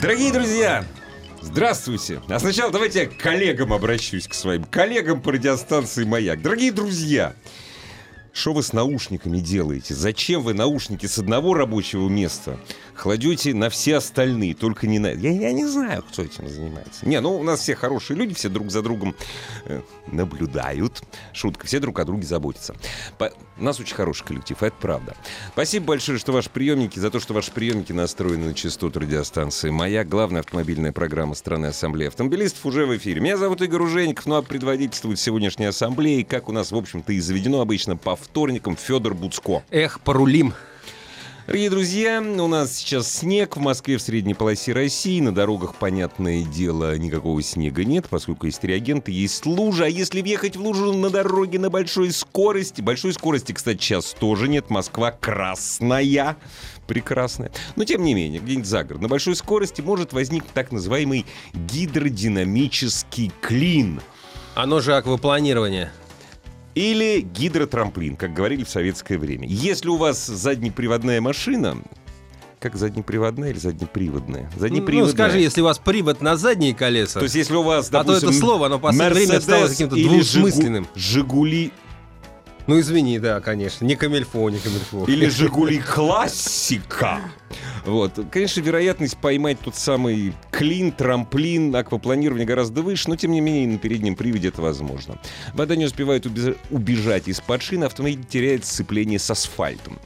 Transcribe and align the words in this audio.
Дорогие 0.00 0.30
друзья, 0.30 0.84
здравствуйте. 1.40 2.20
А 2.28 2.38
сначала 2.38 2.70
давайте 2.70 3.00
я 3.00 3.06
к 3.06 3.16
коллегам 3.16 3.72
обращусь, 3.72 4.28
к 4.28 4.34
своим 4.34 4.64
коллегам 4.64 5.22
по 5.22 5.32
радиостанции 5.32 6.04
«Маяк». 6.04 6.42
Дорогие 6.42 6.70
друзья, 6.70 7.34
что 8.30 8.52
вы 8.52 8.62
с 8.62 8.74
наушниками 8.74 9.38
делаете? 9.38 9.94
Зачем 9.94 10.42
вы 10.42 10.52
наушники 10.52 11.06
с 11.06 11.18
одного 11.18 11.54
рабочего 11.54 12.10
места 12.10 12.60
кладете 12.96 13.54
на 13.54 13.70
все 13.70 13.96
остальные, 13.96 14.54
только 14.54 14.86
не 14.86 14.98
на... 14.98 15.08
Я, 15.08 15.30
я 15.30 15.52
не 15.52 15.66
знаю, 15.66 16.02
кто 16.02 16.22
этим 16.22 16.48
занимается. 16.48 17.06
Не, 17.06 17.20
ну 17.20 17.38
у 17.38 17.42
нас 17.42 17.60
все 17.60 17.74
хорошие 17.74 18.16
люди, 18.16 18.34
все 18.34 18.48
друг 18.48 18.70
за 18.70 18.82
другом 18.82 19.14
э, 19.66 19.80
наблюдают. 20.06 21.02
Шутка, 21.32 21.66
все 21.66 21.78
друг 21.78 21.98
о 21.98 22.04
друге 22.04 22.26
заботятся. 22.26 22.74
По... 23.18 23.32
У 23.58 23.62
нас 23.62 23.80
очень 23.80 23.94
хороший 23.94 24.24
коллектив, 24.24 24.62
это 24.62 24.76
правда. 24.80 25.16
Спасибо 25.52 25.86
большое, 25.86 26.18
что 26.18 26.32
ваши 26.32 26.50
приемники, 26.50 26.98
за 26.98 27.10
то, 27.10 27.20
что 27.20 27.32
ваши 27.34 27.50
приемники 27.50 27.92
настроены 27.92 28.48
на 28.48 28.54
частоту 28.54 29.00
радиостанции 29.00 29.70
«Маяк». 29.70 30.08
Главная 30.08 30.40
автомобильная 30.40 30.92
программа 30.92 31.34
страны 31.34 31.66
Ассамблеи 31.66 32.08
автомобилистов 32.08 32.66
уже 32.66 32.86
в 32.86 32.96
эфире. 32.96 33.20
Меня 33.20 33.36
зовут 33.36 33.62
Игорь 33.62 33.82
Ужеников, 33.82 34.26
ну 34.26 34.36
а 34.36 34.42
предводительствует 34.42 35.18
сегодняшней 35.18 35.66
ассамблеи, 35.66 36.22
как 36.22 36.48
у 36.48 36.52
нас, 36.52 36.72
в 36.72 36.76
общем-то, 36.76 37.12
и 37.12 37.20
заведено 37.20 37.60
обычно 37.60 37.96
по 37.96 38.16
вторникам, 38.16 38.76
Федор 38.76 39.14
Буцко. 39.14 39.62
Эх, 39.70 40.00
порулим. 40.00 40.54
Дорогие 41.46 41.70
друзья, 41.70 42.20
у 42.20 42.48
нас 42.48 42.74
сейчас 42.74 43.08
снег 43.08 43.56
в 43.56 43.60
Москве 43.60 43.98
в 43.98 44.02
средней 44.02 44.34
полосе 44.34 44.72
России. 44.72 45.20
На 45.20 45.32
дорогах, 45.32 45.76
понятное 45.76 46.42
дело, 46.42 46.98
никакого 46.98 47.40
снега 47.40 47.84
нет, 47.84 48.08
поскольку 48.10 48.46
есть 48.46 48.64
реагенты, 48.64 49.12
есть 49.12 49.46
лужа. 49.46 49.84
А 49.84 49.88
если 49.88 50.22
въехать 50.22 50.56
в 50.56 50.60
лужу 50.60 50.92
на 50.92 51.08
дороге 51.08 51.60
на 51.60 51.70
большой 51.70 52.10
скорости... 52.10 52.80
Большой 52.80 53.12
скорости, 53.12 53.52
кстати, 53.52 53.80
сейчас 53.80 54.06
тоже 54.18 54.48
нет. 54.48 54.70
Москва 54.70 55.12
красная 55.12 56.36
прекрасная. 56.88 57.52
Но 57.76 57.84
тем 57.84 58.02
не 58.02 58.14
менее, 58.14 58.40
где-нибудь 58.40 58.66
за 58.66 58.82
город, 58.82 59.02
на 59.02 59.08
большой 59.08 59.36
скорости 59.36 59.80
может 59.80 60.12
возникнуть 60.12 60.52
так 60.52 60.72
называемый 60.72 61.26
гидродинамический 61.54 63.30
клин. 63.40 64.00
Оно 64.56 64.80
же 64.80 64.96
аквапланирование. 64.96 65.92
Или 66.76 67.22
гидротрамплин, 67.22 68.16
как 68.16 68.34
говорили 68.34 68.62
в 68.62 68.68
советское 68.68 69.16
время. 69.16 69.48
Если 69.48 69.88
у 69.88 69.96
вас 69.96 70.26
заднеприводная 70.26 71.22
машина, 71.22 71.78
как 72.60 72.76
заднеприводная 72.76 73.50
или 73.50 73.58
заднеприводная? 73.58 74.52
Заднеприводная. 74.58 75.06
Ну, 75.06 75.10
скажи, 75.10 75.38
если 75.38 75.62
у 75.62 75.64
вас 75.64 75.78
привод 75.78 76.20
на 76.20 76.36
задние 76.36 76.74
колеса. 76.74 77.18
То 77.18 77.24
есть, 77.24 77.34
если 77.34 77.54
у 77.54 77.62
вас, 77.62 77.88
допустим, 77.88 78.16
а 78.16 78.20
то 78.20 78.26
это 78.28 78.38
слово, 78.38 78.66
оно 78.66 78.76
в 78.76 78.82
последнее 78.82 79.26
время 79.26 79.40
стало 79.40 79.68
каким-то 79.68 79.96
двусмысленным. 79.96 80.86
Жигули 80.94 81.72
ну, 82.66 82.80
извини, 82.80 83.18
да, 83.18 83.40
конечно. 83.40 83.84
Не 83.84 83.96
камельфо, 83.96 84.50
не 84.50 84.58
камельфо. 84.58 85.04
Или 85.06 85.28
«Жигули 85.28 85.78
классика». 85.78 87.20
Вот. 87.84 88.18
Конечно, 88.30 88.60
вероятность 88.60 89.16
поймать 89.18 89.60
тот 89.60 89.76
самый 89.76 90.34
клин, 90.50 90.90
трамплин, 90.90 91.74
аквапланирование 91.74 92.46
гораздо 92.46 92.82
выше, 92.82 93.08
но 93.08 93.16
тем 93.16 93.30
не 93.30 93.40
менее 93.40 93.68
на 93.68 93.78
переднем 93.78 94.16
приводе 94.16 94.48
это 94.48 94.62
возможно. 94.62 95.18
Вода 95.54 95.76
не 95.76 95.84
успевает 95.84 96.26
убежать 96.70 97.28
из-под 97.28 97.62
шины, 97.62 97.84
автомобиль 97.84 98.24
теряет 98.24 98.64
сцепление 98.64 99.20
с 99.20 99.30
асфальтом. 99.30 99.98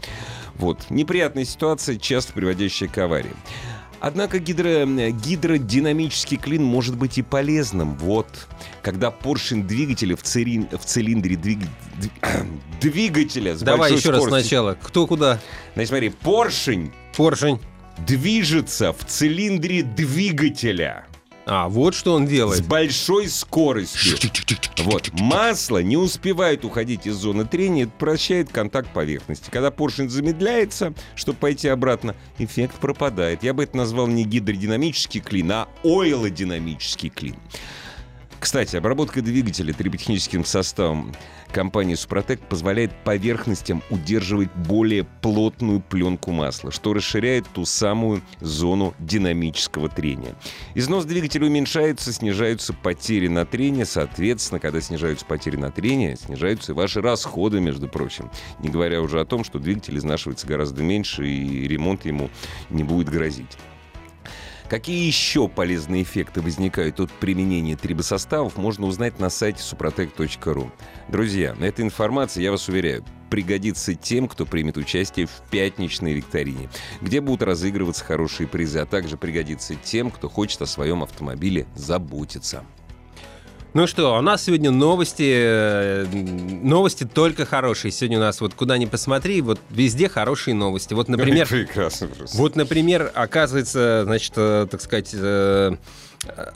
Вот. 0.57 0.91
Неприятная 0.91 1.47
ситуация, 1.47 1.97
часто 1.97 2.35
приводящая 2.35 2.91
к 2.91 2.99
аварии. 2.99 3.33
Однако 4.01 4.39
гидро, 4.39 4.87
гидродинамический 4.87 6.39
клин 6.39 6.65
может 6.65 6.97
быть 6.97 7.19
и 7.19 7.23
полезным. 7.23 7.97
Вот, 7.97 8.27
когда 8.83 9.11
поршень 9.11 9.67
двигателя 9.67 10.17
в, 10.17 10.23
цилин, 10.23 10.69
в 10.71 10.85
цилиндре 10.85 11.37
двиг, 11.37 11.59
двигателя 12.81 13.55
с 13.55 13.61
Давай 13.61 13.93
еще 13.93 14.01
скоростью. 14.01 14.31
раз 14.31 14.43
сначала. 14.43 14.79
Кто 14.83 15.07
куда? 15.07 15.39
Значит, 15.75 15.89
смотри, 15.89 16.09
поршень... 16.09 16.93
Поршень. 17.17 17.61
Движется 18.07 18.95
в 18.95 19.05
цилиндре 19.05 19.83
двигателя. 19.83 21.05
А, 21.53 21.69
вот 21.69 21.97
что 21.97 22.15
он 22.15 22.27
делает. 22.27 22.65
С 22.65 22.67
большой 22.67 23.29
скоростью. 23.29 24.17
Вот. 24.85 25.11
Масло 25.15 25.83
не 25.83 25.97
успевает 25.97 26.65
уходить 26.65 27.09
из 27.09 27.17
зоны 27.17 27.45
трения, 27.45 27.85
это 27.85 27.93
прощает 27.99 28.53
контакт 28.53 28.93
поверхности. 28.93 29.51
Когда 29.51 29.73
поршень 29.73 30.09
замедляется, 30.09 30.95
чтобы 31.17 31.39
пойти 31.39 31.67
обратно, 31.67 32.15
эффект 32.39 32.77
пропадает. 32.77 33.43
Я 33.43 33.53
бы 33.53 33.65
это 33.65 33.77
назвал 33.77 34.07
не 34.07 34.23
гидродинамический 34.23 35.21
клин, 35.21 35.51
а 35.51 35.69
ойлодинамический 35.83 37.09
клин. 37.09 37.37
Кстати, 38.41 38.75
обработка 38.75 39.21
двигателя 39.21 39.75
триботехническим 39.75 40.47
составом 40.47 41.15
компании 41.53 41.95
«Супротек» 41.95 42.41
позволяет 42.41 42.91
поверхностям 43.05 43.83
удерживать 43.91 44.51
более 44.55 45.05
плотную 45.05 45.81
пленку 45.81 46.31
масла, 46.31 46.73
что 46.73 46.95
расширяет 46.95 47.47
ту 47.53 47.67
самую 47.67 48.23
зону 48.41 48.95
динамического 48.99 49.91
трения. 49.91 50.35
Износ 50.75 51.05
двигателя 51.05 51.47
уменьшается, 51.47 52.15
снижаются 52.15 52.73
потери 52.73 53.29
на 53.29 53.45
трение, 53.45 53.85
соответственно, 53.85 54.59
когда 54.59 54.81
снижаются 54.81 55.27
потери 55.27 55.57
на 55.57 55.71
трение, 55.71 56.17
снижаются 56.17 56.73
и 56.73 56.75
ваши 56.75 57.03
расходы, 57.03 57.61
между 57.61 57.89
прочим. 57.89 58.31
Не 58.61 58.71
говоря 58.71 59.03
уже 59.03 59.21
о 59.21 59.27
том, 59.27 59.45
что 59.45 59.59
двигатель 59.59 59.99
изнашивается 59.99 60.47
гораздо 60.47 60.83
меньше 60.83 61.29
и 61.29 61.69
ремонт 61.69 62.07
ему 62.07 62.31
не 62.71 62.85
будет 62.85 63.11
грозить. 63.11 63.59
Какие 64.71 65.05
еще 65.05 65.49
полезные 65.49 66.05
эффекты 66.05 66.41
возникают 66.41 67.01
от 67.01 67.11
применения 67.11 67.75
трибосоставов, 67.75 68.57
можно 68.57 68.87
узнать 68.87 69.19
на 69.19 69.29
сайте 69.29 69.61
suprotec.ru. 69.65 70.71
Друзья, 71.09 71.57
эта 71.61 71.83
информация, 71.83 72.45
я 72.45 72.53
вас 72.53 72.69
уверяю, 72.69 73.05
пригодится 73.31 73.97
тем, 73.97 74.29
кто 74.29 74.47
примет 74.47 74.77
участие 74.77 75.27
в 75.27 75.43
пятничной 75.51 76.13
викторине, 76.13 76.71
где 77.01 77.21
будут 77.21 77.43
разыгрываться 77.43 78.05
хорошие 78.05 78.47
призы, 78.47 78.79
а 78.79 78.87
также 78.87 79.17
пригодится 79.17 79.75
тем, 79.75 80.09
кто 80.09 80.29
хочет 80.29 80.63
о 80.63 80.67
своем 80.67 81.03
автомобиле 81.03 81.67
заботиться. 81.75 82.65
Ну 83.73 83.87
что, 83.87 84.19
у 84.19 84.21
нас 84.21 84.43
сегодня 84.43 84.73
новости, 84.73 85.33
э, 85.33 86.05
новости 86.63 87.05
только 87.05 87.45
хорошие. 87.47 87.93
Сегодня 87.93 88.19
у 88.19 88.21
нас 88.21 88.41
вот 88.41 88.55
куда 88.55 88.77
ни 88.79 88.87
посмотри, 88.87 89.41
вот 89.43 89.61
везде 89.71 90.09
хорошие 90.09 90.55
новости. 90.55 90.93
Вот, 90.93 91.09
например, 91.09 91.47
Прекрасно 91.47 92.09
просто. 92.09 92.37
вот, 92.37 92.57
например, 92.57 93.13
оказывается, 93.15 94.03
значит, 94.07 94.33
э, 94.35 94.67
так 94.69 94.81
сказать, 94.81 95.11
э, 95.13 95.77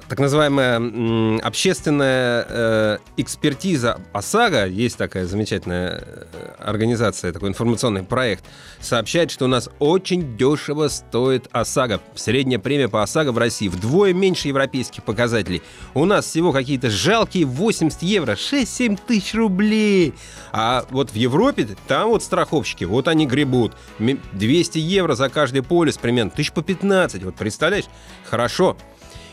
так 0.08 0.18
называемая 0.18 1.40
общественная 1.40 2.46
э, 2.48 2.98
экспертиза 3.16 3.98
ОСАГО, 4.12 4.66
есть 4.66 4.98
такая 4.98 5.24
замечательная 5.24 6.02
э, 6.04 6.24
организация, 6.58 7.32
такой 7.32 7.48
информационный 7.48 8.02
проект, 8.02 8.44
сообщает, 8.80 9.30
что 9.30 9.46
у 9.46 9.48
нас 9.48 9.70
очень 9.78 10.36
дешево 10.36 10.88
стоит 10.88 11.48
ОСАГО. 11.50 12.00
Средняя 12.14 12.58
премия 12.58 12.88
по 12.88 13.02
ОСАГО 13.02 13.32
в 13.32 13.38
России 13.38 13.68
вдвое 13.68 14.12
меньше 14.12 14.48
европейских 14.48 15.02
показателей. 15.02 15.62
У 15.94 16.04
нас 16.04 16.26
всего 16.26 16.52
какие-то 16.52 16.90
жалкие 16.90 17.46
80 17.46 18.02
евро, 18.02 18.32
6-7 18.32 18.98
тысяч 19.06 19.34
рублей. 19.34 20.12
А 20.52 20.84
вот 20.90 21.10
в 21.10 21.14
Европе, 21.14 21.68
там 21.88 22.10
вот 22.10 22.22
страховщики, 22.22 22.84
вот 22.84 23.08
они 23.08 23.26
гребут. 23.26 23.72
200 23.98 24.78
евро 24.78 25.14
за 25.14 25.30
каждый 25.30 25.62
полис 25.62 25.96
примерно, 25.96 26.30
тысяч 26.30 26.52
по 26.52 26.62
15. 26.62 27.24
Вот 27.24 27.34
представляешь? 27.36 27.86
Хорошо. 28.28 28.76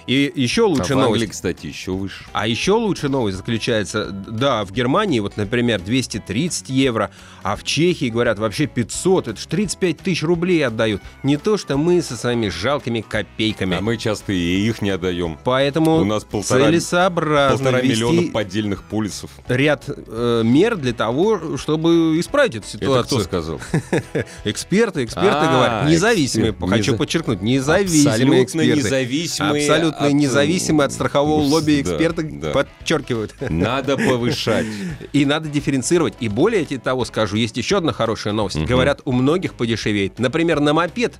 И 0.07 0.31
еще 0.35 0.63
лучше 0.63 0.93
а 0.93 0.95
новость. 0.95 1.13
Англии, 1.13 1.27
кстати, 1.27 1.67
еще 1.67 1.91
выше. 1.91 2.25
А 2.33 2.47
еще 2.47 2.73
лучше 2.73 3.09
новость 3.09 3.37
заключается, 3.37 4.09
да, 4.11 4.65
в 4.65 4.71
Германии, 4.71 5.19
вот, 5.19 5.37
например, 5.37 5.81
230 5.81 6.69
евро, 6.69 7.11
а 7.43 7.55
в 7.55 7.63
Чехии, 7.63 8.09
говорят, 8.09 8.39
вообще 8.39 8.67
500, 8.67 9.27
это 9.29 9.39
ж 9.39 9.45
35 9.45 9.97
тысяч 9.97 10.23
рублей 10.23 10.65
отдают. 10.65 11.01
Не 11.23 11.37
то, 11.37 11.57
что 11.57 11.77
мы 11.77 12.01
со 12.01 12.17
своими 12.17 12.49
жалкими 12.49 13.01
копейками. 13.01 13.77
А 13.77 13.81
мы 13.81 13.97
часто 13.97 14.33
и 14.33 14.37
их 14.37 14.81
не 14.81 14.89
отдаем. 14.89 15.37
Поэтому 15.43 15.97
У 15.97 16.05
нас 16.05 16.23
полтора, 16.23 16.65
целесообразно 16.65 17.57
полтора 17.57 17.81
миллиона 17.81 18.31
поддельных 18.31 18.83
полисов. 18.83 19.31
Ряд 19.47 19.85
э, 19.87 20.41
мер 20.43 20.77
для 20.77 20.93
того, 20.93 21.57
чтобы 21.57 22.19
исправить 22.19 22.55
эту 22.55 22.67
ситуацию. 22.67 22.99
Это 22.99 23.03
кто 23.05 23.19
сказал? 23.19 23.61
Эксперты, 24.45 25.03
эксперты 25.03 25.47
говорят. 25.47 25.89
Независимые, 25.89 26.55
хочу 26.69 26.97
подчеркнуть, 26.97 27.41
независимые 27.41 28.43
эксперты. 28.43 28.71
Абсолютно 28.71 28.87
независимые. 28.87 29.67
Абсолютно 29.91 30.17
от... 30.17 30.23
независимые 30.23 30.85
от 30.85 30.91
страхового 30.91 31.41
лобби 31.41 31.81
эксперты 31.81 32.23
да, 32.23 32.47
да. 32.47 32.51
подчеркивают. 32.51 33.35
Надо 33.49 33.97
повышать. 33.97 34.65
И 35.13 35.25
надо 35.25 35.49
дифференцировать. 35.49 36.15
И 36.19 36.29
более 36.29 36.65
того 36.65 37.05
скажу, 37.05 37.35
есть 37.35 37.57
еще 37.57 37.77
одна 37.77 37.93
хорошая 37.93 38.33
новость. 38.33 38.57
Угу. 38.57 38.65
Говорят, 38.65 39.01
у 39.05 39.11
многих 39.11 39.53
подешевеет. 39.53 40.19
Например, 40.19 40.59
на 40.59 40.73
мопед 40.73 41.15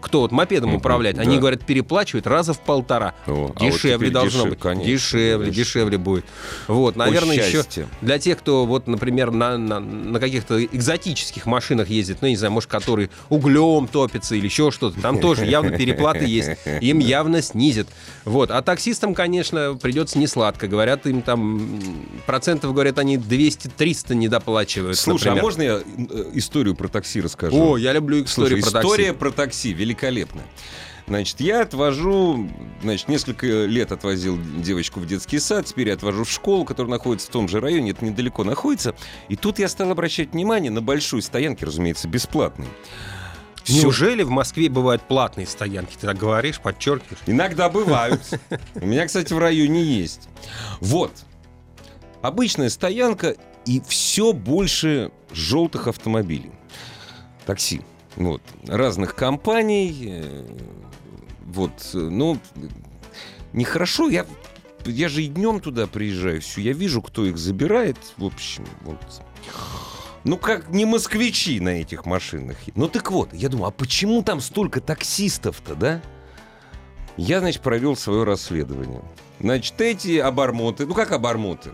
кто 0.00 0.20
вот 0.20 0.32
мопедом 0.32 0.74
управляет, 0.74 1.18
они 1.18 1.36
да. 1.36 1.40
говорят, 1.40 1.64
переплачивают 1.64 2.26
раза 2.26 2.52
в 2.52 2.60
полтора. 2.60 3.14
О, 3.26 3.52
а 3.54 3.64
вот 3.64 3.72
дешевле 3.72 4.10
должно 4.10 4.44
дешев- 4.44 4.50
быть. 4.50 4.60
конечно, 4.60 4.86
дешевле, 4.86 5.38
конечно. 5.38 5.54
дешевле 5.54 5.98
будет. 5.98 6.24
Вот, 6.66 6.96
наверное, 6.96 7.36
еще 7.36 7.62
для 8.00 8.18
тех, 8.18 8.38
кто 8.38 8.66
вот, 8.66 8.86
например, 8.86 9.30
на, 9.30 9.58
на, 9.58 9.80
на 9.80 10.20
каких-то 10.20 10.64
экзотических 10.64 11.46
машинах 11.46 11.88
ездит, 11.88 12.18
ну, 12.20 12.28
не 12.28 12.36
знаю, 12.36 12.52
может, 12.52 12.70
который 12.70 13.10
углем 13.28 13.88
топится 13.88 14.34
или 14.34 14.46
еще 14.46 14.70
что-то, 14.70 15.00
там 15.00 15.20
тоже 15.20 15.44
явно 15.44 15.76
переплаты 15.76 16.24
есть. 16.24 16.50
Им 16.80 16.98
явно 17.08 17.42
снизят. 17.42 17.88
Вот. 18.24 18.50
А 18.50 18.62
таксистам, 18.62 19.14
конечно, 19.14 19.78
придется 19.80 20.18
не 20.18 20.26
сладко. 20.26 20.68
Говорят, 20.68 21.06
им 21.06 21.22
там 21.22 21.80
процентов, 22.26 22.72
говорят, 22.72 22.98
они 22.98 23.16
200-300 23.16 24.14
недоплачивают. 24.14 24.98
Слушай, 24.98 25.28
а 25.28 25.30
например. 25.30 25.42
можно 25.42 25.62
я 25.62 25.80
э, 25.80 26.30
историю 26.34 26.74
про 26.74 26.88
такси 26.88 27.20
расскажу? 27.20 27.72
О, 27.72 27.76
я 27.76 27.92
люблю 27.92 28.24
историю 28.24 28.60
Слушай, 28.60 28.62
про 28.62 28.70
такси. 28.70 28.88
история 28.88 29.12
про 29.12 29.30
такси 29.30 29.72
великолепная. 29.88 30.44
Значит, 31.06 31.40
я 31.40 31.62
отвожу, 31.62 32.50
значит, 32.82 33.08
несколько 33.08 33.46
лет 33.64 33.92
отвозил 33.92 34.38
девочку 34.58 35.00
в 35.00 35.06
детский 35.06 35.38
сад, 35.38 35.64
теперь 35.64 35.88
я 35.88 35.94
отвожу 35.94 36.24
в 36.24 36.30
школу, 36.30 36.66
которая 36.66 36.90
находится 36.92 37.28
в 37.28 37.30
том 37.30 37.48
же 37.48 37.60
районе, 37.60 37.92
это 37.92 38.04
недалеко 38.04 38.44
находится. 38.44 38.94
И 39.30 39.36
тут 39.36 39.58
я 39.58 39.68
стал 39.68 39.90
обращать 39.90 40.32
внимание 40.32 40.70
на 40.70 40.82
большую 40.82 41.22
стоянки, 41.22 41.64
разумеется, 41.64 42.08
бесплатные. 42.08 42.68
Всё- 43.64 43.82
Неужели 43.84 44.22
в 44.22 44.28
Москве 44.30 44.68
бывают 44.68 45.00
платные 45.08 45.46
стоянки? 45.46 45.94
Ты 45.98 46.06
так 46.08 46.18
говоришь, 46.18 46.60
подчеркиваешь? 46.60 47.22
Иногда 47.26 47.70
бывают. 47.70 48.20
У 48.74 48.86
меня, 48.86 49.06
кстати, 49.06 49.32
в 49.32 49.38
районе 49.38 49.82
есть. 49.82 50.28
Вот. 50.80 51.12
Обычная 52.20 52.68
стоянка 52.68 53.34
и 53.64 53.80
все 53.86 54.34
больше 54.34 55.10
желтых 55.32 55.86
автомобилей. 55.88 56.52
Такси. 57.46 57.80
Вот. 58.18 58.42
Разных 58.66 59.14
компаний. 59.14 60.04
э, 60.08 60.46
Вот. 61.46 61.72
э, 61.94 61.98
Ну, 61.98 62.38
нехорошо. 63.52 64.08
Я, 64.08 64.26
я 64.84 65.08
же 65.08 65.22
и 65.22 65.28
днем 65.28 65.60
туда 65.60 65.86
приезжаю. 65.86 66.40
Все. 66.40 66.60
Я 66.60 66.72
вижу, 66.72 67.00
кто 67.00 67.24
их 67.24 67.38
забирает. 67.38 67.96
В 68.16 68.24
общем, 68.24 68.66
вот. 68.82 68.98
Ну, 70.24 70.36
как 70.36 70.68
не 70.68 70.84
москвичи 70.84 71.60
на 71.60 71.80
этих 71.80 72.04
машинах. 72.04 72.56
Ну, 72.74 72.88
так 72.88 73.10
вот, 73.12 73.32
я 73.32 73.48
думаю, 73.48 73.68
а 73.68 73.70
почему 73.70 74.22
там 74.22 74.40
столько 74.40 74.80
таксистов-то, 74.80 75.74
да? 75.74 76.02
Я, 77.16 77.38
значит, 77.40 77.62
провел 77.62 77.96
свое 77.96 78.24
расследование. 78.24 79.02
Значит, 79.40 79.80
эти 79.80 80.18
обормоты, 80.18 80.86
ну 80.86 80.94
как 80.94 81.12
обормоты? 81.12 81.70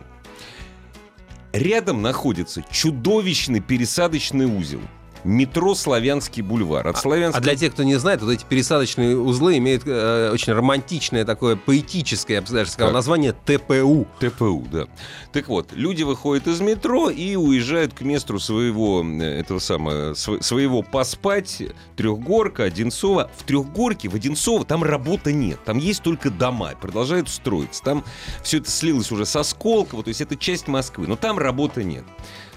Рядом 1.52 2.02
находится 2.02 2.62
чудовищный 2.70 3.60
пересадочный 3.60 4.44
узел. 4.46 4.80
Метро 5.24 5.74
Славянский 5.74 6.42
бульвар. 6.42 6.86
От 6.86 6.98
Славянского... 6.98 7.38
А 7.40 7.42
для 7.42 7.56
тех, 7.56 7.72
кто 7.72 7.82
не 7.82 7.96
знает, 7.96 8.20
вот 8.22 8.30
эти 8.30 8.44
пересадочные 8.44 9.18
узлы 9.18 9.56
имеют 9.58 9.82
э, 9.86 10.30
очень 10.32 10.52
романтичное 10.52 11.24
такое 11.24 11.56
поэтическое, 11.56 12.36
я 12.36 12.42
бы 12.42 12.48
даже 12.48 12.70
сказал, 12.70 12.88
Так. 12.90 12.94
название 12.94 13.32
ТПУ. 13.32 14.06
ТПУ, 14.20 14.66
да. 14.70 14.86
Так 15.32 15.48
вот, 15.48 15.72
люди 15.72 16.02
выходят 16.02 16.46
из 16.46 16.60
метро 16.60 17.08
и 17.10 17.36
уезжают 17.36 17.94
к 17.94 18.02
месту 18.02 18.38
своего, 18.38 19.02
э, 19.04 19.40
этого 19.40 19.58
самого, 19.58 20.14
св- 20.14 20.44
своего 20.44 20.82
поспать. 20.82 21.62
Трехгорка, 21.96 22.64
Одинцова. 22.64 23.30
В 23.36 23.44
Трехгорке, 23.44 24.08
в 24.08 24.14
Одинцово 24.14 24.64
там 24.64 24.84
работы 24.84 25.32
нет. 25.32 25.58
Там 25.64 25.78
есть 25.78 26.02
только 26.02 26.30
дома, 26.30 26.72
продолжают 26.80 27.28
строиться. 27.28 27.82
Там 27.82 28.04
все 28.42 28.58
это 28.58 28.70
слилось 28.70 29.10
уже 29.10 29.24
со 29.24 29.42
Сколково, 29.42 30.02
то 30.02 30.08
есть 30.08 30.20
это 30.20 30.36
часть 30.36 30.68
Москвы. 30.68 31.06
Но 31.06 31.16
там 31.16 31.38
работы 31.38 31.82
нет. 31.84 32.04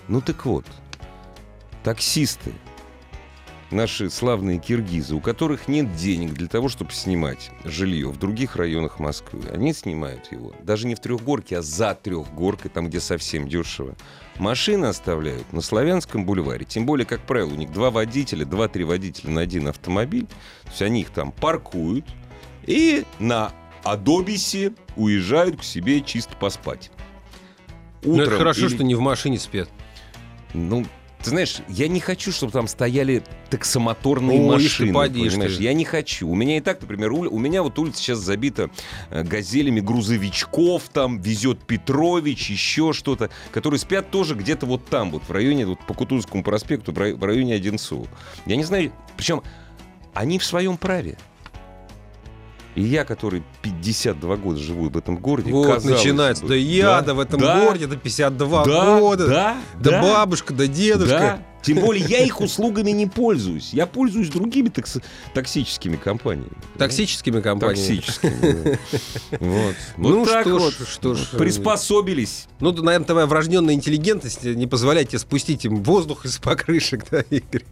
Ну 0.08 0.22
так 0.22 0.46
вот, 0.46 0.66
таксисты, 1.88 2.52
наши 3.72 4.10
славные 4.10 4.60
киргизы, 4.60 5.16
у 5.16 5.22
которых 5.22 5.70
нет 5.70 5.96
денег 5.96 6.34
для 6.34 6.50
того, 6.50 6.68
чтобы 6.68 6.92
снимать 6.92 7.50
жилье 7.64 8.10
в 8.10 8.20
других 8.20 8.58
районах 8.58 9.00
Москвы, 9.00 9.44
они 9.54 9.72
снимают 9.72 10.30
его 10.30 10.52
даже 10.64 10.86
не 10.86 10.96
в 10.96 11.00
Трехгорке, 11.00 11.60
а 11.60 11.62
за 11.62 11.96
Трехгоркой, 11.96 12.72
там, 12.72 12.90
где 12.90 13.00
совсем 13.00 13.48
дешево. 13.48 13.96
Машины 14.38 14.88
оставляют 14.88 15.54
на 15.54 15.62
Славянском 15.62 16.26
бульваре. 16.26 16.66
Тем 16.66 16.86
более, 16.86 17.06
как 17.06 17.22
правило, 17.22 17.54
у 17.54 17.56
них 17.56 17.72
два 17.72 17.90
водителя, 17.90 18.44
два-три 18.44 18.84
водителя 18.84 19.30
на 19.30 19.40
один 19.40 19.70
автомобиль. 19.70 20.26
То 20.64 20.70
есть 20.72 20.82
они 20.82 21.00
их 21.00 21.12
там 21.12 21.32
паркуют 21.32 22.06
и 22.66 23.06
на 23.18 23.54
Адобисе 23.86 24.74
уезжают 24.98 25.62
к 25.62 25.64
себе 25.64 26.02
чисто 26.02 26.36
поспать. 26.36 26.92
Ну, 28.04 28.20
это 28.20 28.32
хорошо, 28.32 28.66
или- 28.66 28.76
что 28.76 28.84
не 28.84 28.96
в 28.96 29.00
машине 29.00 29.40
спят. 29.40 29.70
ну, 30.54 30.86
ты 31.24 31.32
знаешь, 31.32 31.58
я 31.68 31.88
не 31.88 32.00
хочу, 32.00 32.32
чтобы 32.32 32.52
там 32.52 32.68
стояли 32.68 33.24
таксомоторные 33.50 34.40
ты, 34.40 34.46
машины. 34.46 34.94
поди 34.94 35.30
понимаешь? 35.30 35.58
ты. 35.58 35.64
Я 35.64 35.74
не 35.74 35.84
хочу. 35.84 36.28
У 36.28 36.36
меня 36.36 36.58
и 36.58 36.62
так, 36.62 36.80
например, 36.82 37.12
ули- 37.12 37.28
у 37.28 37.40
меня 37.40 37.64
вот 37.64 37.78
улица 37.80 37.98
сейчас 38.00 38.20
забита 38.20 38.70
э, 39.10 39.24
газелями 39.24 39.80
грузовичков, 39.80 40.84
там 40.94 41.20
везет 41.20 41.60
Петрович, 41.66 42.50
еще 42.50 42.94
что-то, 42.94 43.30
которые 43.52 43.80
спят 43.80 44.12
тоже 44.12 44.36
где-то 44.36 44.66
вот 44.66 44.86
там, 44.86 45.12
вот 45.12 45.24
в 45.24 45.32
районе, 45.32 45.66
вот 45.66 45.80
по 45.88 45.94
Кутузовскому 45.94 46.44
проспекту, 46.44 46.92
в 46.92 47.24
районе 47.24 47.56
Одинцова. 47.56 48.08
Я 48.46 48.56
не 48.56 48.64
знаю, 48.64 48.92
причем 49.16 49.42
они 50.14 50.40
в 50.40 50.46
своем 50.46 50.78
праве. 50.78 51.18
И 52.78 52.84
я, 52.84 53.06
который 53.06 53.42
52 53.64 54.36
года 54.36 54.60
живу 54.60 54.88
в 54.88 54.96
этом 54.96 55.18
городе, 55.18 55.52
Вот 55.52 55.84
начинается. 55.84 56.44
бы, 56.44 56.50
Да 56.50 56.56
я, 56.56 57.02
да 57.02 57.16
в 57.16 57.20
этом 57.20 57.40
да, 57.40 57.60
городе, 57.60 57.88
да 57.88 57.96
52 57.96 58.66
да, 58.66 59.00
года. 59.00 59.28
да, 59.28 59.58
Да, 59.80 59.90
да. 59.90 60.02
бабушка, 60.04 60.54
да 60.54 60.68
дедушка. 60.68 61.18
Да. 61.18 61.40
Тем 61.62 61.80
более 61.80 62.06
я 62.06 62.24
их 62.24 62.40
услугами 62.40 62.92
не 62.92 63.08
пользуюсь. 63.08 63.74
Я 63.74 63.88
пользуюсь 63.88 64.30
другими 64.30 64.70
такс- 64.70 65.02
токсическими 65.34 65.96
компаниями. 65.98 66.52
Токсическими 66.78 67.42
компаниями. 67.42 67.78
Токсическими. 67.78 68.64
да. 68.64 68.78
Вот. 69.40 69.76
Ну 69.98 70.26
так 70.26 70.42
что 70.46 70.58
вот. 70.58 70.74
что 70.88 71.16
ж, 71.16 71.28
Приспособились. 71.38 72.48
Ну, 72.60 72.72
наверное, 72.72 73.06
твоя 73.06 73.26
врожденная 73.26 73.74
интеллигентность 73.74 74.44
не 74.44 74.68
позволяет 74.68 75.10
тебе 75.10 75.20
спустить 75.20 75.66
им 75.66 75.84
воздух 75.84 76.26
из 76.26 76.38
покрышек, 76.38 77.06
да, 77.10 77.22
Игорь? 77.30 77.66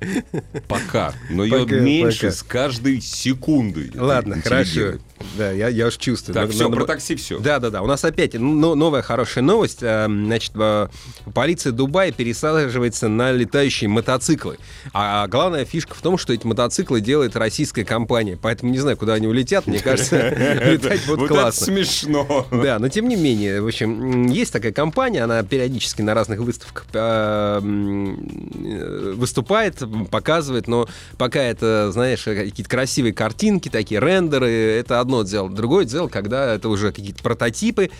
Пока. 0.67 1.13
Но 1.29 1.43
ее 1.43 1.65
меньше 1.65 2.27
пока. 2.27 2.31
с 2.31 2.43
каждой 2.43 3.01
секундой. 3.01 3.91
Ладно, 3.95 4.41
хорошо. 4.41 4.95
Да, 5.37 5.51
я, 5.51 5.69
я 5.69 5.87
уж 5.87 5.97
чувствую. 5.97 6.33
Так, 6.33 6.43
Надо- 6.43 6.53
все, 6.53 6.63
надо 6.65 6.75
про 6.75 6.85
такси 6.85 7.15
все. 7.15 7.39
Да, 7.39 7.59
да, 7.59 7.69
да. 7.69 7.81
У 7.81 7.87
нас 7.87 8.03
опять 8.03 8.33
ну, 8.33 8.75
новая 8.75 9.01
хорошая 9.01 9.43
новость. 9.43 9.79
А, 9.81 10.05
Значит, 10.07 10.51
а, 10.55 10.89
полиция 11.33 11.71
Дубая 11.71 12.11
пересаживается 12.11 13.07
на 13.07 13.31
летающие 13.31 13.89
мотоциклы. 13.89 14.57
А 14.93 15.27
главная 15.27 15.65
фишка 15.65 15.95
в 15.95 16.01
том, 16.01 16.17
что 16.17 16.33
эти 16.33 16.45
мотоциклы 16.45 17.01
делает 17.01 17.35
российская 17.35 17.85
компания. 17.85 18.37
Поэтому 18.41 18.71
не 18.71 18.79
знаю, 18.79 18.97
куда 18.97 19.13
они 19.13 19.27
улетят. 19.27 19.67
Мне 19.67 19.79
кажется, 19.79 20.29
летать 20.65 21.05
будет 21.05 21.27
классно. 21.29 21.65
смешно. 21.65 22.47
Да, 22.51 22.79
но 22.79 22.89
тем 22.89 23.07
не 23.07 23.15
менее, 23.15 23.61
в 23.61 23.67
общем, 23.67 24.25
есть 24.27 24.51
такая 24.53 24.71
компания, 24.73 25.23
она 25.23 25.43
периодически 25.43 26.01
на 26.01 26.13
разных 26.13 26.39
выставках 26.39 26.85
а, 26.93 27.59
м, 27.59 28.15
э, 28.53 29.13
выступает, 29.15 29.81
показывает, 30.11 30.67
но 30.67 30.87
пока 31.17 31.41
это, 31.41 31.91
знаешь, 31.91 32.23
какие-то 32.23 32.69
красивые 32.69 33.13
картинки, 33.13 33.69
такие 33.69 33.99
рендеры, 33.99 34.49
это 34.49 34.99
одно 35.05 35.23
дело. 35.23 35.49
Другое 35.49 35.85
дело, 35.85 36.07
когда 36.07 36.53
это 36.53 36.67
уже 36.67 36.91
какие-то 36.91 37.21
прототипы, 37.21 37.91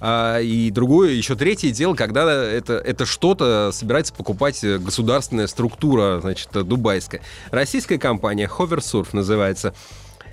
а, 0.00 0.38
и 0.40 0.70
другое, 0.70 1.10
еще 1.10 1.34
третье 1.34 1.70
дело, 1.70 1.94
когда 1.94 2.32
это, 2.32 2.74
это 2.74 3.04
что-то 3.04 3.70
собирается 3.72 4.14
покупать 4.14 4.62
э, 4.64 4.78
государственная 4.78 5.48
структура, 5.48 6.20
значит, 6.20 6.48
э, 6.54 6.62
дубайская. 6.62 7.20
Российская 7.50 7.98
компания 7.98 8.48
Hoversurf 8.48 9.08
называется. 9.12 9.74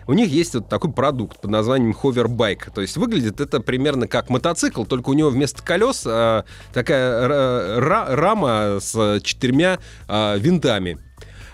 У 0.08 0.14
них 0.14 0.30
есть 0.30 0.56
вот 0.56 0.68
такой 0.68 0.92
продукт 0.92 1.40
под 1.40 1.52
названием 1.52 1.94
ховербайк. 1.94 2.72
То 2.74 2.82
есть 2.82 2.98
выглядит 2.98 3.40
это 3.42 3.60
примерно 3.60 4.08
как 4.08 4.32
мотоцикл, 4.32 4.84
только 4.84 5.10
у 5.10 5.14
него 5.14 5.30
вместо 5.30 5.62
колес 5.62 6.04
а, 6.08 6.46
такая 6.74 7.28
ра- 7.28 8.16
рама 8.16 8.80
с 8.82 9.20
четырьмя 9.22 9.78
а, 10.08 10.36
винтами 10.38 10.98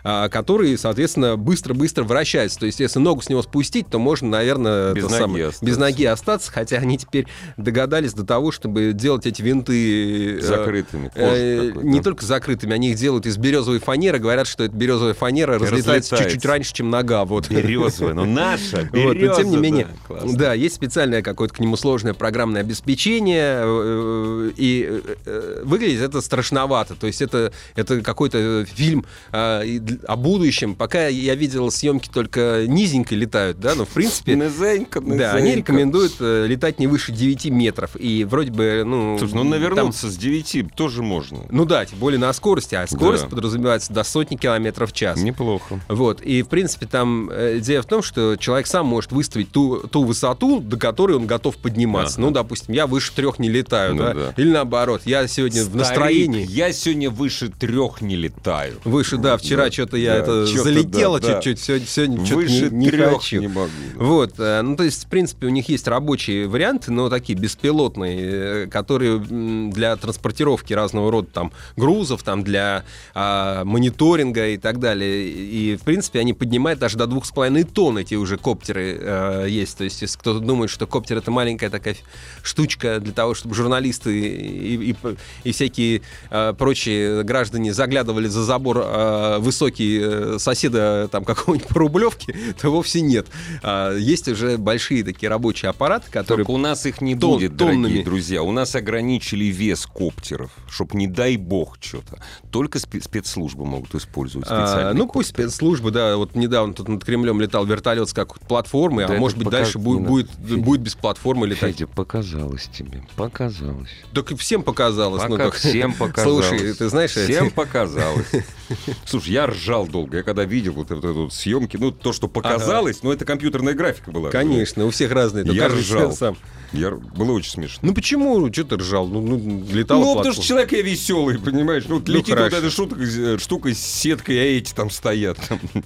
а, 0.07 0.29
которые, 0.29 0.77
соответственно, 0.77 1.35
быстро-быстро 1.35 2.03
вращаются. 2.03 2.59
То 2.59 2.67
есть, 2.67 2.79
если 2.79 2.99
ногу 2.99 3.21
с 3.23 3.29
него 3.29 3.41
спустить, 3.41 3.87
то 3.89 3.97
можно, 3.97 4.29
наверное, 4.29 4.93
Без 4.93 5.05
это 5.05 5.11
ноги 5.13 5.21
самое, 5.21 5.45
остаться. 5.47 5.65
без 5.65 5.77
ноги 5.77 6.05
остаться, 6.05 6.51
хотя 6.51 6.77
они 6.77 6.99
теперь 6.99 7.25
догадались 7.57 8.13
до 8.13 8.23
того, 8.23 8.51
чтобы 8.51 8.91
делать 8.93 9.25
эти 9.25 9.41
винты... 9.41 10.37
э, 10.37 10.41
Закрытыми. 10.41 11.11
э, 11.15 11.69
такой, 11.69 11.83
не 11.83 11.97
да. 11.97 12.03
только 12.03 12.23
закрытыми, 12.23 12.73
они 12.73 12.91
их 12.91 12.97
делают 12.97 13.25
из 13.25 13.37
березовой 13.37 13.79
фанеры. 13.79 14.19
Говорят, 14.19 14.45
что 14.45 14.63
эта 14.63 14.75
березовая 14.75 15.15
фанера 15.15 15.55
разлетается 15.55 15.75
Разлетается. 16.13 16.17
чуть-чуть 16.23 16.45
раньше, 16.45 16.73
чем 16.75 16.91
нога. 16.91 17.25
Вот. 17.25 17.49
Березовая, 17.49 18.13
но 18.13 18.25
наша 18.25 18.77
Вот, 18.91 18.93
но 18.93 19.13
береза, 19.15 19.41
тем 19.41 19.49
не 19.49 19.55
да, 19.55 19.61
менее, 19.61 19.87
классно. 20.07 20.37
да, 20.37 20.53
есть 20.53 20.75
специальное 20.75 21.23
какое-то 21.23 21.55
к 21.55 21.59
нему 21.59 21.75
сложное 21.77 22.13
программное 22.13 22.61
обеспечение, 22.61 23.61
э, 23.63 24.51
и 24.55 24.87
э, 24.87 25.15
э, 25.25 25.61
выглядит 25.65 26.01
это 26.01 26.21
страшновато. 26.21 26.93
То 26.95 27.07
есть 27.07 27.23
это, 27.23 27.51
это 27.75 28.01
какой-то 28.01 28.65
фильм 28.65 29.03
э, 29.31 29.65
и 29.65 29.79
д- 29.79 29.94
о 30.07 30.15
будущем. 30.15 30.75
Пока 30.75 31.07
я 31.07 31.35
видел 31.35 31.69
съемки 31.71 32.09
только 32.11 32.65
низенько 32.67 33.15
летают, 33.15 33.59
да, 33.59 33.75
но 33.75 33.85
в 33.85 33.89
принципе... 33.89 34.35
Низенько, 34.35 35.01
Да, 35.01 35.31
они 35.33 35.47
низенько. 35.49 35.57
рекомендуют 35.71 36.13
э, 36.19 36.45
летать 36.47 36.79
не 36.79 36.87
выше 36.87 37.11
9 37.11 37.45
метров. 37.45 37.91
И 37.99 38.23
вроде 38.23 38.51
бы, 38.51 38.83
ну... 38.85 39.17
Слушай, 39.17 39.33
ну 39.33 39.41
там- 39.41 39.49
навернуться 39.51 40.09
с 40.09 40.17
9 40.17 40.73
тоже 40.75 41.01
можно. 41.03 41.39
ну 41.49 41.65
да, 41.65 41.85
тем 41.85 41.99
более 41.99 42.19
на 42.19 42.31
скорости, 42.33 42.75
а 42.75 42.85
скорость 42.87 43.23
Да. 43.23 43.29
подразумевается 43.29 43.93
до 43.93 44.03
сотни 44.03 44.35
километров 44.35 44.91
в 44.91 44.93
час. 44.93 45.19
Неплохо. 45.21 45.79
Вот, 45.87 46.21
и 46.21 46.41
в 46.41 46.47
принципе 46.47 46.85
там 46.85 47.29
э, 47.31 47.59
идея 47.59 47.81
в 47.81 47.85
том, 47.85 48.01
что 48.03 48.35
человек 48.35 48.67
сам 48.67 48.85
может 48.85 49.11
выставить 49.11 49.51
ту, 49.51 49.77
ту 49.87 50.03
высоту, 50.03 50.59
до 50.59 50.77
которой 50.77 51.13
он 51.17 51.27
готов 51.27 51.57
подниматься. 51.57 52.15
Ага. 52.17 52.27
Ну, 52.27 52.31
допустим, 52.31 52.73
я 52.73 52.87
выше 52.87 53.11
трех 53.13 53.39
не 53.39 53.49
летаю, 53.49 53.95
Ну 53.95 54.03
да? 54.03 54.13
да. 54.13 54.33
Или 54.37 54.49
наоборот, 54.51 55.01
я 55.05 55.27
сегодня 55.27 55.61
в 55.63 55.65
Старик, 55.67 55.75
настроении. 55.79 56.45
Я 56.49 56.71
сегодня 56.73 57.09
выше 57.09 57.49
трех 57.49 58.01
не 58.01 58.15
летаю. 58.15 58.75
Выше, 58.83 59.17
да, 59.17 59.37
вчера 59.37 59.63
Да, 59.65 59.69
что-то 59.85 59.97
я 59.97 60.13
да, 60.13 60.17
это 60.19 60.47
чё-то 60.47 60.63
залетело 60.63 61.19
да, 61.19 61.27
да. 61.27 61.33
чуть-чуть, 61.41 61.59
сегодня, 61.59 61.87
сегодня 61.87 62.25
что-то 62.25 62.75
не, 62.75 62.85
не 62.85 62.91
хочу. 62.91 63.39
не 63.39 63.47
могу. 63.47 63.69
Вот, 63.95 64.33
э, 64.37 64.61
ну 64.61 64.75
то 64.75 64.83
есть, 64.83 65.05
в 65.05 65.07
принципе, 65.07 65.47
у 65.47 65.49
них 65.49 65.69
есть 65.69 65.87
рабочие 65.87 66.47
варианты, 66.47 66.91
но 66.91 67.09
такие 67.09 67.37
беспилотные, 67.37 68.19
э, 68.63 68.67
которые 68.67 69.19
для 69.19 69.95
транспортировки 69.95 70.73
разного 70.73 71.11
рода 71.11 71.27
там 71.31 71.51
грузов, 71.75 72.23
там 72.23 72.43
для 72.43 72.83
а, 73.13 73.63
мониторинга 73.65 74.47
и 74.49 74.57
так 74.57 74.79
далее. 74.79 75.29
И, 75.29 75.75
в 75.77 75.81
принципе, 75.81 76.19
они 76.19 76.33
поднимают 76.33 76.79
даже 76.79 76.97
до 76.97 77.07
двух 77.07 77.25
с 77.25 77.31
половиной 77.31 77.63
тонн 77.63 77.97
эти 77.99 78.15
уже 78.15 78.37
коптеры 78.37 78.97
э, 78.99 79.45
есть. 79.49 79.77
То 79.77 79.83
есть, 79.83 80.01
если 80.01 80.17
кто-то 80.17 80.39
думает, 80.39 80.69
что 80.71 80.87
коптер 80.87 81.17
это 81.17 81.31
маленькая 81.31 81.69
такая 81.69 81.95
штучка 82.43 82.99
для 82.99 83.13
того, 83.13 83.33
чтобы 83.33 83.55
журналисты 83.55 84.19
и, 84.19 84.91
и- 84.91 84.95
и 85.43 85.51
всякие 85.51 86.01
э, 86.29 86.53
прочие 86.57 87.23
граждане 87.23 87.73
заглядывали 87.73 88.27
за 88.27 88.43
забор 88.43 88.81
э, 88.83 89.37
высокий 89.39 89.74
э, 89.83 90.37
соседа 90.39 91.07
там 91.11 91.23
какого-нибудь 91.25 91.67
по 91.67 91.79
Рублевке, 91.79 92.35
то 92.61 92.69
вовсе 92.71 93.01
нет. 93.01 93.27
А, 93.63 93.93
есть 93.95 94.27
уже 94.27 94.57
большие 94.57 95.03
такие 95.03 95.29
рабочие 95.29 95.69
аппараты, 95.69 96.09
которые... 96.11 96.45
Только 96.45 96.51
у 96.55 96.57
нас 96.57 96.85
их 96.85 97.01
не 97.01 97.15
тон- 97.15 97.35
будет, 97.35 97.57
тоннами. 97.57 97.81
дорогие 97.83 98.03
друзья. 98.05 98.43
У 98.43 98.51
нас 98.51 98.75
ограничили 98.75 99.45
вес 99.45 99.85
коптеров, 99.85 100.51
чтобы 100.69 100.97
не 100.97 101.07
дай 101.07 101.37
бог 101.37 101.77
что-то. 101.81 102.21
Только 102.51 102.77
спе- 102.79 103.01
спецслужбы 103.03 103.65
могут 103.65 103.93
использовать 103.95 104.47
а, 104.49 104.93
ну, 104.93 105.07
пусть 105.07 105.29
коптеры. 105.29 105.49
спецслужбы, 105.49 105.91
да, 105.91 106.17
вот 106.17 106.35
недавно 106.35 106.73
тут 106.73 106.87
над 106.87 107.03
Кремлем 107.03 107.41
летал 107.41 107.65
вертолет 107.65 108.09
с 108.09 108.13
какой-то 108.13 108.45
платформой, 108.45 109.05
Да 109.05 109.11
а 109.11 109.13
это 109.13 109.19
может 109.21 109.37
быть 109.37 109.45
пока 109.45 109.57
дальше 109.57 109.79
будет, 109.79 110.07
будет, 110.07 110.29
Федя. 110.47 110.57
будет 110.61 110.81
без 110.81 110.95
платформы 110.95 111.47
летать. 111.47 111.75
Федя, 111.75 111.87
показалось 111.87 112.69
тебе, 112.73 113.03
показалось. 113.15 113.89
Так 114.13 114.31
и 114.31 114.35
всем 114.35 114.63
показалось. 114.63 115.23
ну, 115.23 115.29
Пока 115.31 115.45
так. 115.45 115.53
всем 115.55 115.93
показалось. 115.99 116.45
Слушай, 116.47 116.73
ты 116.73 116.89
знаешь, 116.89 117.11
Всем 117.11 117.45
эти- 117.47 117.53
показалось. 117.53 118.25
Слушай, 119.05 119.33
я 119.33 119.47
ржал 119.47 119.87
долго. 119.87 120.17
Я 120.17 120.23
когда 120.23 120.43
видел 120.45 120.73
вот 120.73 120.91
эту 120.91 121.13
вот 121.13 121.33
съемки, 121.33 121.77
ну, 121.77 121.91
то, 121.91 122.13
что 122.13 122.27
показалось, 122.27 123.03
но 123.03 123.11
это 123.13 123.25
компьютерная 123.25 123.73
графика 123.73 124.11
была. 124.11 124.29
Конечно, 124.29 124.85
у 124.85 124.89
всех 124.89 125.11
разные. 125.11 125.45
Я 125.53 125.67
ржал. 125.67 126.11
сам. 126.13 126.37
Я... 126.71 126.91
Было 126.91 127.31
очень 127.33 127.51
смешно. 127.51 127.79
Ну 127.83 127.93
почему? 127.93 128.51
Что 128.51 128.63
ты 128.63 128.77
ржал? 128.77 129.07
Ну, 129.07 129.21
ну 129.21 129.63
летал 129.71 129.99
Ну, 129.99 130.15
потому 130.15 130.33
что 130.33 130.43
человек 130.43 130.71
я 130.73 130.81
веселый, 130.81 131.37
понимаешь? 131.39 131.85
Ну, 131.87 131.95
вот 131.95 132.07
Ну, 132.07 132.13
летит 132.13 132.29
вот 132.29 132.37
хорошо. 132.39 132.57
эта 132.57 132.69
штука, 132.69 132.95
э, 132.99 133.37
штука 133.37 133.73
с 133.73 133.79
сеткой, 133.79 134.39
а 134.39 134.43
эти 134.57 134.73
там 134.73 134.89
стоят. 134.89 135.37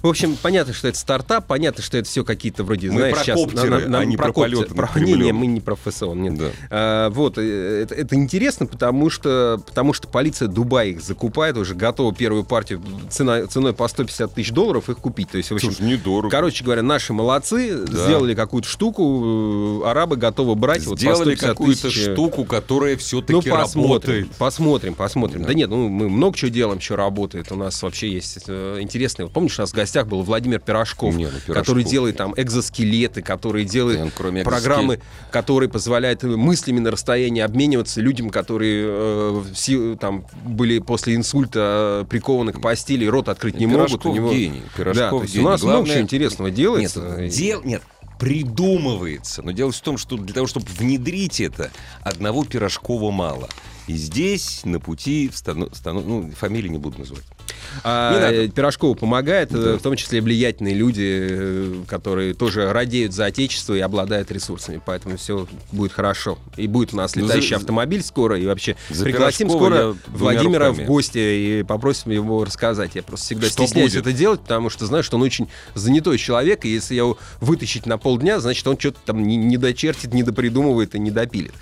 В 0.01 0.07
общем, 0.07 0.38
понятно, 0.41 0.74
что 0.74 0.88
это 0.88 0.98
стартап, 0.98 1.48
понятно, 1.48 1.83
что 1.83 1.98
это 1.98 2.07
все 2.07 2.24
какие-то 2.24 2.63
вроде, 2.63 2.88
Мы 2.88 2.98
знаешь, 2.98 3.15
про 3.15 3.24
сейчас... 3.24 3.39
коптеры, 3.39 3.93
а 3.93 4.05
не 4.05 4.17
про 4.17 4.29
коптер- 4.29 4.33
полеты 4.33 4.74
про- 4.75 4.89
Не, 5.00 5.13
не, 5.13 5.31
мы 5.31 5.48
не 5.48 5.62
про 5.62 5.75
ФСО, 5.75 6.13
нет. 6.13 6.38
Да. 6.38 6.50
А, 6.69 7.09
вот, 7.09 7.38
э, 7.38 7.83
это, 7.83 7.95
это 7.95 8.15
интересно, 8.15 8.65
потому 8.65 9.09
что, 9.09 9.62
потому 9.65 9.93
что 9.93 10.07
полиция 10.07 10.48
Дубая 10.48 10.88
их 10.88 11.01
закупает, 11.01 11.57
уже 11.57 11.75
готова 11.75 12.13
первую 12.13 12.43
партию 12.43 12.69
цена, 13.10 13.46
ценой 13.48 13.74
по 13.74 13.88
150 13.88 14.34
тысяч 14.34 14.52
долларов 14.52 14.90
их 14.90 14.98
купить. 14.98 15.30
То 15.30 15.38
есть, 15.38 15.52
в 15.52 15.56
общем, 15.56 15.72
Слушай, 15.72 15.90
недорого. 15.92 16.30
Короче 16.30 16.64
говоря, 16.64 16.84
наши 16.84 17.14
молодцы, 17.14 17.86
сделали 17.88 18.36
какую-то 18.36 18.68
штуку, 18.68 19.82
э, 19.84 19.90
арабы 19.90 20.16
готовы 20.18 20.56
брать 20.56 20.86
вот 20.86 21.00
Сделали 21.00 21.36
150 21.36 21.50
какую-то 21.50 21.82
тысяч. 21.90 22.08
э, 22.08 22.14
штуку, 22.14 22.46
которая 22.46 22.98
все-таки 22.98 23.34
Ну, 23.34 23.42
посмотрим, 23.42 23.84
работает. 23.90 24.32
посмотрим, 24.38 24.94
посмотрим. 24.96 25.42
Да. 25.42 25.48
Да. 25.50 25.54
нет, 25.54 25.70
ну, 25.70 25.88
мы 25.90 26.10
много 26.10 26.38
чего 26.38 26.50
делаем, 26.50 26.80
что 26.82 26.96
работает. 26.96 27.52
У 27.52 27.56
нас 27.56 27.82
вообще 27.82 28.10
есть 28.12 28.40
э, 28.48 28.78
интересные... 28.82 29.28
Помнишь, 29.30 29.58
у 29.60 29.62
нас 29.64 29.72
в 29.72 29.76
гостях 29.76 30.08
был 30.08 30.22
Владимир 30.24 30.60
Пирожков, 30.60 31.16
Не, 31.16 31.26
ну, 31.26 31.32
Пирожков. 31.32 31.56
который 31.56 31.84
делает 31.84 32.18
там 32.18 32.34
экзоскелеты, 32.36 33.22
который 33.22 33.66
делает 33.66 34.00
Он 34.00 34.12
кроме 34.16 34.44
программы, 34.44 35.00
которые 35.32 35.70
позволяют 35.70 36.24
мыслями 36.24 36.80
на 36.80 36.92
расстоянии 36.92 37.42
обмениваться 37.42 38.02
людям, 38.02 38.30
которые 38.30 38.86
э, 38.88 39.42
в 39.52 39.56
си- 39.56 39.96
там 40.00 40.26
были 40.46 40.80
после 40.80 41.16
инсульта 41.16 42.02
э, 42.04 42.06
прикованы 42.10 42.52
к 42.54 42.59
постели, 42.62 43.06
и 43.06 43.08
рот 43.10 43.30
открыть 43.30 43.56
не 43.56 43.68
могут. 43.68 44.06
У 44.06 44.13
него... 44.13 44.32
гений. 44.32 44.62
Да, 44.62 44.72
Пирожков 44.78 45.10
то 45.20 45.22
есть 45.24 45.34
гений. 45.36 45.46
у 45.46 45.50
нас 45.50 45.62
много 45.62 45.75
Главное- 45.78 45.94
чего 45.96 46.01
интересного 46.04 46.48
Нет, 46.48 46.56
делается. 46.56 47.22
И- 47.24 47.30
дел... 47.30 47.62
Нет, 47.63 47.82
придумывается. 48.20 49.42
Но 49.42 49.51
дело 49.51 49.72
в 49.72 49.80
том, 49.82 49.98
что 49.98 50.18
для 50.18 50.34
того, 50.34 50.48
чтобы 50.48 50.66
внедрить 50.78 51.39
это, 51.42 51.72
одного 52.01 52.44
Пирожкова 52.46 53.12
мало. 53.12 53.50
И 53.88 53.94
здесь 53.94 54.62
на 54.66 54.80
пути 54.80 55.30
стану... 55.34 55.70
стану- 55.74 56.01
ну, 56.06 56.32
фамилии 56.32 56.70
не 56.70 56.78
буду 56.78 57.00
называть. 57.00 57.25
А, 57.84 58.32
э, 58.32 58.48
Пирожкову 58.50 58.96
помогает, 58.96 59.51
э, 59.53 59.58
Да. 59.74 59.77
в 59.77 59.82
том 59.82 59.96
числе 59.96 60.22
влиятельные 60.22 60.74
люди, 60.75 61.27
э, 61.32 61.74
которые 61.88 62.34
тоже 62.34 62.72
радеют 62.72 63.13
за 63.13 63.25
отечество 63.25 63.74
и 63.74 63.79
обладают 63.79 64.32
ресурсами. 64.32 64.82
Поэтому 64.86 65.18
все 65.18 65.48
будет 65.72 65.91
хороший 65.94 66.36
И 66.58 66.68
будет 66.68 66.94
у 66.94 66.98
нас 66.98 67.15
Ну, 67.15 67.24
летающий 67.24 67.50
за- 67.50 67.56
автомобиль 67.58 68.03
скоро. 68.03 68.38
И 68.39 68.46
вообще 68.46 68.75
За 68.89 69.03
пригласим 69.03 69.48
Пирожкова 69.48 69.74
я 69.74 69.79
скоро 69.94 69.98
Владимира 70.08 70.68
руками. 70.70 70.84
в 70.84 70.88
гости 70.88 71.18
и 71.60 71.63
попросим 71.63 72.12
его 72.12 72.44
рассказать. 72.44 72.91
Я 72.96 73.03
просто 73.03 73.25
всегда 73.27 73.48
Что 73.48 73.65
стесняюсь 73.65 73.94
будет? 73.94 74.08
это 74.08 74.13
делать, 74.18 74.41
потому 74.41 74.70
что 74.70 74.86
знаю, 74.86 75.03
что 75.03 75.18
он 75.18 75.24
очень 75.24 75.48
занятой 75.75 76.18
человек. 76.18 76.65
И 76.65 76.70
если 76.70 76.96
его 76.96 77.18
вытащить 77.41 77.86
на 77.86 77.98
полдня, 77.98 78.39
значит, 78.39 78.68
он 78.68 78.77
что-то 78.77 79.00
там 79.06 79.24
не, 79.24 79.36
не 79.38 79.58
дочертит, 79.58 80.13
не 80.13 80.24
допридумывает 80.24 80.96
и 80.96 81.00
не 81.00 81.12
допилит. 81.12 81.53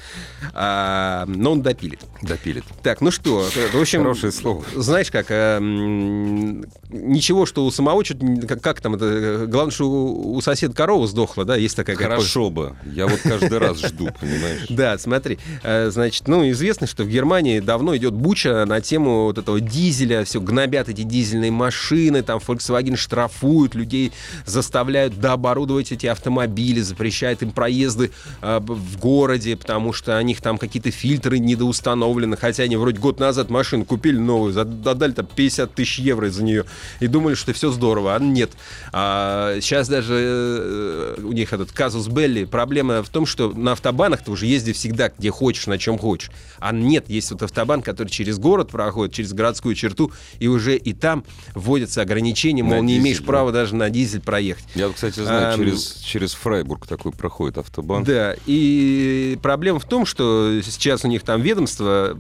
А, 0.53 1.25
но 1.27 1.51
он 1.53 1.62
допилит. 1.62 2.00
Допилит. 2.22 2.63
Так, 2.84 3.01
ну 3.01 3.12
что, 3.12 3.48
в 3.74 3.79
общем... 3.79 4.00
Хорошее 4.03 4.32
слово. 4.32 4.63
Знаешь 4.75 5.12
как, 5.12 5.27
э, 5.29 5.58
м, 5.58 5.76
ничего, 5.77 7.46
что 7.46 7.65
у 7.65 7.72
самого 7.72 8.03
не- 8.19 8.41
как, 8.41 8.62
как 8.62 8.81
там 8.81 8.96
это, 8.96 9.46
главное, 9.48 9.72
что 9.72 9.89
у, 9.89 10.36
у 10.36 10.41
соседа 10.41 10.74
корова 10.74 11.07
сдохла, 11.07 11.46
да, 11.46 11.55
есть 11.55 11.75
такая 11.75 11.96
Хорошо 11.96 12.50
бы. 12.50 12.75
Я 12.86 13.07
вот 13.07 13.19
каждый 13.22 13.57
раз 13.57 13.79
жду, 13.79 14.10
понимаешь? 14.19 14.67
Да, 14.77 14.98
смотри, 14.98 15.39
э, 15.63 15.89
значит, 15.89 16.27
ну, 16.27 16.48
известно, 16.51 16.88
что 16.88 17.03
в 17.03 17.10
Германии 17.10 17.60
давно 17.60 17.96
идет 17.98 18.13
буча 18.13 18.65
на 18.65 18.79
тему 18.81 19.24
вот 19.25 19.38
этого 19.38 19.60
дизеля, 19.60 20.24
все 20.24 20.39
гнобят 20.39 20.89
эти 20.89 21.01
дизельные 21.01 21.51
машины, 21.51 22.22
там 22.22 22.39
Volkswagen 22.39 22.96
штрафуют 22.96 23.75
людей, 23.75 24.12
заставляют 24.46 25.19
дооборудовать 25.19 25.91
эти 25.91 26.05
автомобили, 26.05 26.81
запрещают 26.81 27.41
им 27.41 27.51
проезды 27.51 28.12
э, 28.41 28.60
в 28.60 29.00
городе, 29.00 29.55
потому 29.55 29.93
что 29.93 30.17
у 30.17 30.22
них 30.22 30.41
там 30.41 30.57
какие-то 30.57 30.91
фильтры 30.91 31.39
недоустановлены, 31.39 32.38
хотя 32.38 32.63
они 32.63 32.75
вроде 32.75 33.00
год 33.00 33.19
назад 33.19 33.50
машину 33.50 33.86
купили 33.86 34.17
новую, 34.17 34.60
отдали 34.60 35.12
там 35.12 35.27
50 35.36 35.66
тысяч 35.74 36.00
евро 36.00 36.29
за 36.29 36.43
нее 36.43 36.65
и 37.00 37.07
думали, 37.07 37.36
что 37.36 37.53
все 37.53 37.71
здорово, 37.71 38.15
а 38.15 38.19
нет. 38.19 38.51
А 38.91 39.57
сейчас 39.62 39.88
даже 39.88 40.13
э, 40.17 41.21
у 41.24 41.31
них 41.31 41.53
этот 41.53 41.71
казус 41.71 42.07
Белли, 42.07 42.45
проблема 42.45 43.03
в 43.03 43.09
том, 43.09 43.25
что 43.25 43.51
на 43.51 43.74
автобанах 43.74 44.24
ты 44.24 44.31
уже 44.31 44.45
езди 44.45 44.74
всегда, 44.74 45.09
где 45.09 45.31
хочешь, 45.31 45.67
на 45.67 45.77
чем 45.77 45.97
хочешь. 45.97 46.31
А 46.59 46.71
нет, 46.71 47.09
есть 47.09 47.31
вот 47.31 47.43
автобан, 47.43 47.81
который 47.81 48.09
через 48.09 48.39
город 48.39 48.69
проходит, 48.69 49.13
через 49.13 49.33
городскую 49.33 49.75
черту, 49.75 50.12
и 50.39 50.47
уже 50.47 50.75
и 50.75 50.93
там 50.93 51.24
вводятся 51.53 52.01
ограничения, 52.01 52.63
На 52.63 52.75
мол, 52.75 52.83
не 52.83 52.93
дизель, 52.93 53.01
имеешь 53.03 53.19
да. 53.19 53.25
права 53.25 53.51
даже 53.51 53.75
на 53.75 53.89
дизель 53.89 54.21
проехать. 54.21 54.65
Я, 54.75 54.89
кстати, 54.89 55.19
знаю, 55.19 55.53
Ам, 55.53 55.59
через, 55.59 55.93
через 55.95 56.33
Фрайбург 56.33 56.88
такой 56.88 57.12
проходит 57.12 57.57
автобан. 57.57 58.03
Да, 58.03 58.36
и 58.45 59.38
проблема 59.41 59.79
в 59.79 59.86
том, 59.86 60.05
что 60.05 60.59
сейчас 60.63 61.03
у 61.05 61.07
них 61.07 61.24
там 61.24 61.41
ведомство, 61.41 62.19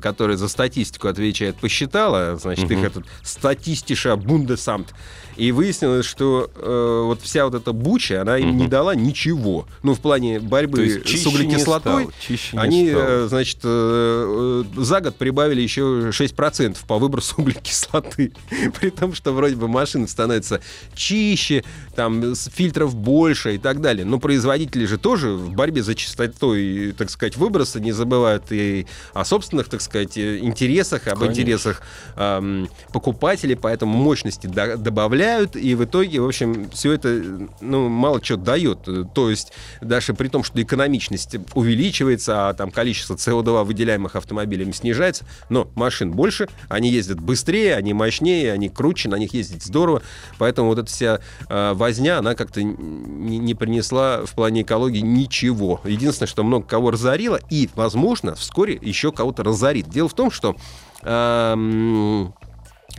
которое 0.00 0.36
за 0.36 0.48
статистику 0.48 1.08
отвечает, 1.08 1.56
посчитало, 1.56 2.36
значит, 2.36 2.65
их 2.70 2.84
этот 2.84 3.04
статистиша 3.22 4.16
Бундесамт, 4.16 4.94
и 5.36 5.52
выяснилось, 5.52 6.06
что 6.06 6.50
э, 6.54 7.02
вот 7.06 7.20
вся 7.22 7.44
вот 7.44 7.54
эта 7.54 7.72
буча, 7.72 8.22
она 8.22 8.38
им 8.38 8.48
Мгм. 8.48 8.56
не 8.58 8.68
дала 8.68 8.94
ничего. 8.94 9.66
Ну, 9.82 9.94
в 9.94 10.00
плане 10.00 10.40
борьбы 10.40 11.02
с 11.04 11.26
углекислотой, 11.26 12.08
не 12.28 12.58
они, 12.58 12.90
э, 12.94 13.26
значит, 13.28 13.58
э, 13.64 14.64
э, 14.76 14.80
за 14.82 15.00
год 15.00 15.16
прибавили 15.16 15.60
еще 15.60 16.10
6% 16.12 16.84
по 16.86 16.98
выбросу 16.98 17.34
углекислоты. 17.40 18.32
При 18.80 18.90
том, 18.90 19.14
что 19.14 19.32
вроде 19.32 19.56
бы 19.56 19.68
машины 19.68 20.08
становятся 20.08 20.60
чище, 20.94 21.64
там 21.94 22.34
фильтров 22.34 22.94
больше 22.94 23.54
и 23.54 23.58
так 23.58 23.80
далее. 23.80 24.04
Но 24.04 24.18
производители 24.18 24.86
же 24.86 24.98
тоже 24.98 25.30
в 25.32 25.52
борьбе 25.52 25.82
за 25.82 25.94
чистотой, 25.94 26.92
так 26.96 27.10
сказать, 27.10 27.36
выброса 27.36 27.80
не 27.80 27.92
забывают 27.92 28.44
и 28.50 28.86
о 29.12 29.24
собственных, 29.24 29.68
так 29.68 29.80
сказать, 29.80 30.16
э, 30.16 30.38
интересах, 30.38 31.06
об 31.06 31.18
Конечно. 31.20 31.32
интересах 31.42 31.82
м, 32.16 32.68
покупателей, 32.92 33.56
поэтому 33.56 33.96
мощности 33.98 34.46
до- 34.46 34.76
добавляют, 35.26 35.56
и 35.56 35.74
в 35.74 35.84
итоге, 35.84 36.20
в 36.20 36.26
общем, 36.26 36.70
все 36.70 36.92
это 36.92 37.48
ну, 37.60 37.88
мало 37.88 38.22
что 38.22 38.36
дает. 38.36 38.88
То 39.14 39.30
есть 39.30 39.52
даже 39.80 40.14
при 40.14 40.28
том, 40.28 40.44
что 40.44 40.60
экономичность 40.60 41.36
увеличивается, 41.54 42.48
а 42.48 42.54
там 42.54 42.70
количество 42.70 43.14
СО2 43.14 43.64
выделяемых 43.64 44.16
автомобилями 44.16 44.72
снижается, 44.72 45.24
но 45.48 45.68
машин 45.74 46.12
больше, 46.12 46.48
они 46.68 46.90
ездят 46.90 47.20
быстрее, 47.20 47.74
они 47.76 47.92
мощнее, 47.92 48.52
они 48.52 48.68
круче, 48.68 49.08
на 49.08 49.16
них 49.16 49.34
ездить 49.34 49.64
здорово, 49.64 50.02
поэтому 50.38 50.68
вот 50.68 50.78
эта 50.78 50.88
вся 50.88 51.20
э, 51.48 51.72
возня, 51.74 52.18
она 52.18 52.34
как-то 52.34 52.62
не, 52.62 53.38
не 53.38 53.54
принесла 53.54 54.24
в 54.24 54.32
плане 54.32 54.62
экологии 54.62 55.00
ничего. 55.00 55.80
Единственное, 55.84 56.28
что 56.28 56.44
много 56.44 56.66
кого 56.66 56.90
разорило, 56.90 57.40
и, 57.50 57.68
возможно, 57.74 58.34
вскоре 58.34 58.78
еще 58.80 59.12
кого-то 59.12 59.42
разорит. 59.42 59.88
Дело 59.88 60.08
в 60.08 60.14
том, 60.14 60.30
что 60.30 60.56
эм, 61.02 62.34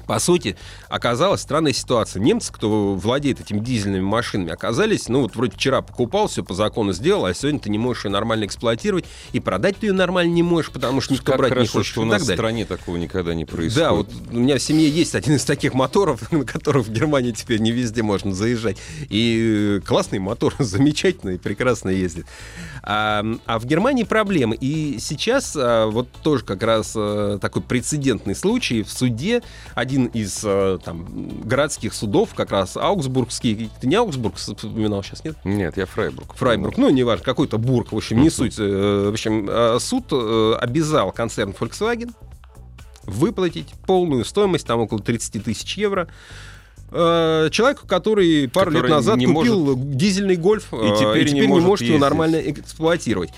по 0.06 0.20
сути, 0.20 0.56
оказалась 0.89 1.42
странная 1.42 1.74
ситуация. 1.74 2.22
Немцы, 2.22 2.51
кто 2.51 2.96
владеет 2.96 3.42
этими 3.42 3.60
дизельными 3.60 4.01
машинами, 4.01 4.51
оказались, 4.51 5.10
ну 5.10 5.22
вот 5.22 5.36
вроде 5.36 5.56
вчера 5.56 5.82
покупал, 5.82 6.27
все 6.27 6.44
по 6.44 6.54
закону 6.54 6.94
сделал, 6.94 7.25
а 7.25 7.34
сегодня 7.34 7.60
ты 7.60 7.70
не 7.70 7.77
можешь 7.77 8.06
ее 8.06 8.12
нормально 8.12 8.46
эксплуатировать, 8.46 9.06
и 9.34 9.39
продать 9.39 9.77
ты 9.77 9.88
ее 9.88 9.94
нормально 9.94 10.32
не 10.32 10.44
можешь, 10.44 10.72
потому 10.72 11.01
что 11.01 11.13
никто 11.13 11.32
как 11.32 11.39
брать 11.39 11.50
хорошо, 11.50 11.63
не 11.63 11.68
хочет. 11.68 11.92
что 11.92 12.01
у 12.01 12.06
нас 12.06 12.22
в 12.22 12.34
стране 12.34 12.66
такого 12.66 12.98
никогда 12.98 13.34
не 13.34 13.46
происходит. 13.46 13.75
Да, 13.75 13.94
вот 13.94 14.10
у 14.32 14.38
меня 14.38 14.58
в 14.58 14.62
семье 14.62 14.89
есть 14.89 15.16
один 15.16 15.36
из 15.36 15.44
таких 15.44 15.74
моторов, 15.74 16.32
на 16.32 16.46
которых 16.46 16.88
в 16.88 16.92
Германии 16.92 17.32
теперь 17.32 17.60
не 17.60 17.72
везде 17.72 18.04
можно 18.04 18.34
заезжать. 18.34 18.77
И 19.10 19.80
э, 19.80 19.86
классный 19.86 20.20
мотор, 20.20 20.54
замечательный, 20.60 21.38
прекрасно 21.38 21.89
ездит. 21.89 22.25
А, 22.84 23.25
а 23.46 23.60
в 23.60 23.66
Германии 23.66 24.04
проблемы. 24.04 24.56
И 24.60 24.98
сейчас 25.00 25.56
а, 25.58 25.88
вот 25.88 26.08
тоже 26.24 26.44
как 26.44 26.63
раз 26.63 26.94
а, 26.96 27.38
такой 27.39 27.62
прецедентный 27.62 28.36
случай. 28.36 28.84
В 28.84 28.92
суде 28.92 29.42
один 29.88 30.08
из 30.08 30.41
а, 30.44 30.77
там, 30.79 31.06
городских 31.46 31.94
судов, 31.94 32.34
как 32.36 32.51
раз 32.51 32.75
Аугсбургский, 32.75 33.70
ты 33.79 33.88
не 33.88 33.96
Аугсбург 33.96 34.36
вспоминал 34.36 35.01
сейчас, 35.01 35.24
нет? 35.24 35.38
Нет, 35.46 35.77
я 35.77 35.86
Фрайбург. 35.86 36.36
Фрайбург, 36.36 36.77
ну, 36.77 36.89
неважно, 36.89 37.24
какой-то 37.24 37.58
Бург, 37.58 37.94
в 37.94 37.96
общем, 37.96 38.22
не 38.22 38.29
суть. 38.29 38.56
Э, 38.60 39.08
В 39.10 39.13
общем, 39.13 39.48
э, 39.50 39.77
суд 39.79 40.06
э, 40.12 40.56
обязал 40.60 41.12
концерн 41.13 41.53
Volkswagen 41.58 42.12
выплатить 43.06 43.70
полную 43.86 44.25
стоимость, 44.25 44.67
там 44.67 44.82
около 44.82 45.00
30 45.00 45.41
тысяч 45.41 45.77
евро, 45.77 46.10
э, 46.91 47.48
человеку, 47.51 47.88
который 47.88 48.50
пару 48.50 48.72
Который 48.72 48.88
лет 48.88 48.91
назад 48.98 49.17
не 49.17 49.25
купил 49.27 49.75
дизельный 49.77 50.36
гольф 50.36 50.67
э, 50.74 50.96
теперь 51.00 51.32
не 51.32 51.44
может 51.48 51.82
его 51.82 51.94
ездить. 51.94 52.01
нормально 52.01 52.36
эксплуатировать. 52.36 53.29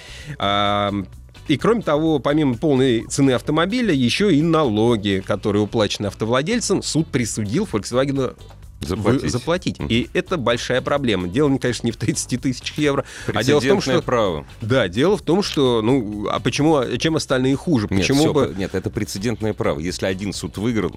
И 1.50 1.58
кроме 1.58 1.82
того, 1.82 2.20
помимо 2.20 2.56
полной 2.56 3.08
цены 3.08 3.32
автомобиля, 3.32 3.92
еще 3.92 4.34
и 4.34 4.42
налоги, 4.42 5.22
которые 5.26 5.64
уплачены 5.64 6.06
автовладельцам, 6.06 6.84
суд 6.84 7.08
присудил 7.08 7.68
Volkswagen 7.70 8.36
Заплатить. 8.82 9.32
заплатить. 9.32 9.78
И 9.90 10.10
это 10.14 10.38
большая 10.38 10.82
проблема. 10.82 11.28
Дело, 11.28 11.58
конечно, 11.58 11.88
не 11.88 11.92
в 11.92 11.98
30 11.98 12.42
тысячах 12.42 12.78
евро, 12.78 13.04
а 13.34 13.44
дело 13.44 13.60
в 13.60 13.66
том, 13.66 13.82
что... 13.82 14.02
право. 14.02 14.46
Да, 14.62 14.88
дело 14.88 15.18
в 15.18 15.22
том, 15.22 15.44
что, 15.44 15.82
ну, 15.82 16.28
а 16.30 16.40
почему, 16.40 16.82
чем 16.98 17.16
остальные 17.16 17.56
хуже? 17.56 17.88
Нет, 17.90 18.02
Почему 18.02 18.20
всё, 18.20 18.34
бы... 18.34 18.46
по- 18.46 18.58
нет, 18.58 18.76
это 18.76 18.90
прецедентное 18.90 19.54
право. 19.54 19.80
Если 19.80 20.06
один 20.06 20.32
суд 20.34 20.58
выиграл, 20.58 20.96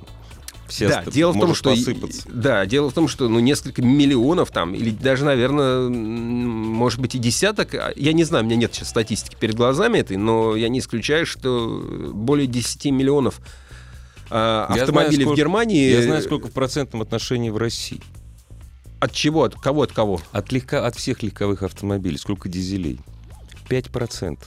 все 0.69 0.89
Да, 0.89 1.05
дело 1.05 1.33
в 1.33 1.41
том, 1.41 1.55
что 1.55 1.71
посыпаться. 1.71 2.23
да, 2.33 2.65
дело 2.67 2.91
в 2.91 2.95
том, 2.95 3.09
что 3.09 3.29
ну 3.29 3.41
несколько 3.41 3.83
миллионов 3.83 4.51
там 4.51 4.75
или 4.75 4.91
даже, 4.91 5.25
наверное, 5.25 5.89
может 5.89 7.01
быть 7.01 7.15
и 7.15 7.19
десяток. 7.19 7.75
а, 7.75 7.93
Я 7.97 8.13
не 8.13 8.25
знаю, 8.25 8.45
у 8.45 8.47
меня 8.47 8.57
нет 8.57 8.75
сейчас 8.75 8.89
статистики 8.89 9.37
перед 9.39 9.55
глазами 9.55 9.99
этой, 9.99 10.17
но 10.17 10.57
я 10.57 10.69
не 10.69 10.79
исключаю, 10.79 11.27
что 11.27 12.11
более 12.15 12.47
10 12.47 12.87
миллионов 12.87 13.41
а, 14.31 14.67
Я 14.71 14.75
знаю, 14.75 14.83
автомобилей 14.85 15.25
в 15.25 15.27
сколько- 15.29 15.39
Германии. 15.39 15.91
Я 15.91 16.03
знаю, 16.03 16.23
сколько 16.23 16.49
в 16.49 16.53
процентном 16.53 17.03
отношении 17.03 17.51
в 17.51 17.57
России. 17.59 18.01
От 18.99 19.13
чего? 19.13 19.43
От 19.45 19.57
кого? 19.57 19.83
От 19.83 19.93
кого? 19.93 20.21
От, 20.31 20.53
легко, 20.53 20.79
от 20.79 20.95
всех 20.97 21.23
легковых 21.23 21.63
автомобилей. 21.65 22.17
Сколько 22.17 22.49
дизелей? 22.49 23.01
5%. 23.69 24.39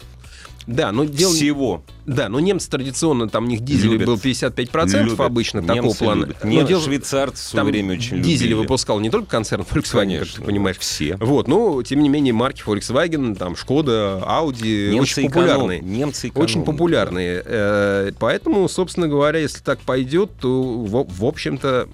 Да, 0.65 0.91
но 0.91 1.03
дело... 1.03 1.33
Всего. 1.33 1.83
Да, 2.05 2.29
но 2.29 2.39
немцы 2.39 2.69
традиционно, 2.69 3.27
там 3.29 3.45
у 3.45 3.47
них 3.47 3.61
дизель 3.61 3.91
Любят. 3.91 4.07
был 4.07 4.15
55% 4.17 5.03
Любят. 5.05 5.19
обычно 5.21 5.61
такого 5.61 5.75
Немцы 5.87 6.03
плана. 6.03 6.21
любят. 6.25 6.43
Но 6.43 6.61
дело- 6.63 6.81
Швейцарцы 6.83 7.43
в 7.43 7.47
свое 7.47 7.65
время 7.65 7.93
очень 7.95 8.17
любили. 8.17 8.53
выпускал 8.53 8.99
не 8.99 9.09
только 9.09 9.27
концерн 9.27 9.63
Volkswagen, 9.63 9.91
Конечно. 9.99 10.25
как 10.25 10.35
ты 10.35 10.41
понимаешь. 10.43 10.77
Все. 10.77 11.17
Вот, 11.19 11.47
но 11.47 11.81
тем 11.83 12.01
не 12.01 12.09
менее 12.09 12.33
марки 12.33 12.61
Volkswagen, 12.63 13.35
там 13.35 13.55
Шкода, 13.55 14.21
Audi 14.27 14.91
Немцы 14.91 15.21
очень 15.21 15.27
эконом- 15.29 15.33
популярные. 15.47 15.79
Немцы 15.81 16.27
Очень 16.35 16.61
экономят, 16.61 16.65
популярные. 16.65 17.41
Э, 17.45 18.11
Поэтому, 18.19 18.69
собственно 18.69 19.07
говоря, 19.07 19.39
если 19.39 19.59
так 19.61 19.79
пойдет, 19.79 20.29
то, 20.39 20.61
в, 20.61 21.07
в 21.09 21.25
общем-то, 21.25 21.87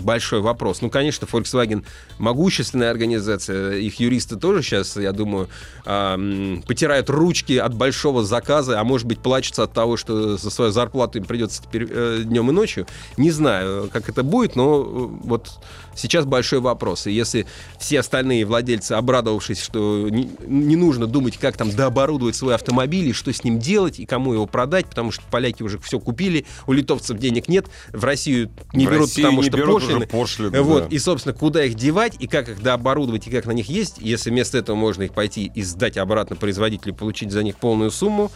большой 0.00 0.40
вопрос. 0.40 0.82
Ну, 0.82 0.90
конечно, 0.90 1.26
Volkswagen 1.26 1.84
могущественная 2.18 2.90
организация. 2.90 3.76
Их 3.76 4.00
юристы 4.00 4.36
тоже 4.36 4.62
сейчас, 4.62 4.96
я 4.96 5.12
думаю, 5.12 5.48
а, 5.84 6.18
потирают 6.66 7.08
ручки 7.10 7.54
от 7.56 7.74
большого 7.74 8.24
заказа, 8.24 8.80
а 8.80 8.84
может 8.84 9.06
быть, 9.06 9.19
плачутся 9.22 9.64
от 9.64 9.72
того, 9.72 9.96
что 9.96 10.36
за 10.36 10.50
свою 10.50 10.70
зарплату 10.70 11.18
им 11.18 11.24
придется 11.24 11.62
теперь 11.62 11.86
э, 11.90 12.20
днем 12.24 12.50
и 12.50 12.52
ночью. 12.52 12.86
Не 13.16 13.30
знаю, 13.30 13.88
как 13.92 14.08
это 14.08 14.22
будет, 14.22 14.56
но 14.56 14.80
э, 14.80 14.82
вот 15.24 15.60
сейчас 15.94 16.24
большой 16.24 16.60
вопрос. 16.60 17.06
И 17.06 17.12
если 17.12 17.46
все 17.78 18.00
остальные 18.00 18.44
владельцы, 18.44 18.92
обрадовавшись, 18.92 19.60
что 19.60 20.08
не, 20.08 20.30
не 20.46 20.76
нужно 20.76 21.06
думать, 21.06 21.36
как 21.36 21.56
там 21.56 21.70
дооборудовать 21.70 22.36
свой 22.36 22.54
автомобиль, 22.54 23.08
и 23.08 23.12
что 23.12 23.32
с 23.32 23.44
ним 23.44 23.58
делать, 23.58 23.98
и 23.98 24.06
кому 24.06 24.32
его 24.32 24.46
продать, 24.46 24.86
потому 24.86 25.10
что 25.10 25.22
поляки 25.30 25.62
уже 25.62 25.78
все 25.78 26.00
купили, 26.00 26.46
у 26.66 26.72
литовцев 26.72 27.18
денег 27.18 27.48
нет, 27.48 27.66
в 27.92 28.04
Россию 28.04 28.50
не 28.72 28.86
В 28.86 28.90
берут, 28.90 29.08
России 29.08 29.22
потому 29.22 29.42
не 29.42 29.48
что 29.48 29.56
берут 29.56 29.82
пошлины. 29.82 30.06
пошлины, 30.06 30.62
вот, 30.62 30.88
да. 30.88 30.94
и, 30.94 30.98
собственно, 30.98 31.34
куда 31.34 31.64
их 31.64 31.74
девать, 31.74 32.14
и 32.18 32.26
как 32.26 32.48
их 32.48 32.62
дооборудовать, 32.62 33.26
и 33.26 33.30
как 33.30 33.46
на 33.46 33.52
них 33.52 33.68
есть, 33.68 33.96
если 33.98 34.30
вместо 34.30 34.58
этого 34.58 34.76
можно 34.76 35.02
их 35.02 35.12
пойти 35.12 35.50
и 35.54 35.62
сдать 35.62 35.96
обратно 35.96 36.36
производителю, 36.36 36.94
получить 36.94 37.30
за 37.30 37.42
них 37.42 37.56
полную 37.56 37.90
сумму, 37.90 38.30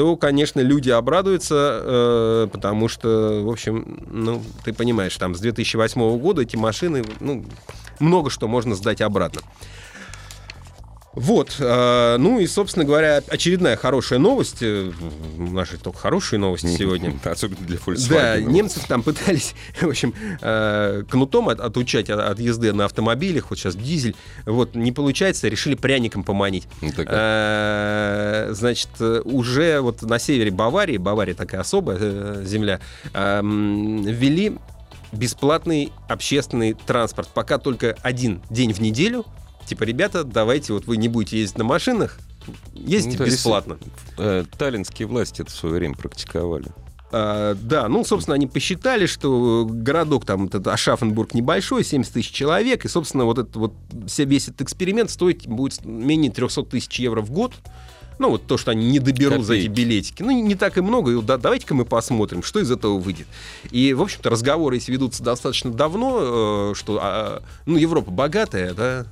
то, 0.00 0.16
конечно, 0.16 0.60
люди 0.60 0.88
обрадуются, 0.88 1.78
э, 1.82 2.48
потому 2.50 2.88
что, 2.88 3.42
в 3.44 3.50
общем, 3.50 3.98
ну, 4.10 4.42
ты 4.64 4.72
понимаешь, 4.72 5.14
там 5.18 5.34
с 5.34 5.40
2008 5.40 6.16
года 6.16 6.40
эти 6.40 6.56
машины, 6.56 7.04
ну, 7.20 7.44
много 7.98 8.30
что 8.30 8.48
можно 8.48 8.74
сдать 8.74 9.02
обратно. 9.02 9.42
Вот, 11.12 11.56
э, 11.58 12.16
ну 12.20 12.38
и, 12.38 12.46
собственно 12.46 12.84
говоря, 12.84 13.20
очередная 13.26 13.76
хорошая 13.76 14.20
новость. 14.20 14.58
э, 14.60 14.92
У 15.38 15.42
нас 15.50 15.68
же 15.68 15.76
только 15.76 15.98
хорошие 15.98 16.38
новости 16.38 16.68
сегодня. 16.68 17.12
Особенно 17.24 17.66
для 17.66 17.78
Да, 17.78 17.82
Volkswagen. 17.84 18.42
немцы 18.44 18.80
там 18.86 19.02
пытались, 19.02 19.54
в 19.80 19.88
общем, 19.88 20.14
э, 20.40 21.02
кнутом 21.10 21.48
от- 21.48 21.58
отучать 21.58 22.10
от, 22.10 22.20
от 22.20 22.38
езды 22.38 22.72
на 22.72 22.84
автомобилях, 22.84 23.50
вот 23.50 23.58
сейчас 23.58 23.74
дизель, 23.74 24.14
вот, 24.46 24.76
не 24.76 24.92
получается, 24.92 25.48
решили 25.48 25.74
пряником 25.74 26.22
поманить. 26.22 26.68
Ну, 26.80 26.90
Значит, 28.54 28.88
уже 29.24 29.80
вот 29.80 30.02
на 30.02 30.18
севере 30.20 30.52
Баварии, 30.52 30.96
Бавария 30.96 31.34
такая 31.34 31.62
особая 31.62 32.44
земля, 32.44 32.78
эм, 33.14 34.02
ввели 34.04 34.56
бесплатный 35.12 35.92
общественный 36.08 36.74
транспорт. 36.74 37.28
Пока 37.34 37.58
только 37.58 37.96
один 38.02 38.42
день 38.48 38.72
в 38.72 38.80
неделю. 38.80 39.24
Типа, 39.66 39.84
ребята, 39.84 40.24
давайте, 40.24 40.72
вот 40.72 40.86
вы 40.86 40.96
не 40.96 41.08
будете 41.08 41.38
ездить 41.38 41.58
на 41.58 41.64
машинах, 41.64 42.18
ездите 42.74 43.18
Ну, 43.18 43.18
то 43.18 43.24
есть, 43.24 43.36
бесплатно. 43.36 43.78
э, 44.18 44.44
Таллинские 44.58 45.06
власти 45.06 45.42
это 45.42 45.50
в 45.50 45.54
свое 45.54 45.76
время 45.76 45.94
практиковали. 45.94 46.66
А, 47.12 47.54
да, 47.54 47.88
ну, 47.88 48.04
собственно, 48.04 48.34
они 48.36 48.46
посчитали, 48.46 49.06
что 49.06 49.66
городок 49.68 50.24
там, 50.24 50.46
этот 50.46 50.66
Ашафенбург 50.68 51.34
небольшой, 51.34 51.84
70 51.84 52.12
тысяч 52.12 52.30
человек, 52.30 52.84
и, 52.84 52.88
собственно, 52.88 53.24
вот 53.24 53.38
этот 53.38 53.56
вот 53.56 53.74
весь 54.18 54.48
этот 54.48 54.62
эксперимент 54.62 55.10
стоить 55.10 55.46
будет 55.46 55.84
менее 55.84 56.30
300 56.30 56.62
тысяч 56.64 56.98
евро 57.00 57.20
в 57.20 57.30
год. 57.30 57.52
Ну, 58.20 58.28
вот 58.30 58.46
то, 58.46 58.58
что 58.58 58.70
они 58.72 58.86
не 58.90 58.98
доберут 58.98 59.46
за 59.46 59.54
эти 59.54 59.62
Копейки. 59.66 59.80
билетики. 59.80 60.22
Ну, 60.22 60.30
не 60.30 60.54
так 60.54 60.76
и 60.76 60.82
много. 60.82 61.10
И 61.10 61.22
да- 61.22 61.38
давайте-ка 61.38 61.74
мы 61.74 61.86
посмотрим, 61.86 62.42
что 62.42 62.60
из 62.60 62.70
этого 62.70 62.98
выйдет. 62.98 63.26
И, 63.70 63.94
в 63.94 64.02
общем-то, 64.02 64.28
разговоры 64.28 64.76
эти 64.76 64.90
ведутся 64.90 65.22
достаточно 65.22 65.72
давно, 65.72 66.72
э, 66.72 66.74
что, 66.76 66.98
а, 67.00 67.42
ну, 67.64 67.78
Европа 67.78 68.10
богатая, 68.10 68.74
да, 68.74 69.06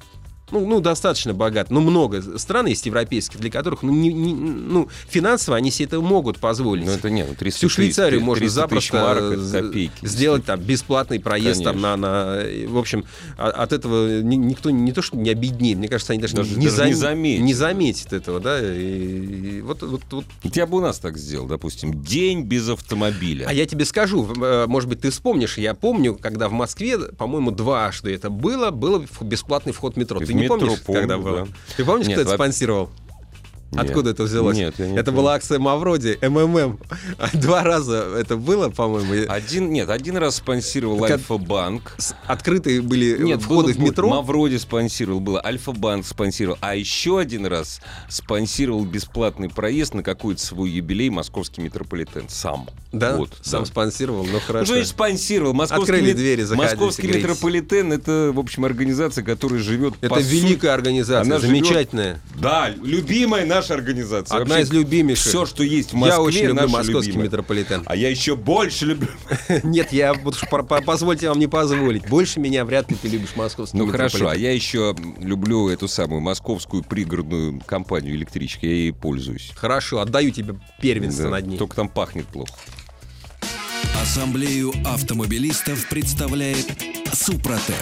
ну, 0.50 0.66
ну, 0.66 0.80
достаточно 0.80 1.34
богат, 1.34 1.70
но 1.70 1.80
много 1.80 2.38
стран 2.38 2.66
есть 2.66 2.86
европейских, 2.86 3.38
для 3.40 3.50
которых, 3.50 3.82
ну, 3.82 3.92
не- 3.92 4.12
не- 4.12 4.34
ну, 4.34 4.88
финансово 5.08 5.56
они 5.56 5.70
себе 5.70 5.86
это 5.86 6.00
могут 6.00 6.38
позволить. 6.38 6.86
Но 6.86 6.92
это 6.92 7.10
нет, 7.10 7.26
ну, 7.28 7.34
300 7.34 7.58
Всю 7.58 7.68
Швейцарию 7.68 8.20
тысяч- 8.20 8.26
можно 8.26 8.40
300 8.40 8.68
тысяч 8.68 8.90
запросто 8.90 8.96
марок, 9.00 9.52
копейки. 9.52 10.06
сделать 10.06 10.44
там 10.44 10.60
бесплатный 10.60 11.20
проезд 11.20 11.64
там 11.64 11.80
на, 11.80 11.96
на, 11.96 12.42
в 12.66 12.78
общем, 12.78 13.04
а- 13.36 13.50
от 13.50 13.72
этого 13.72 14.20
ни- 14.22 14.36
никто 14.36 14.70
не 14.70 14.92
то 14.92 15.02
что 15.02 15.16
не 15.16 15.30
обеднеет, 15.30 15.78
мне 15.78 15.88
кажется, 15.88 16.12
они 16.12 16.22
даже, 16.22 16.36
Даже- 16.36 16.58
не, 16.58 16.66
даже 16.66 16.86
не 16.86 16.92
зам- 16.92 17.00
заметят. 17.00 17.44
не 17.44 17.54
заметят 17.54 18.12
этого, 18.12 18.40
да, 18.40 18.58
и, 18.60 19.58
и 19.58 19.60
вот, 19.60 19.82
вот, 19.82 20.02
вот. 20.10 20.24
Я 20.54 20.66
бы 20.66 20.78
у 20.78 20.80
нас 20.80 20.98
так 20.98 21.16
сделал, 21.18 21.46
допустим, 21.46 22.02
день 22.02 22.42
без 22.42 22.68
автомобиля. 22.68 23.46
А 23.48 23.52
я 23.52 23.66
тебе 23.66 23.84
скажу, 23.84 24.28
э, 24.40 24.66
может 24.66 24.88
быть, 24.88 25.00
ты 25.00 25.10
вспомнишь, 25.10 25.58
я 25.58 25.74
помню, 25.74 26.14
когда 26.14 26.48
в 26.48 26.52
Москве, 26.52 26.98
по-моему, 26.98 27.50
дважды 27.50 28.14
это 28.14 28.30
было, 28.30 28.70
был 28.70 29.04
бесплатный 29.20 29.72
вход 29.72 29.94
в 29.94 29.96
метро. 29.98 30.18
Ты 30.18 30.26
в 30.26 30.28
не 30.38 30.44
метро 30.44 30.58
помнишь, 30.58 30.82
помню, 30.82 31.00
когда 31.00 31.18
было? 31.18 31.46
да. 31.46 31.52
Ты 31.76 31.84
помнишь, 31.84 32.06
Нет, 32.06 32.18
кто 32.18 32.22
это 32.22 32.34
спонсировал? 32.34 32.90
Нет. 33.70 33.84
Откуда 33.84 34.10
это 34.10 34.22
взялось? 34.22 34.56
Нет, 34.56 34.74
я 34.78 34.86
не 34.86 34.94
это 34.96 35.06
помню. 35.06 35.20
была 35.20 35.34
акция 35.34 35.58
Мавроди, 35.58 36.18
МММ. 36.22 36.78
А 37.18 37.28
Два 37.36 37.62
раза 37.62 38.14
это 38.18 38.36
было, 38.36 38.70
по-моему. 38.70 39.30
Один, 39.30 39.70
нет, 39.70 39.90
один 39.90 40.16
раз 40.16 40.36
спонсировал 40.36 40.98
Так, 41.00 41.10
Альфа-банк. 41.12 41.94
Открытые 42.26 42.80
были 42.80 43.18
Нет, 43.22 43.42
входы 43.42 43.74
было 43.74 43.74
в 43.74 43.78
метро. 43.90 44.08
Мавроди 44.08 44.56
спонсировал, 44.56 45.20
было 45.20 45.44
Альфа-банк 45.44 46.06
спонсировал. 46.06 46.56
А 46.62 46.74
еще 46.74 47.18
один 47.18 47.44
раз 47.44 47.80
спонсировал 48.08 48.84
бесплатный 48.86 49.50
проезд 49.50 49.92
на 49.92 50.02
какой-то 50.02 50.40
свой 50.40 50.70
юбилей 50.70 51.10
московский 51.10 51.60
метрополитен. 51.60 52.24
Сам. 52.28 52.68
Да, 52.90 53.16
Вот, 53.16 53.30
сам 53.42 53.64
да. 53.64 53.66
спонсировал, 53.66 54.24
ну 54.24 54.32
Ну, 54.32 54.40
хорошо. 54.40 54.64
что 54.64 54.74
значит 54.76 54.88
спонсировал? 54.90 55.52
Московский, 55.52 55.92
Открыли 55.92 56.08
мет- 56.08 56.16
двери, 56.16 56.42
заходите, 56.42 56.74
Московский 56.74 57.02
грейтесь. 57.02 57.22
метрополитен 57.22 57.92
это, 57.92 58.30
в 58.34 58.38
общем, 58.38 58.64
организация, 58.64 59.22
которая 59.22 59.60
живет 59.60 59.92
это 60.00 60.08
по 60.14 60.22
сути- 60.22 60.34
великая 60.36 60.70
организация, 60.72 61.20
Она 61.20 61.38
живет- 61.38 61.66
замечательная. 61.66 62.20
Да, 62.40 62.70
любимая 62.82 63.44
наша 63.44 63.57
организация. 63.70 64.40
Одна 64.40 64.60
из 64.60 64.70
любимейших. 64.72 65.26
Все, 65.26 65.46
что 65.46 65.62
есть 65.62 65.92
в 65.92 65.94
Москве, 65.94 66.16
Я 66.16 66.20
очень 66.20 66.38
люблю 66.46 66.54
наша 66.54 66.68
московский 66.68 67.10
любимая. 67.10 67.26
метрополитен. 67.26 67.82
А 67.86 67.96
я 67.96 68.08
еще 68.08 68.36
больше 68.36 68.86
люблю. 68.86 69.08
Нет, 69.62 69.92
я 69.92 70.14
позвольте 70.14 71.28
вам 71.28 71.38
не 71.38 71.46
позволить. 71.46 72.08
Больше 72.08 72.40
меня 72.40 72.64
вряд 72.64 72.90
ли 72.90 72.96
ты 72.96 73.08
любишь 73.08 73.36
московский 73.36 73.76
Ну 73.76 73.90
хорошо, 73.90 74.28
а 74.28 74.36
я 74.36 74.52
еще 74.52 74.94
люблю 75.18 75.68
эту 75.68 75.88
самую 75.88 76.20
московскую 76.20 76.82
пригородную 76.82 77.60
компанию 77.66 78.14
электрички, 78.14 78.66
я 78.66 78.72
ей 78.72 78.92
пользуюсь. 78.92 79.52
Хорошо, 79.54 80.00
отдаю 80.00 80.30
тебе 80.30 80.58
первенство 80.80 81.28
над 81.28 81.46
ней. 81.46 81.58
Только 81.58 81.76
там 81.76 81.88
пахнет 81.88 82.26
плохо. 82.26 82.52
Ассамблею 84.00 84.72
автомобилистов 84.84 85.88
представляет 85.88 86.66
Супротек. 87.12 87.74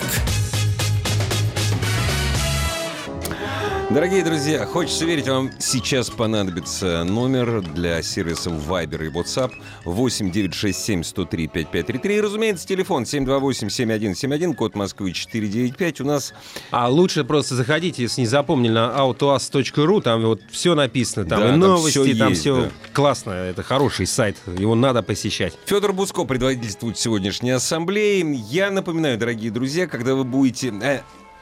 Дорогие 3.88 4.24
друзья, 4.24 4.66
хочется 4.66 5.04
верить, 5.04 5.28
вам 5.28 5.52
сейчас 5.60 6.10
понадобится 6.10 7.04
номер 7.04 7.62
для 7.62 8.02
сервисов 8.02 8.54
Viber 8.68 9.06
и 9.06 9.10
WhatsApp 9.10 9.52
8 9.84 10.32
967 10.32 11.04
103 11.04 11.46
5533. 11.46 12.14
И, 12.16 12.20
разумеется, 12.20 12.66
телефон 12.66 13.04
728-7171, 13.04 14.54
код 14.54 14.74
Москвы 14.74 15.12
495. 15.12 16.00
У 16.00 16.04
нас 16.04 16.34
А 16.72 16.88
лучше 16.88 17.22
просто 17.22 17.54
заходите, 17.54 18.02
если 18.02 18.22
не 18.22 18.26
запомнили, 18.26 18.72
на 18.72 18.92
autoas.ru, 18.98 20.02
там 20.02 20.22
вот 20.22 20.40
все 20.50 20.74
написано, 20.74 21.24
там 21.24 21.40
Да, 21.40 21.46
и 21.46 21.50
там 21.52 21.60
новости, 21.60 21.90
всё 21.90 22.18
там 22.18 22.28
есть, 22.30 22.40
все 22.40 22.62
да. 22.62 22.70
классно, 22.92 23.30
это 23.30 23.62
хороший 23.62 24.06
сайт, 24.08 24.36
его 24.58 24.74
надо 24.74 25.04
посещать. 25.04 25.56
Федор 25.64 25.92
Буско 25.92 26.24
предводительствует 26.24 26.98
сегодняшней 26.98 27.52
ассамблеи. 27.52 28.24
Я 28.50 28.72
напоминаю, 28.72 29.16
дорогие 29.16 29.52
друзья, 29.52 29.86
когда 29.86 30.16
вы 30.16 30.24
будете... 30.24 30.72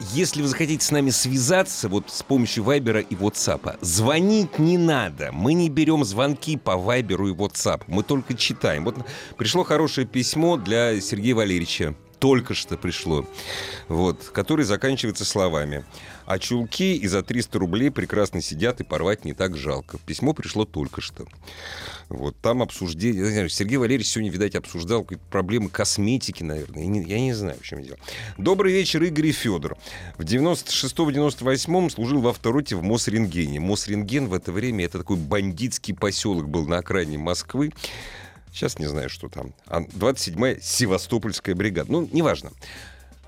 если 0.00 0.42
вы 0.42 0.48
захотите 0.48 0.85
с 0.85 0.90
нами 0.90 1.11
связаться 1.11 1.88
вот 1.88 2.11
с 2.11 2.22
помощью 2.22 2.64
Вайбера 2.64 3.00
и 3.00 3.14
WhatsApp, 3.14 3.78
звонить 3.80 4.59
не 4.59 4.78
надо. 4.78 5.30
Мы 5.33 5.54
не 5.54 5.68
берем 5.68 6.04
звонки 6.04 6.57
по 6.57 6.76
Вайберу 6.76 7.28
и 7.28 7.33
WhatsApp. 7.33 7.83
Мы 7.87 8.02
только 8.02 8.35
читаем. 8.35 8.85
Вот 8.85 8.96
пришло 9.37 9.64
хорошее 9.64 10.07
письмо 10.07 10.57
для 10.57 11.00
Сергея 11.00 11.35
Валерьевича. 11.35 11.94
Только 12.24 12.54
что 12.54 12.78
пришло. 12.78 13.26
Вот. 13.87 14.30
Которое 14.32 14.64
заканчивается 14.64 15.26
словами. 15.26 15.84
А 16.24 16.38
чулки 16.38 16.96
и 16.96 17.06
за 17.06 17.22
300 17.22 17.58
рублей 17.58 17.90
прекрасно 17.90 18.40
сидят 18.40 18.80
и 18.80 18.82
порвать 18.82 19.26
не 19.26 19.34
так 19.34 19.58
жалко. 19.58 19.98
Письмо 20.06 20.32
пришло 20.32 20.64
только 20.64 21.02
что. 21.02 21.26
Вот, 22.08 22.34
там 22.40 22.62
обсуждение... 22.62 23.50
Сергей 23.50 23.76
Валерьевич 23.76 24.08
сегодня, 24.08 24.30
видать, 24.30 24.54
обсуждал 24.54 25.02
какие-то 25.02 25.24
проблемы 25.30 25.68
косметики, 25.68 26.42
наверное. 26.42 26.84
Я 26.84 26.88
не, 26.88 27.02
я 27.02 27.20
не 27.20 27.34
знаю, 27.34 27.58
в 27.60 27.62
чем 27.62 27.82
дело. 27.82 27.98
Добрый 28.38 28.72
вечер, 28.72 29.02
Игорь 29.02 29.26
и 29.26 29.32
Федор. 29.32 29.76
В 30.16 30.22
96-98 30.22 31.90
служил 31.90 32.22
в 32.22 32.28
автороте 32.28 32.76
в 32.76 32.82
Мосрентгене. 32.82 33.60
Мосрентген 33.60 34.28
в 34.28 34.32
это 34.32 34.50
время 34.50 34.87
это 34.87 34.96
такой 34.96 35.18
бандитский 35.18 35.94
поселок 35.94 36.48
был 36.48 36.66
на 36.66 36.78
окраине 36.78 37.18
Москвы. 37.18 37.70
Сейчас 38.55 38.79
не 38.79 38.87
знаю, 38.87 39.11
что 39.11 39.29
там. 39.29 39.53
А 39.67 39.81
27-я 39.81 40.61
Севастопольская 40.61 41.57
бригада. 41.57 41.90
Ну, 41.90 42.09
неважно. 42.12 42.53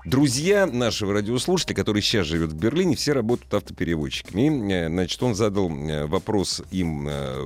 Друзья 0.05 0.65
нашего 0.65 1.11
радиослушателя, 1.11 1.75
который 1.75 2.01
сейчас 2.01 2.27
живет 2.27 2.53
в 2.53 2.55
Берлине, 2.55 2.95
все 2.95 3.11
работают 3.11 3.53
автопереводчиками. 3.53 4.71
Э, 4.71 4.87
значит, 4.87 5.21
он 5.21 5.35
задал 5.35 5.69
э, 5.69 6.05
вопрос 6.05 6.61
им 6.71 7.09
э, 7.09 7.43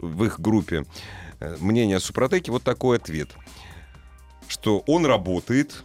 в 0.00 0.24
их 0.24 0.38
группе 0.38 0.86
мнение 1.58 1.96
о 1.96 2.00
Супротеке. 2.00 2.52
Вот 2.52 2.62
такой 2.62 2.98
ответ. 2.98 3.30
Что 4.46 4.78
он 4.86 5.06
работает, 5.06 5.82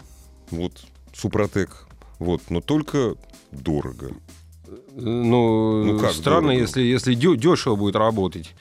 вот, 0.51 0.83
Супротек, 1.13 1.87
вот, 2.19 2.43
но 2.49 2.61
только 2.61 3.15
дорого. 3.51 4.11
Ну, 4.93 5.83
Ну, 5.83 5.99
как 5.99 6.11
странно, 6.11 6.49
дорого? 6.49 6.61
если, 6.61 6.83
если 6.83 7.15
дешево 7.15 7.75
будет 7.75 7.95
работать. 7.95 8.53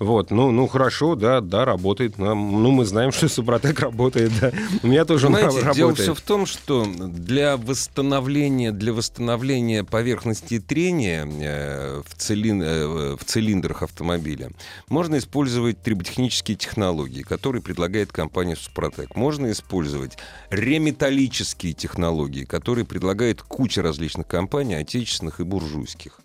Вот, 0.00 0.30
ну, 0.32 0.50
ну 0.50 0.66
хорошо, 0.66 1.14
да, 1.14 1.40
да, 1.40 1.64
работает. 1.64 2.18
Нам- 2.18 2.62
ну, 2.62 2.70
мы 2.72 2.84
знаем, 2.84 3.12
что 3.12 3.28
Супротек 3.28 3.78
работает, 3.80 4.32
да. 4.40 4.52
У 4.82 4.88
меня 4.88 5.04
тоже 5.04 5.28
он 5.28 5.34
Понимаете, 5.34 5.60
дело 5.60 5.90
работает. 5.90 5.98
все 5.98 6.14
в 6.14 6.20
том, 6.20 6.46
что 6.46 6.84
для 6.84 7.56
восстановления, 7.56 8.72
для 8.72 8.92
восстановления 8.92 9.84
поверхности 9.84 10.58
трения 10.58 11.24
э, 11.24 12.02
в, 12.04 12.16
цилин- 12.16 12.62
э, 12.62 13.16
в 13.16 13.24
цилиндрах 13.24 13.82
автомобиля 13.84 14.50
можно 14.88 15.16
использовать 15.18 15.80
триботехнические 15.80 16.56
технологии, 16.56 17.22
которые 17.22 17.62
предлагает 17.62 18.10
компания 18.10 18.56
Супротек. 18.56 19.14
Можно 19.14 19.52
использовать 19.52 20.18
реметаллические 20.50 21.72
технологии, 21.72 22.44
которые 22.44 22.84
предлагает 22.84 23.42
куча 23.42 23.80
различных 23.80 24.26
компаний, 24.26 24.74
отечественных 24.74 25.38
и 25.38 25.44
буржуйских. 25.44 26.18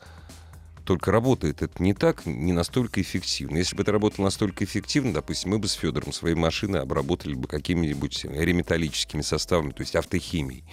Только 0.90 1.12
работает 1.12 1.62
это 1.62 1.84
не 1.84 1.94
так, 1.94 2.26
не 2.26 2.52
настолько 2.52 3.00
эффективно. 3.00 3.58
Если 3.58 3.76
бы 3.76 3.84
это 3.84 3.92
работало 3.92 4.26
настолько 4.26 4.64
эффективно, 4.64 5.14
допустим, 5.14 5.52
мы 5.52 5.60
бы 5.60 5.68
с 5.68 5.74
Федором 5.74 6.12
свои 6.12 6.34
машины 6.34 6.78
обработали 6.78 7.36
бы 7.36 7.48
какими-нибудь 7.48 8.26
реметаллическими 8.26 9.22
составами, 9.22 9.70
то 9.70 9.82
есть 9.82 9.96
автохимией. 9.96 10.64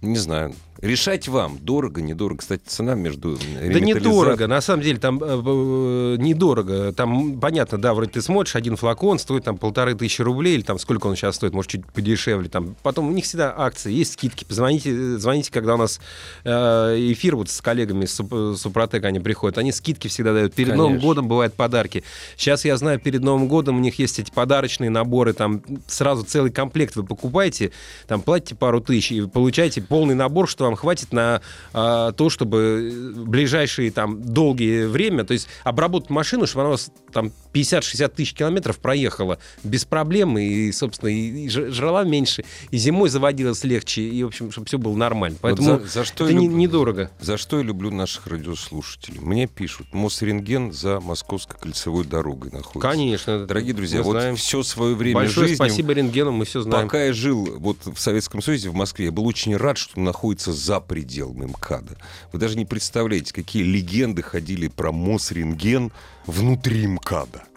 Не 0.00 0.16
знаю. 0.16 0.54
Решать 0.80 1.26
вам, 1.26 1.58
дорого, 1.60 2.00
недорого. 2.00 2.38
Кстати, 2.38 2.62
цена 2.64 2.94
между 2.94 3.36
Да 3.36 3.80
недорого, 3.80 4.46
на 4.46 4.60
самом 4.60 4.84
деле 4.84 5.00
там 5.00 5.18
э, 5.20 5.26
э, 5.26 6.16
недорого. 6.20 6.92
Там, 6.92 7.40
понятно, 7.40 7.78
да, 7.78 7.94
вроде 7.94 8.12
ты 8.12 8.22
смотришь, 8.22 8.54
один 8.54 8.76
флакон 8.76 9.18
стоит 9.18 9.42
там 9.42 9.58
полторы 9.58 9.96
тысячи 9.96 10.22
рублей, 10.22 10.54
или 10.54 10.62
там 10.62 10.78
сколько 10.78 11.08
он 11.08 11.16
сейчас 11.16 11.34
стоит, 11.34 11.52
может, 11.52 11.72
чуть 11.72 11.84
подешевле. 11.86 12.48
Там. 12.48 12.76
Потом 12.84 13.08
у 13.08 13.10
них 13.10 13.24
всегда 13.24 13.52
акции, 13.58 13.92
есть 13.92 14.12
скидки. 14.12 14.44
Позвоните, 14.44 14.92
э, 14.92 15.16
звоните, 15.18 15.50
когда 15.50 15.74
у 15.74 15.78
нас 15.78 16.00
э, 16.44 16.50
эфир 17.10 17.34
вот 17.34 17.50
с 17.50 17.60
коллегами 17.60 18.04
из 18.04 18.14
Суп- 18.14 18.56
Супротек, 18.56 19.04
они 19.04 19.18
приходят, 19.18 19.58
они 19.58 19.72
скидки 19.72 20.06
всегда 20.06 20.32
дают. 20.32 20.54
Перед 20.54 20.76
Новым 20.76 20.92
Конечно. 20.92 21.08
годом 21.08 21.26
бывают 21.28 21.54
подарки. 21.54 22.04
Сейчас 22.36 22.64
я 22.64 22.76
знаю, 22.76 23.00
перед 23.00 23.22
Новым 23.22 23.48
годом 23.48 23.78
у 23.78 23.80
них 23.80 23.98
есть 23.98 24.20
эти 24.20 24.30
подарочные 24.30 24.90
наборы, 24.90 25.32
там 25.32 25.60
сразу 25.88 26.22
целый 26.22 26.52
комплект 26.52 26.94
вы 26.94 27.02
покупаете, 27.02 27.72
там 28.06 28.20
платите 28.22 28.54
пару 28.54 28.80
тысяч 28.80 29.10
и 29.10 29.26
получаете 29.26 29.82
полный 29.88 30.14
набор, 30.14 30.48
что 30.48 30.64
вам 30.64 30.76
хватит 30.76 31.12
на 31.12 31.40
а, 31.72 32.12
то, 32.12 32.30
чтобы 32.30 33.12
в 33.14 33.28
ближайшие 33.28 33.90
там 33.90 34.22
долгие 34.22 34.84
время, 34.86 35.24
то 35.24 35.32
есть 35.32 35.48
обработать 35.64 36.10
машину, 36.10 36.46
чтобы 36.46 36.62
она 36.62 36.68
у 36.68 36.72
вас 36.72 36.90
там 37.12 37.32
50-60 37.52 38.08
тысяч 38.08 38.34
километров 38.34 38.78
проехала 38.78 39.38
без 39.64 39.84
проблем 39.84 40.38
и, 40.38 40.70
собственно, 40.72 41.08
и, 41.10 41.46
и 41.46 41.48
жрала 41.48 42.04
меньше, 42.04 42.44
и 42.70 42.76
зимой 42.76 43.08
заводилась 43.08 43.64
легче, 43.64 44.02
и, 44.02 44.22
в 44.22 44.28
общем, 44.28 44.50
чтобы 44.52 44.66
все 44.66 44.78
было 44.78 44.94
нормально. 44.94 45.38
Вот 45.42 45.56
Поэтому 45.56 45.80
за, 45.80 45.86
за 45.86 46.04
что 46.04 46.24
это 46.24 46.34
не- 46.34 46.46
люблю- 46.46 46.58
недорого. 46.58 47.10
За 47.20 47.36
что 47.36 47.58
я 47.58 47.62
люблю 47.62 47.90
наших 47.90 48.26
радиослушателей? 48.26 49.20
Мне 49.20 49.46
пишут, 49.46 49.88
Мосрентген 49.92 50.72
за 50.72 51.00
Московской 51.00 51.56
кольцевой 51.58 52.04
дорогой 52.04 52.50
находится. 52.50 52.80
Конечно. 52.80 53.46
Дорогие 53.46 53.74
друзья, 53.74 54.02
вот 54.02 54.12
знаем. 54.12 54.36
все 54.36 54.62
свое 54.62 54.94
время 54.94 55.16
Большое 55.20 55.48
жизни 55.48 55.56
спасибо 55.56 55.92
рентгену, 55.92 56.32
мы 56.32 56.44
все 56.44 56.60
знаем. 56.60 56.86
Пока 56.86 57.04
я 57.04 57.12
жил 57.12 57.56
вот 57.58 57.78
в 57.84 57.98
Советском 57.98 58.42
Союзе, 58.42 58.70
в 58.70 58.74
Москве, 58.74 59.06
я 59.06 59.12
был 59.12 59.26
очень 59.26 59.56
рад, 59.56 59.77
что 59.78 59.98
он 59.98 60.04
находится 60.04 60.52
за 60.52 60.80
пределами 60.80 61.46
МКАДа. 61.46 61.96
Вы 62.32 62.38
даже 62.38 62.56
не 62.56 62.64
представляете, 62.64 63.32
какие 63.32 63.62
легенды 63.62 64.22
ходили 64.22 64.68
про 64.68 64.92
Мосрентген 64.92 65.92
внутри 66.26 66.86
МКАДа. 66.86 67.47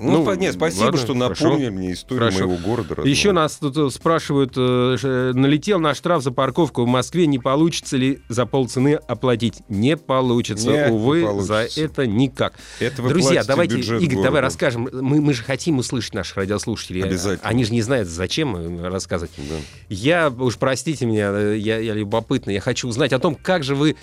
Ну, 0.00 0.24
Ну, 0.24 0.34
нет, 0.34 0.54
спасибо, 0.54 0.84
ладно, 0.84 0.98
что 1.00 1.14
напомнили 1.14 1.68
мне 1.70 1.92
историю 1.92 2.30
Хорошо. 2.30 2.46
моего 2.46 2.56
города. 2.66 2.88
родного. 2.90 3.08
Еще 3.08 3.32
нас 3.32 3.56
тут 3.56 3.76
э, 3.76 3.90
спрашивают, 3.90 4.52
э, 4.56 4.96
ш- 4.98 5.32
налетел 5.34 5.80
на 5.80 5.94
штраф 5.94 6.22
за 6.22 6.30
парковку 6.30 6.84
в 6.84 6.86
Москве, 6.86 7.26
не 7.26 7.38
получится 7.38 7.96
ли 7.96 8.20
за 8.28 8.46
полцены 8.46 8.94
оплатить? 8.94 9.62
Не 9.68 9.96
получится, 9.96 10.68
Нет, 10.68 10.88
не 10.90 10.94
увы, 10.94 11.22
получится. 11.22 11.46
за 11.76 11.82
это 11.82 12.06
никак. 12.06 12.54
Это 12.80 13.02
вы 13.02 13.08
Друзья, 13.10 13.42
давайте, 13.44 13.78
Игорь, 13.78 13.98
давай 13.98 14.16
города. 14.16 14.40
расскажем. 14.42 14.88
Мы, 14.92 15.20
мы 15.20 15.32
же 15.34 15.42
хотим 15.42 15.78
услышать 15.78 16.14
наших 16.14 16.36
радиослушателей. 16.36 17.02
Обязательно. 17.02 17.48
Они 17.48 17.64
же 17.64 17.72
не 17.72 17.82
знают, 17.82 18.08
зачем 18.08 18.82
рассказывать. 18.84 19.32
Да. 19.36 19.54
Я, 19.88 20.30
уж 20.30 20.56
простите 20.58 21.06
меня, 21.06 21.30
э, 21.32 21.56
я, 21.58 21.78
я 21.78 21.94
любопытный, 21.94 22.54
я 22.54 22.60
хочу 22.60 22.88
узнать 22.88 23.12
о 23.12 23.18
том, 23.18 23.34
как 23.34 23.64
же 23.64 23.74
вы 23.74 23.96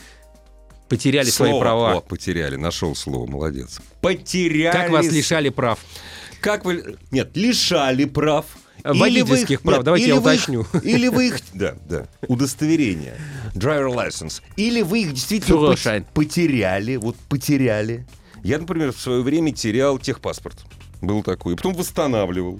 потеряли 0.89 1.29
свои 1.29 1.49
Слово. 1.49 1.61
права. 1.61 1.93
О, 1.95 2.01
потеряли, 2.01 2.55
нашел 2.55 2.95
слово, 2.95 3.29
молодец. 3.29 3.79
Потеряли. 4.01 4.73
Как 4.75 4.89
вас 4.91 5.05
лишали 5.11 5.49
прав? 5.49 5.79
Как 6.41 6.65
вы... 6.65 6.97
Нет, 7.11 7.35
лишали 7.35 8.05
прав 8.05 8.45
водительских 8.83 9.61
прав. 9.61 9.77
нет, 9.77 9.85
Давайте 9.85 10.05
или 10.05 10.13
я 10.13 10.19
вы 10.19 10.33
их- 10.35 10.39
уточню. 10.43 10.65
или 10.83 11.07
вы 11.07 11.27
их, 11.27 11.39
да, 11.53 11.75
да, 11.89 12.07
удостоверение, 12.27 13.17
driver 13.55 13.91
license, 13.93 14.41
или 14.57 14.81
вы 14.83 15.01
их 15.03 15.13
действительно 15.13 15.55
Führerschein. 15.55 16.05
потеряли, 16.13 16.97
вот 16.97 17.15
потеряли. 17.29 18.05
Я, 18.43 18.59
например, 18.59 18.91
в 18.91 18.99
свое 18.99 19.21
время 19.23 19.51
терял 19.53 19.97
техпаспорт. 19.97 20.65
Был 21.01 21.23
такой. 21.23 21.53
И 21.53 21.55
потом 21.57 21.73
восстанавливал. 21.73 22.59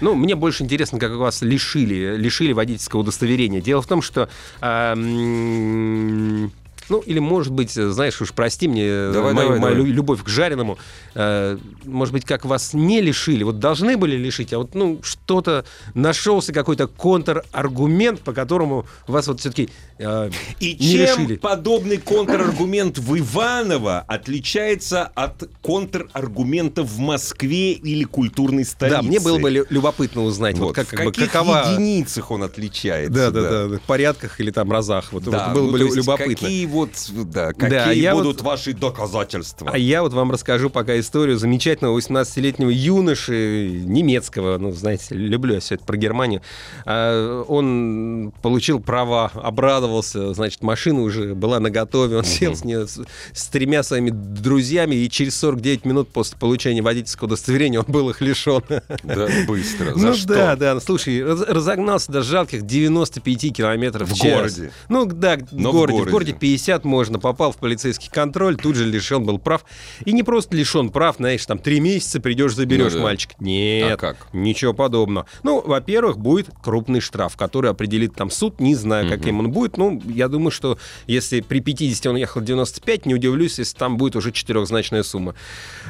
Ну, 0.00 0.14
мне 0.14 0.34
больше 0.36 0.62
интересно, 0.62 0.98
как 1.00 1.12
вас 1.12 1.42
лишили, 1.42 2.16
лишили 2.16 2.52
водительского 2.52 3.00
удостоверения. 3.00 3.60
Дело 3.60 3.82
в 3.82 3.86
том, 3.86 4.02
что... 4.02 4.28
м, 4.60 6.52
ну, 6.88 7.00
или, 7.00 7.18
может 7.18 7.52
быть, 7.52 7.72
знаешь, 7.72 8.20
уж 8.20 8.32
прости 8.32 8.68
мне 8.68 8.82
э, 8.86 9.10
Давай, 9.12 9.34
мою, 9.34 9.46
давай, 9.48 9.60
мою 9.60 9.74
давай. 9.76 9.88
лю- 9.90 9.94
любовь 9.94 10.22
к 10.22 10.28
жареному. 10.28 10.78
э, 11.14 11.58
может 11.84 12.12
быть, 12.12 12.24
как 12.24 12.44
вас 12.44 12.74
не 12.74 13.00
лишили, 13.00 13.42
вот 13.44 13.58
должны 13.58 13.96
были 13.96 14.16
лишить, 14.16 14.52
а 14.52 14.58
вот, 14.58 14.74
ну, 14.74 15.00
что-то 15.02 15.64
нашелся 15.94 16.52
какой-то 16.52 16.86
контраргумент, 16.86 18.20
по 18.20 18.32
которому 18.32 18.86
вас 19.06 19.26
вот 19.26 19.40
все-таки 19.40 19.68
И 19.98 20.76
не 20.78 20.78
чем 20.78 21.20
лишили. 21.22 21.36
подобный 21.36 21.96
контраргумент 21.98 22.98
в 22.98 23.18
Иваново 23.18 24.00
отличается 24.06 25.04
от 25.14 25.48
контраргумента 25.62 26.82
в 26.82 26.98
Москве 26.98 27.72
или 27.72 28.04
культурной 28.04 28.64
столице? 28.64 28.96
Да, 28.96 29.02
мне 29.02 29.20
было 29.20 29.38
бы 29.38 29.50
лю- 29.50 29.66
любопытно 29.70 30.22
узнать, 30.22 30.58
вот, 30.58 30.66
Вот, 30.66 30.74
как, 30.76 30.86
в 30.88 30.90
как 30.90 31.06
бы, 31.06 31.12
какова... 31.12 31.72
единицах 31.72 32.30
он 32.30 32.42
отличается. 32.42 33.12
Да, 33.12 33.30
да, 33.30 33.68
да, 33.68 33.76
в 33.78 33.80
порядках 33.82 34.40
или 34.40 34.50
там 34.50 34.70
разах. 34.70 35.12
Вот, 35.12 35.24
Да, 35.24 35.46
вот 35.48 35.54
было 35.54 35.66
ну, 35.66 35.72
бы 35.72 35.78
любопытно. 35.96 36.34
Какие 36.34 36.66
вот, 36.76 37.30
да, 37.30 37.52
какие 37.52 37.68
Да, 37.70 37.90
я 37.92 38.14
будут 38.14 38.36
вот- 38.38 38.42
ваши 38.46 38.72
доказательства? 38.72 39.70
А 39.72 39.78
я 39.78 40.02
вот 40.02 40.12
вам 40.12 40.30
расскажу 40.30 40.70
пока 40.70 40.98
историю 40.98 41.38
замечательного 41.38 41.98
18-летнего 41.98 42.70
юноши 42.70 43.82
немецкого, 43.84 44.58
ну, 44.58 44.72
знаете, 44.72 45.14
люблю 45.14 45.54
я 45.54 45.60
все 45.60 45.76
это 45.76 45.84
про 45.84 45.96
Германию. 45.96 46.42
А, 46.84 47.42
Он 47.48 48.32
получил 48.42 48.80
права, 48.80 49.30
обрадовался, 49.34 50.34
значит, 50.34 50.62
машина 50.62 51.02
уже 51.02 51.34
была 51.34 51.60
наготове, 51.60 52.16
он 52.18 52.24
сел 52.24 52.54
с, 52.54 52.64
нее 52.64 52.86
с, 52.86 53.00
с 53.32 53.46
тремя 53.48 53.82
своими 53.82 54.10
друзьями, 54.10 54.94
и 54.96 55.08
через 55.10 55.36
49 55.36 55.84
минут 55.84 56.08
после 56.10 56.38
получения 56.38 56.82
водительского 56.82 57.26
удостоверения 57.26 57.80
он 57.80 57.86
был 57.88 58.10
их 58.10 58.20
лишен. 58.20 58.62
Да, 59.02 59.28
быстро. 59.46 59.94
За 59.94 60.06
ну 60.08 60.14
что? 60.14 60.28
да, 60.28 60.56
да, 60.56 60.74
ну, 60.74 60.80
слушай, 60.80 61.22
раз- 61.24 61.42
разогнался 61.46 62.12
до 62.12 62.22
жалких 62.22 62.62
95 62.62 63.52
километров 63.52 64.08
в, 64.08 64.12
В 64.12 64.16
час. 64.16 64.32
городе. 64.56 64.72
Ну 64.88 65.06
да, 65.06 65.36
в 65.36 65.52
Но 65.52 65.70
в 65.70 65.72
городе. 65.72 65.92
В 65.92 65.98
городе. 65.98 66.10
городе 66.10 66.32
50 66.66 66.84
можно, 66.84 67.18
попал 67.20 67.52
в 67.52 67.58
полицейский 67.58 68.10
контроль, 68.10 68.56
тут 68.56 68.74
же 68.74 68.84
лишен 68.84 69.24
был 69.24 69.38
прав. 69.38 69.64
И 70.04 70.12
не 70.12 70.24
просто 70.24 70.56
лишен 70.56 70.90
прав, 70.90 71.16
знаешь, 71.16 71.46
там 71.46 71.58
три 71.58 71.78
месяца 71.78 72.20
придешь, 72.20 72.54
заберешь 72.54 72.92
Ну 72.92 72.98
да. 72.98 73.04
мальчик. 73.04 73.30
Нет, 73.38 73.92
А 73.92 73.96
как? 73.96 74.28
ничего 74.32 74.72
подобного. 74.74 75.26
Ну, 75.44 75.62
во-первых, 75.64 76.18
будет 76.18 76.48
крупный 76.62 77.00
штраф, 77.00 77.36
который 77.36 77.70
определит 77.70 78.14
там 78.14 78.30
суд, 78.30 78.58
не 78.60 78.74
знаю, 78.74 79.08
каким 79.08 79.38
он 79.38 79.52
будет. 79.52 79.76
Ну, 79.76 80.02
я 80.06 80.26
думаю, 80.28 80.50
что 80.50 80.76
если 81.06 81.40
при 81.40 81.60
50 81.60 82.06
он 82.06 82.16
ехал 82.16 82.40
95, 82.40 83.06
не 83.06 83.14
удивлюсь, 83.14 83.58
если 83.60 83.76
там 83.76 83.96
будет 83.96 84.16
уже 84.16 84.32
четырехзначная 84.32 85.04
сумма. 85.04 85.36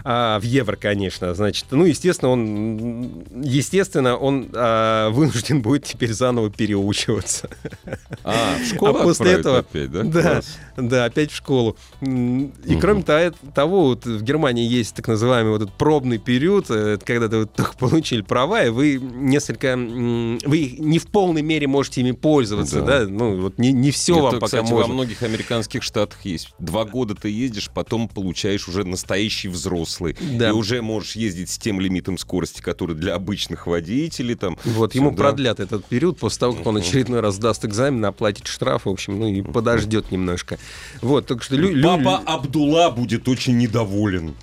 А, 0.04 0.38
в 0.38 0.42
евро, 0.42 0.76
конечно, 0.76 1.34
значит. 1.34 1.66
Ну, 1.70 1.86
естественно, 1.86 2.32
он, 2.32 3.24
естественно, 3.42 4.16
он 4.16 4.50
а, 4.52 5.08
вынужден 5.10 5.62
будет 5.62 5.84
теперь 5.84 6.12
заново 6.12 6.50
переучиваться. 6.50 7.48
А, 8.24 8.56
в 8.60 8.66
школу 8.66 8.98
а 8.98 9.02
после 9.04 9.32
этого, 9.32 9.58
опять, 9.58 9.90
да? 9.90 10.02
да, 10.02 10.22
Класс. 10.22 10.58
Да, 10.76 11.04
опять 11.06 11.30
в 11.30 11.36
школу. 11.36 11.76
И 12.00 12.76
кроме 12.80 13.02
то- 13.02 13.32
того, 13.54 13.86
вот 13.86 14.04
в 14.06 14.22
Германии 14.22 14.66
есть 14.66 14.94
так 14.94 15.08
называемый 15.08 15.52
вот 15.52 15.62
этот 15.62 15.74
пробный 15.76 16.18
период, 16.18 16.70
э, 16.70 16.94
это 16.94 17.04
когда 17.04 17.28
ты 17.28 17.38
вот 17.38 17.52
только 17.54 17.72
получили 17.78 18.22
права, 18.22 18.64
и 18.64 18.68
вы 18.70 18.96
несколько, 19.00 19.76
вы 19.76 20.76
не 20.78 20.98
в 20.98 21.06
полной 21.08 21.42
мере 21.42 21.66
можете 21.66 22.00
ими 22.00 22.12
пользоваться, 22.12 22.80
Да. 22.82 23.00
да, 23.04 23.08
ну 23.08 23.40
вот 23.40 23.58
не, 23.58 23.72
не 23.72 23.90
все 23.90 24.14
Это, 24.14 24.22
вам 24.22 24.34
пока 24.34 24.46
кстати, 24.46 24.70
можно. 24.70 24.86
во 24.88 24.92
многих 24.92 25.22
американских 25.22 25.82
штатах 25.82 26.24
есть. 26.24 26.50
Два 26.58 26.84
года 26.84 27.14
ты 27.14 27.28
ездишь, 27.30 27.70
потом 27.72 28.08
получаешь 28.08 28.68
уже 28.68 28.84
настоящий 28.84 29.48
взрослый. 29.48 30.16
Да. 30.20 30.48
И 30.50 30.52
уже 30.52 30.82
можешь 30.82 31.16
ездить 31.16 31.50
с 31.50 31.58
тем 31.58 31.80
лимитом 31.80 32.18
скорости, 32.18 32.60
который 32.60 32.96
для 32.96 33.14
обычных 33.14 33.66
водителей. 33.66 34.34
Там, 34.34 34.58
Вот, 34.64 34.94
ему 34.94 35.10
да. 35.10 35.16
продлят 35.16 35.60
этот 35.60 35.84
период 35.84 36.18
после 36.18 36.40
того, 36.40 36.52
как 36.54 36.66
он 36.66 36.76
очередной 36.78 37.20
раз 37.20 37.36
сдаст 37.36 37.64
экзамен, 37.64 38.04
оплатит 38.04 38.46
штраф, 38.46 38.84
в 38.86 38.88
общем, 38.90 39.18
ну 39.18 39.26
и 39.28 39.42
подождет 39.42 40.10
немножко. 40.10 40.58
Вот, 41.02 41.26
так 41.26 41.42
что... 41.42 41.56
лю- 41.56 41.82
Папа 41.82 42.22
Абдулла 42.26 42.90
будет 42.90 43.28
очень 43.28 43.56
недоволен. 43.58 44.34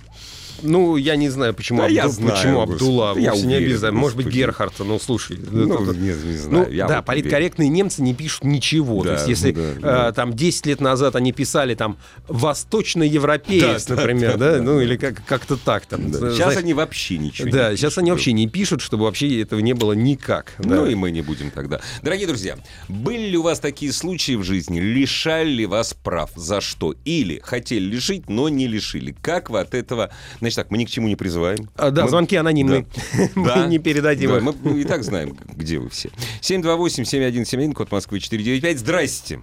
Ну, 0.62 0.96
я 0.96 1.16
не 1.16 1.28
знаю, 1.28 1.54
почему, 1.54 1.82
Да 1.82 1.88
я 1.88 2.04
Абду- 2.06 2.08
знаю, 2.12 2.36
почему 2.36 2.60
Абдулла, 2.62 3.18
я 3.18 3.30
вовсе 3.32 3.46
не 3.46 3.54
уверен, 3.56 3.70
обязательно. 3.72 4.00
Может 4.00 4.16
быть. 4.16 4.26
Герхард, 4.28 4.74
ну, 4.78 4.98
слушай. 4.98 5.38
Ну, 5.50 5.82
это- 5.82 5.94
не, 5.96 6.08
не 6.08 6.12
Ну, 6.12 6.36
знаю. 6.38 6.72
я 6.72 6.86
да, 6.86 6.96
вот 6.96 7.06
политкорректные 7.06 7.68
немцы 7.68 8.02
не 8.02 8.14
пишут 8.14 8.44
ничего. 8.44 9.02
Да, 9.02 9.10
То 9.10 9.14
есть, 9.16 9.28
если 9.28 9.52
да, 9.52 9.60
э, 9.60 9.74
да. 9.80 10.12
там 10.12 10.32
10 10.34 10.66
лет 10.66 10.80
назад 10.80 11.16
они 11.16 11.32
писали 11.32 11.74
там 11.74 11.98
восточноевропеец, 12.28 13.86
Да, 13.86 13.94
например, 13.96 14.36
да, 14.36 14.52
да, 14.52 14.56
да, 14.58 14.62
ну 14.62 14.80
или 14.80 14.96
как- 14.96 15.24
как-то 15.26 15.56
так 15.56 15.86
там. 15.86 16.10
Да. 16.10 16.18
знаешь, 16.18 16.34
Сейчас 16.36 16.56
они 16.56 16.74
вообще 16.74 17.18
ничего 17.18 17.50
Да, 17.50 17.70
не 17.70 17.76
сейчас 17.76 17.90
пишут. 17.92 17.98
они 17.98 18.10
вообще 18.10 18.32
не 18.32 18.46
пишут, 18.48 18.80
чтобы 18.80 19.04
вообще 19.04 19.42
этого 19.42 19.60
не 19.60 19.72
было 19.74 19.92
никак. 19.92 20.54
да. 20.58 20.76
Ну 20.76 20.86
и 20.86 20.94
мы 20.94 21.10
не 21.10 21.22
будем 21.22 21.50
тогда. 21.50 21.80
Дорогие 22.02 22.26
друзья, 22.26 22.56
были 22.88 23.28
ли 23.30 23.36
у 23.36 23.42
вас 23.42 23.60
такие 23.60 23.92
случаи 23.92 24.34
в 24.36 24.42
жизни? 24.44 24.80
Лишали 24.80 25.50
ли 25.50 25.66
вас 25.66 25.94
прав? 25.94 26.30
За 26.36 26.60
что? 26.60 26.94
Или 27.04 27.40
хотели 27.42 27.84
лишить, 27.84 28.28
но 28.28 28.48
не 28.48 28.66
лишили? 28.66 29.14
Как 29.22 29.50
вы 29.50 29.60
от 29.60 29.74
этого... 29.74 30.10
Значит 30.44 30.56
так, 30.56 30.70
мы 30.70 30.76
ни 30.76 30.84
к 30.84 30.90
чему 30.90 31.08
не 31.08 31.16
призываем. 31.16 31.70
А, 31.76 31.90
да, 31.90 32.02
Мы- 32.02 32.08
звонки 32.10 32.36
анонимные. 32.36 32.84
Мы 33.34 33.46
Да. 33.46 33.66
не 33.66 33.78
передадим 33.78 34.30
Да, 34.30 34.36
их. 34.36 34.42
мы, 34.62 34.80
и 34.80 34.84
так 34.84 35.02
знаем, 35.02 35.38
где 35.46 35.78
вы 35.78 35.88
все. 35.88 36.10
728-7171, 36.42 37.72
код 37.72 37.90
Москвы 37.90 38.20
495. 38.20 38.78
Здрасте. 38.78 39.40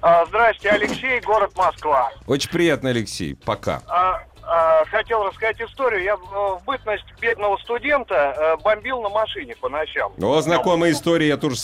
А, 0.00 0.24
Здрасте, 0.26 0.70
Алексей, 0.70 1.20
город 1.20 1.50
Москва. 1.56 2.10
Очень 2.26 2.48
приятно, 2.50 2.88
Алексей. 2.88 3.34
Пока. 3.44 3.82
А, 3.86 4.22
а, 4.42 4.84
Хотел 4.86 5.24
рассказать 5.24 5.60
историю. 5.60 6.02
Я 6.02 6.16
в 6.16 6.62
бытность 6.66 7.04
бедного 7.20 7.58
студента 7.58 8.14
э, 8.14 8.56
бомбил 8.64 9.02
на 9.02 9.10
машине 9.10 9.54
по 9.60 9.68
ночам. 9.68 10.12
О, 10.22 10.40
знакомая 10.40 10.92
история, 10.92 11.28
я 11.28 11.36
тоже... 11.36 11.56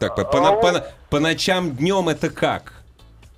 Так, 0.00 0.16
по, 0.16 0.24
по, 0.24 0.40
на- 0.40 0.52
по 0.54 0.84
по 1.10 1.20
ночам, 1.20 1.76
днем 1.76 2.08
это 2.08 2.28
как? 2.28 2.72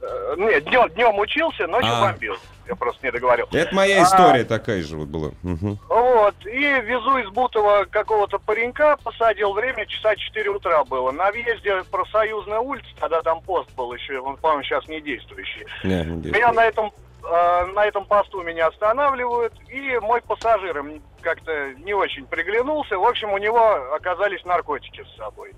Э, 0.00 0.35
Нет, 0.38 0.64
днем, 0.64 0.88
днем 0.94 1.18
учился, 1.18 1.66
ночью 1.66 1.90
А. 1.92 2.11
бомбил. 2.11 2.37
Я 2.70 2.76
просто 2.76 3.04
не 3.04 3.11
договорил. 3.11 3.48
Это 3.50 3.74
моя 3.74 4.02
А. 4.02 4.04
история 4.04 4.44
такая 4.44 4.80
же 4.83 4.96
вот 4.96 5.09
была. 5.09 5.33
Мгм. 5.42 5.76
Вот, 5.88 6.35
и 6.46 6.61
везу 6.83 7.18
из 7.18 7.28
Бутова 7.30 7.85
какого-то 7.90 8.38
паренька, 8.38 8.96
посадил 9.02 9.52
время, 9.54 9.87
часа 9.87 10.14
4 10.14 10.50
утра 10.50 10.85
было. 10.85 11.11
На 11.11 11.33
въезде 11.33 11.83
профсоюзная 11.90 12.61
улица, 12.61 12.87
тогда 13.00 13.22
там 13.22 13.40
пост 13.40 13.68
был 13.74 13.92
еще, 13.92 14.20
он, 14.20 14.37
по-моему, 14.37 14.62
сейчас 14.62 14.87
не 14.87 15.00
действующий. 15.00 15.66
Не, 15.83 15.96
не 16.04 16.22
действует. 16.22 16.37
Меня 16.37 16.52
на 16.52 16.64
этом 16.64 16.92
э, 17.24 17.66
на 17.74 17.85
этом 17.87 18.04
посту 18.04 18.40
меня 18.42 18.68
останавливают, 18.68 19.52
и 19.68 19.98
мой 20.00 20.22
пассажир 20.22 20.78
им 20.78 21.02
как-то 21.22 21.74
не 21.74 21.92
очень 21.92 22.24
приглянулся. 22.26 22.96
В 22.98 23.04
общем, 23.04 23.33
у 23.33 23.38
него 23.38 23.94
оказались 23.96 24.44
наркотики 24.44 25.02
с 25.02 25.16
собой. 25.16 25.54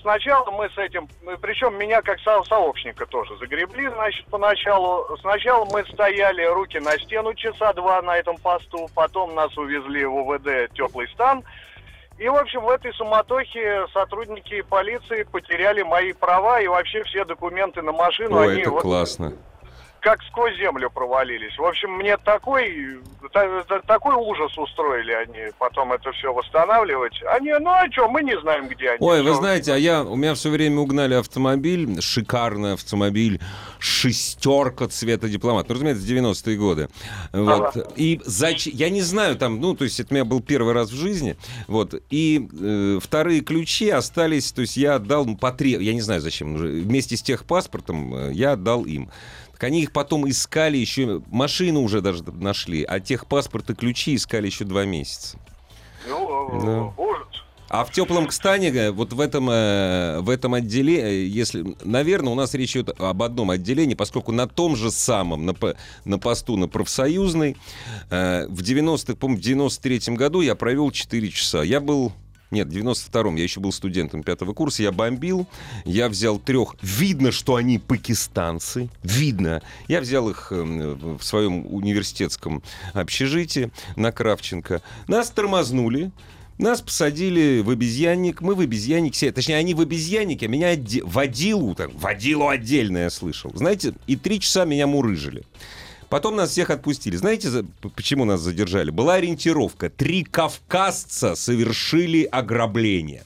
Сначала 0.00 0.50
мы 0.50 0.68
с 0.70 0.78
этим, 0.78 1.08
причем 1.40 1.78
меня 1.78 2.00
как 2.02 2.18
со- 2.20 2.42
сообщника 2.44 3.06
тоже 3.06 3.36
загребли, 3.36 3.88
значит, 3.88 4.24
поначалу. 4.26 5.16
Сначала 5.20 5.66
мы 5.66 5.84
стояли 5.84 6.42
руки 6.44 6.78
на 6.80 6.98
стену 6.98 7.34
часа 7.34 7.72
два 7.74 8.00
на 8.02 8.16
этом 8.16 8.36
посту, 8.38 8.88
потом 8.94 9.34
нас 9.34 9.56
увезли 9.58 10.04
в 10.04 10.14
УВД 10.14 10.72
теплый 10.74 11.06
стан. 11.08 11.44
И, 12.18 12.28
в 12.28 12.34
общем, 12.36 12.60
в 12.60 12.70
этой 12.70 12.92
суматохе 12.94 13.86
сотрудники 13.92 14.62
полиции 14.62 15.24
потеряли 15.24 15.82
мои 15.82 16.12
права 16.12 16.60
и 16.60 16.66
вообще 16.66 17.02
все 17.04 17.24
документы 17.24 17.82
на 17.82 17.92
машину. 17.92 18.38
Ой, 18.38 18.52
они 18.52 18.60
это 18.62 18.70
вот 18.70 18.82
классно. 18.82 19.32
Как 20.02 20.20
сквозь 20.24 20.56
землю 20.56 20.90
провалились. 20.90 21.56
В 21.56 21.64
общем, 21.64 21.92
мне 21.92 22.16
такой, 22.16 22.98
та- 23.32 23.62
та- 23.62 23.80
такой 23.82 24.16
ужас 24.16 24.58
устроили 24.58 25.12
они 25.12 25.52
потом 25.58 25.92
это 25.92 26.10
все 26.12 26.34
восстанавливать. 26.34 27.22
Они, 27.22 27.52
ну 27.60 27.70
а 27.70 27.90
что, 27.90 28.08
мы 28.08 28.24
не 28.24 28.38
знаем, 28.40 28.66
где 28.66 28.90
они. 28.90 28.98
Ой, 29.00 29.22
вы 29.22 29.30
Всё. 29.30 29.38
знаете, 29.38 29.72
а 29.72 29.76
я, 29.76 30.02
у 30.02 30.16
меня 30.16 30.34
все 30.34 30.50
время 30.50 30.80
угнали 30.80 31.14
автомобиль, 31.14 32.00
шикарный 32.02 32.72
автомобиль, 32.74 33.40
шестерка 33.78 34.88
цвета 34.88 35.28
дипломат. 35.28 35.68
Ну, 35.68 35.74
разумеется, 35.76 36.04
90-е 36.04 36.56
годы. 36.56 36.88
Вот. 37.32 37.76
И 37.94 38.20
зач... 38.24 38.66
я 38.66 38.90
не 38.90 39.02
знаю, 39.02 39.36
там, 39.36 39.60
ну, 39.60 39.76
то 39.76 39.84
есть 39.84 40.00
это 40.00 40.12
у 40.12 40.14
меня 40.14 40.24
был 40.24 40.40
первый 40.40 40.74
раз 40.74 40.90
в 40.90 40.96
жизни. 40.96 41.36
Вот. 41.68 41.94
И 42.10 42.48
э, 42.60 42.98
вторые 43.00 43.40
ключи 43.42 43.88
остались, 43.88 44.50
то 44.50 44.62
есть 44.62 44.76
я 44.76 44.96
отдал 44.96 45.22
по 45.36 45.52
три, 45.52 45.70
я 45.72 45.94
не 45.94 46.00
знаю 46.00 46.20
зачем, 46.20 46.56
вместе 46.56 47.16
с 47.16 47.22
техпаспортом 47.22 48.14
э, 48.14 48.32
я 48.32 48.52
отдал 48.52 48.84
им. 48.84 49.10
Так 49.62 49.68
они 49.68 49.82
их 49.82 49.92
потом 49.92 50.28
искали 50.28 50.76
еще, 50.76 51.22
машину 51.28 51.82
уже 51.82 52.00
даже 52.00 52.24
нашли, 52.24 52.82
а 52.82 52.98
техпаспорт 52.98 53.70
и 53.70 53.74
ключи 53.74 54.16
искали 54.16 54.46
еще 54.46 54.64
два 54.64 54.84
месяца. 54.84 55.38
Ну, 56.08 56.60
Да. 56.60 57.00
ужас. 57.00 57.28
А 57.68 57.84
в 57.84 57.92
теплом 57.92 58.26
Кстане, 58.26 58.70
э, 58.70 58.90
вот 58.90 59.12
в 59.12 59.20
этом, 59.20 59.48
э, 59.48 60.18
в 60.18 60.30
этом 60.30 60.54
отделе, 60.54 61.00
э, 61.00 61.26
если, 61.26 61.76
наверное, 61.84 62.32
у 62.32 62.34
нас 62.34 62.54
речь 62.54 62.72
идет 62.74 63.00
об 63.00 63.22
одном 63.22 63.50
отделении, 63.50 63.94
поскольку 63.94 64.32
на 64.32 64.48
том 64.48 64.74
же 64.74 64.90
самом, 64.90 65.46
на, 65.46 65.54
на 66.04 66.18
посту 66.18 66.56
на 66.56 66.66
профсоюзной, 66.66 67.56
э, 68.10 68.46
в 68.48 68.62
90 68.62 69.14
по 69.14 69.28
в 69.28 69.38
93 69.38 70.16
году 70.16 70.40
я 70.40 70.56
провел 70.56 70.90
4 70.90 71.30
часа. 71.30 71.62
Я 71.62 71.78
был 71.78 72.12
нет, 72.52 72.68
в 72.68 72.70
92-м, 72.70 73.36
я 73.36 73.42
еще 73.42 73.60
был 73.60 73.72
студентом 73.72 74.22
пятого 74.22 74.52
курса, 74.52 74.82
я 74.82 74.92
бомбил, 74.92 75.46
я 75.84 76.08
взял 76.08 76.38
трех, 76.38 76.76
видно, 76.82 77.32
что 77.32 77.56
они 77.56 77.78
пакистанцы, 77.78 78.88
видно, 79.02 79.62
я 79.88 80.00
взял 80.00 80.28
их 80.28 80.52
эм, 80.52 81.18
в 81.18 81.22
своем 81.22 81.66
университетском 81.74 82.62
общежитии 82.92 83.70
на 83.96 84.12
Кравченко, 84.12 84.82
нас 85.08 85.30
тормознули, 85.30 86.12
нас 86.58 86.80
посадили 86.80 87.60
в 87.60 87.70
обезьянник, 87.70 88.40
мы 88.40 88.54
в 88.54 88.60
обезьянник 88.60 89.16
сели. 89.16 89.30
Точнее, 89.30 89.56
они 89.56 89.74
в 89.74 89.80
обезьяннике, 89.80 90.46
а 90.46 90.48
меня 90.48 90.74
отде- 90.74 91.02
водилу, 91.02 91.74
так, 91.74 91.92
водилу 91.94 92.48
отдельно 92.48 92.98
я 92.98 93.10
слышал. 93.10 93.50
Знаете, 93.54 93.94
и 94.06 94.16
три 94.16 94.38
часа 94.38 94.64
меня 94.64 94.86
мурыжили. 94.86 95.42
Потом 96.12 96.36
нас 96.36 96.50
всех 96.50 96.68
отпустили. 96.68 97.16
Знаете, 97.16 97.64
почему 97.96 98.26
нас 98.26 98.42
задержали? 98.42 98.90
Была 98.90 99.14
ориентировка. 99.14 99.88
Три 99.88 100.24
кавказца 100.24 101.34
совершили 101.34 102.24
ограбление. 102.24 103.22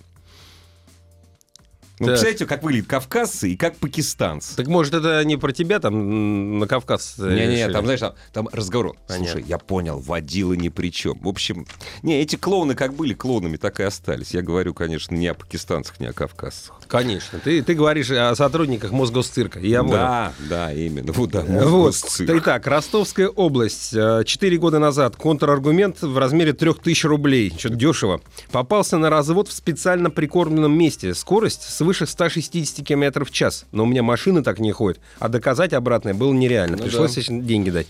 Ну, 1.98 2.06
Так. 2.06 2.14
представляете, 2.14 2.46
как 2.46 2.62
выглядят 2.62 2.88
кавказцы 2.88 3.50
и 3.50 3.56
как 3.56 3.76
пакистанцы. 3.76 4.54
Так 4.56 4.66
может 4.66 4.92
это 4.92 5.24
не 5.24 5.36
про 5.38 5.52
тебя 5.52 5.78
там 5.80 6.58
на 6.58 6.66
Кавказ? 6.66 7.14
э, 7.18 7.34
Не-не, 7.34 7.68
там, 7.70 7.84
знаешь, 7.84 8.00
там, 8.00 8.14
там 8.34 8.48
разговор. 8.52 8.94
Понятно. 9.08 9.28
Слушай, 9.32 9.44
я 9.48 9.56
понял, 9.58 9.98
водила 10.00 10.52
ни 10.52 10.68
при 10.68 10.92
чем. 10.92 11.18
В 11.20 11.28
общем, 11.28 11.66
не, 12.02 12.20
эти 12.20 12.36
клоуны 12.36 12.74
как 12.74 12.92
были 12.94 13.14
клоунами, 13.14 13.56
так 13.56 13.80
и 13.80 13.82
остались. 13.82 14.32
Я 14.32 14.42
говорю, 14.42 14.74
конечно, 14.74 15.14
не 15.14 15.26
о 15.28 15.34
пакистанцах, 15.34 15.98
не 15.98 16.06
о 16.06 16.12
кавказцах. 16.12 16.78
Конечно. 16.86 17.38
Ты, 17.38 17.62
ты 17.62 17.74
говоришь 17.74 18.10
о 18.10 18.34
сотрудниках 18.36 18.90
Мосгосцирка. 18.92 19.58
Я 19.60 19.80
понял. 19.82 19.94
да, 19.96 20.32
да, 20.50 20.72
именно. 20.74 21.12
Вот, 21.12 21.30
да, 21.30 21.40
Вот. 21.40 21.86
Мосгосцирк. 21.86 22.30
Итак, 22.42 22.66
Ростовская 22.66 23.28
область. 23.28 23.94
Э, 23.94 24.22
Четыре 24.26 24.58
года 24.58 24.78
назад 24.78 25.16
контраргумент 25.16 26.02
в 26.02 26.18
размере 26.18 26.52
3000 26.52 27.06
рублей. 27.06 27.54
Что-то 27.56 27.76
дешево. 27.76 28.20
Попался 28.52 28.98
на 28.98 29.08
развод 29.08 29.48
в 29.48 29.52
специально 29.52 30.10
прикормленном 30.10 30.76
месте. 30.76 31.14
Скорость 31.14 31.62
свыше 31.86 32.06
160 32.06 32.84
км 32.84 33.24
в 33.24 33.30
час. 33.30 33.66
Но 33.72 33.84
у 33.84 33.86
меня 33.86 34.02
машины 34.02 34.42
так 34.42 34.58
не 34.58 34.72
ходят. 34.72 35.00
А 35.18 35.28
доказать 35.28 35.72
обратное 35.72 36.14
было 36.14 36.32
нереально. 36.32 36.76
Ну 36.76 36.82
Пришлось 36.82 37.14
да. 37.14 37.22
деньги 37.28 37.70
дать. 37.70 37.86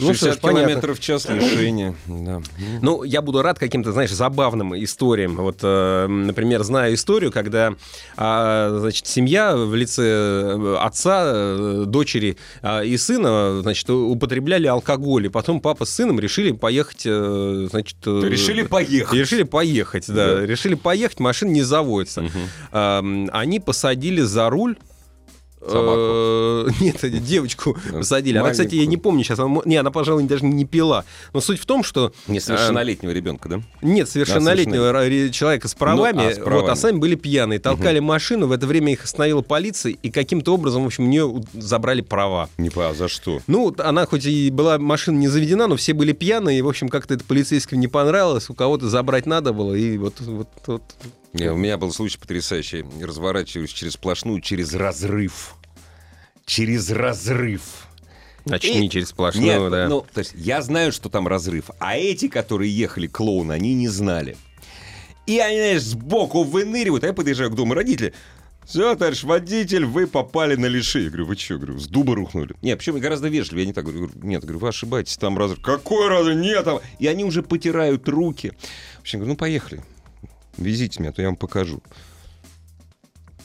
Ну 0.00 0.14
60 0.14 0.16
что 0.16 0.48
ж, 0.48 0.50
километров 0.52 0.98
в 0.98 1.00
час 1.00 1.28
лишения. 1.28 1.94
Да. 2.06 2.40
Ну, 2.80 3.04
я 3.04 3.22
буду 3.22 3.42
рад 3.42 3.58
каким-то, 3.58 3.92
знаешь, 3.92 4.10
забавным 4.10 4.74
историям. 4.82 5.36
Вот, 5.36 5.58
э, 5.62 6.06
например, 6.06 6.62
знаю 6.62 6.94
историю, 6.94 7.32
когда, 7.32 7.74
а, 8.16 8.78
значит, 8.80 9.06
семья 9.06 9.56
в 9.56 9.74
лице 9.74 10.02
э, 10.02 10.76
отца, 10.80 11.22
э, 11.24 11.84
дочери 11.86 12.36
а, 12.62 12.82
и 12.82 12.96
сына, 12.96 13.60
значит, 13.62 13.88
употребляли 13.90 14.66
алкоголь, 14.66 15.26
и 15.26 15.28
потом 15.28 15.60
папа 15.60 15.84
с 15.84 15.90
сыном 15.90 16.18
решили 16.18 16.52
поехать, 16.52 17.02
значит... 17.02 17.96
Решили 18.06 18.62
поехать. 18.62 19.18
Решили 19.18 19.42
поехать, 19.42 20.04
да. 20.08 20.36
Да. 20.36 20.46
Решили 20.46 20.74
поехать, 20.74 21.20
машина 21.20 21.50
не 21.50 21.62
заводится. 21.62 22.24
Ам, 22.72 23.28
Они 23.32 23.60
посадили 23.60 24.22
за 24.22 24.48
руль 24.50 24.76
э, 25.60 26.68
Нет, 26.80 26.98
девочку 27.24 27.76
посадили. 27.92 28.38
Она, 28.38 28.50
кстати, 28.50 28.74
я 28.74 28.86
не 28.86 28.96
помню 28.96 29.24
сейчас. 29.24 29.38
Она, 29.38 29.60
не, 29.64 29.76
она, 29.76 29.90
пожалуй, 29.90 30.24
даже 30.24 30.44
не 30.44 30.64
пила. 30.64 31.04
Но 31.32 31.40
суть 31.40 31.60
в 31.60 31.66
том, 31.66 31.82
что... 31.82 32.12
Несовершеннолетнего 32.28 33.10
ребенка, 33.10 33.48
да? 33.48 33.62
Нет, 33.82 34.08
совершеннолетнего 34.08 35.30
человека 35.30 35.68
с 35.68 35.74
правами, 35.74 36.16
Ну, 36.16 36.28
а, 36.28 36.34
с 36.34 36.38
Вот, 36.38 36.68
а 36.68 36.76
сами 36.76 36.98
были 36.98 37.14
пьяные. 37.14 37.58
Толкали 37.58 37.98
машину, 38.00 38.46
в 38.46 38.52
это 38.52 38.66
время 38.66 38.92
их 38.92 39.04
остановила 39.04 39.42
полиция, 39.42 39.92
и 39.92 40.10
каким-то 40.10 40.54
образом, 40.54 40.84
в 40.84 40.86
общем, 40.86 41.04
у 41.04 41.08
нее 41.08 41.42
забрали 41.54 42.00
права. 42.00 42.48
Не 42.58 42.70
по, 42.70 42.88
а 42.88 42.94
за 42.94 43.08
что? 43.08 43.40
Ну, 43.46 43.74
она 43.78 44.06
хоть 44.06 44.26
и 44.26 44.50
была 44.50 44.78
машина 44.78 45.18
не 45.18 45.28
заведена, 45.28 45.66
но 45.66 45.76
все 45.76 45.92
были 45.92 46.12
пьяные, 46.12 46.58
и, 46.58 46.62
в 46.62 46.68
общем, 46.68 46.88
как-то 46.88 47.14
это 47.14 47.24
полицейским 47.24 47.78
не 47.80 47.88
понравилось, 47.88 48.50
у 48.50 48.54
кого-то 48.54 48.88
забрать 48.88 49.26
надо 49.26 49.52
было, 49.52 49.74
и 49.74 49.98
вот... 49.98 50.20
вот, 50.20 50.48
вот. 50.66 50.82
Не, 51.32 51.52
у 51.52 51.56
меня 51.56 51.78
был 51.78 51.92
случай 51.92 52.18
потрясающий. 52.18 52.84
Разворачиваюсь 53.00 53.70
через 53.70 53.92
сплошную, 53.92 54.40
через 54.40 54.74
разрыв. 54.74 55.54
Через 56.44 56.90
разрыв. 56.90 57.62
Значит, 58.44 58.74
И- 58.74 58.90
через 58.90 59.08
сплошную, 59.10 59.46
Нет, 59.62 59.70
да. 59.70 59.88
ну, 59.88 60.04
то 60.12 60.20
есть 60.20 60.32
я 60.34 60.62
знаю, 60.62 60.92
что 60.92 61.08
там 61.08 61.28
разрыв, 61.28 61.70
а 61.78 61.96
эти, 61.96 62.26
которые 62.28 62.74
ехали 62.74 63.06
клоуны, 63.06 63.52
они 63.52 63.74
не 63.74 63.88
знали. 63.88 64.36
И 65.26 65.38
они, 65.38 65.56
знаешь, 65.58 65.82
сбоку 65.82 66.42
выныривают, 66.42 67.04
а 67.04 67.08
я 67.08 67.12
подъезжаю 67.12 67.50
к 67.50 67.54
дому 67.54 67.74
родителей. 67.74 68.12
Все, 68.64 68.94
товарищ 68.94 69.24
водитель, 69.24 69.84
вы 69.84 70.06
попали 70.06 70.54
на 70.56 70.66
лиши. 70.66 71.00
Я 71.02 71.08
говорю, 71.08 71.26
вы 71.26 71.36
что, 71.36 71.56
говорю, 71.56 71.78
с 71.78 71.86
дуба 71.86 72.14
рухнули. 72.14 72.54
Нет, 72.62 72.78
причем 72.78 72.98
гораздо 72.98 73.28
вежливее. 73.28 73.64
Я 73.64 73.66
не 73.68 73.72
так 73.72 73.84
говорю, 73.84 74.10
нет, 74.14 74.42
говорю, 74.42 74.58
вы 74.58 74.68
ошибаетесь, 74.68 75.16
там 75.16 75.36
разрыв. 75.38 75.60
Какой 75.60 76.08
разрыв? 76.08 76.36
Нет, 76.36 76.64
там... 76.64 76.80
И 76.98 77.06
они 77.06 77.24
уже 77.24 77.42
потирают 77.42 78.08
руки. 78.08 78.52
В 78.98 79.00
общем, 79.00 79.18
говорю, 79.18 79.32
ну 79.34 79.36
поехали. 79.36 79.82
Везите 80.60 81.00
меня, 81.00 81.10
а 81.10 81.12
то 81.12 81.22
я 81.22 81.28
вам 81.28 81.36
покажу. 81.36 81.82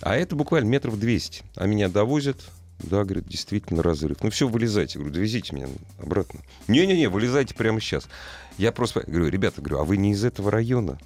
А 0.02 0.16
это 0.16 0.36
буквально 0.36 0.68
метров 0.68 1.00
200. 1.00 1.44
А 1.56 1.66
меня 1.66 1.90
довозят. 1.90 2.42
Да, 2.80 3.06
говорит, 3.06 3.28
действительно 3.28 3.82
разрыв. 3.82 4.18
Ну 4.22 4.30
все, 4.30 4.48
вылезайте. 4.48 5.00
Говорю, 5.00 5.14
довезите 5.14 5.56
меня 5.56 5.68
обратно. 5.98 6.42
Не-не-не, 6.68 7.08
вылезайте 7.08 7.56
прямо 7.56 7.80
сейчас. 7.80 8.08
Я 8.58 8.72
просто 8.72 9.04
говорю, 9.06 9.28
ребята, 9.30 9.62
говорю, 9.62 9.80
а 9.82 9.84
вы 9.84 9.98
не 9.98 10.12
из 10.12 10.24
этого 10.24 10.50
района? 10.52 10.98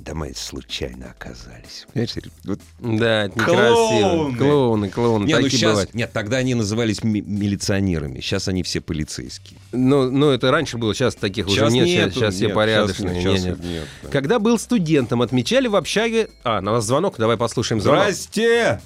Да 0.00 0.12
мы 0.14 0.32
случайно 0.34 1.10
оказались. 1.10 1.86
Понимаешь, 1.92 2.14
вот 2.44 2.60
Да, 2.80 3.24
это 3.24 3.38
Клоуны! 3.38 3.52
некрасиво. 3.52 4.36
Клоуны, 4.36 4.88
клоуны, 4.90 5.24
не, 5.24 5.34
ну 5.34 5.42
такие 5.42 5.58
сейчас, 5.58 5.70
бывают. 5.70 5.94
нет, 5.94 6.12
тогда 6.12 6.38
они 6.38 6.54
назывались 6.54 7.04
ми- 7.04 7.20
милиционерами, 7.22 8.20
сейчас 8.20 8.48
они 8.48 8.62
все 8.64 8.80
полицейские. 8.80 9.58
Ну, 9.70 10.10
ну, 10.10 10.30
это 10.30 10.50
раньше 10.50 10.78
было, 10.78 10.94
сейчас 10.94 11.14
таких 11.14 11.46
Сейчас 11.46 11.68
уже 11.68 11.76
нет, 11.76 11.86
сейчас, 11.88 12.06
нету, 12.06 12.14
сейчас 12.18 12.34
все 12.34 12.46
нет, 12.46 12.54
порядочные. 12.54 13.22
сейчас 13.22 13.40
Не, 13.40 13.48
нет, 13.50 13.58
нет. 13.58 13.64
нет, 13.64 13.88
да. 14.02 14.08
Когда 14.10 14.38
был 14.40 14.58
студентом, 14.58 15.22
отмечали 15.22 15.68
в 15.68 15.76
общаге... 15.76 16.28
А, 16.42 16.60
на 16.60 16.72
вас 16.72 16.84
звонок, 16.84 17.14
давай 17.18 17.36
послушаем 17.36 17.80
звонок. 17.80 18.02
Здрасте! 18.04 18.80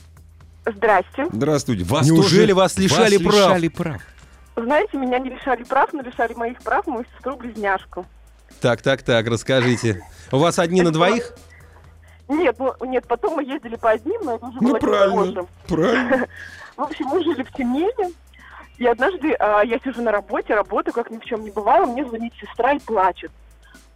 Здрасте. 0.67 1.27
Здравствуйте. 1.33 1.85
Вас 1.85 2.07
Неужели 2.07 2.41
тоже- 2.43 2.55
вас 2.55 2.77
лишали 2.79 3.17
прав? 3.19 3.35
лишали 3.35 3.69
прав? 3.69 4.03
Знаете, 4.57 4.97
меня 4.97 5.19
не 5.19 5.31
лишали 5.31 5.65
прав, 5.65 5.93
но 5.93 6.03
лишали 6.03 6.33
моих 6.35 6.59
прав 6.63 6.87
мою 6.87 7.05
сестру-близняшку. 7.15 8.07
Так, 8.61 8.81
так, 8.81 9.03
так, 9.03 9.27
расскажите. 9.27 10.03
У 10.33 10.39
вас 10.39 10.59
одни 10.59 10.81
на 10.83 10.91
двоих? 10.93 11.35
Нет, 12.29 12.57
ну, 12.59 12.75
нет, 12.87 13.07
потом 13.07 13.35
мы 13.37 13.45
ездили 13.45 13.77
по 13.77 13.91
одним, 13.91 14.21
но 14.25 14.35
это 14.37 14.47
уже 14.47 14.59
Ну 14.61 14.69
было 14.71 14.79
правильно, 14.79 15.17
позже. 15.17 15.47
правильно. 15.69 16.27
В 16.77 16.83
общем, 16.83 17.07
мы 17.07 17.23
жили 17.23 17.43
в 17.43 17.53
Тюмени. 17.53 18.15
И 18.79 18.87
однажды 18.87 19.33
а, 19.35 19.63
я 19.63 19.79
сижу 19.79 20.03
на 20.03 20.11
работе, 20.11 20.55
работаю, 20.55 20.93
как 20.93 21.11
ни 21.11 21.19
в 21.19 21.25
чем 21.25 21.45
не 21.45 21.51
бывало, 21.51 21.87
мне 21.87 22.05
звонит 22.05 22.33
сестра 22.35 22.73
и 22.73 22.79
плачет. 22.79 23.31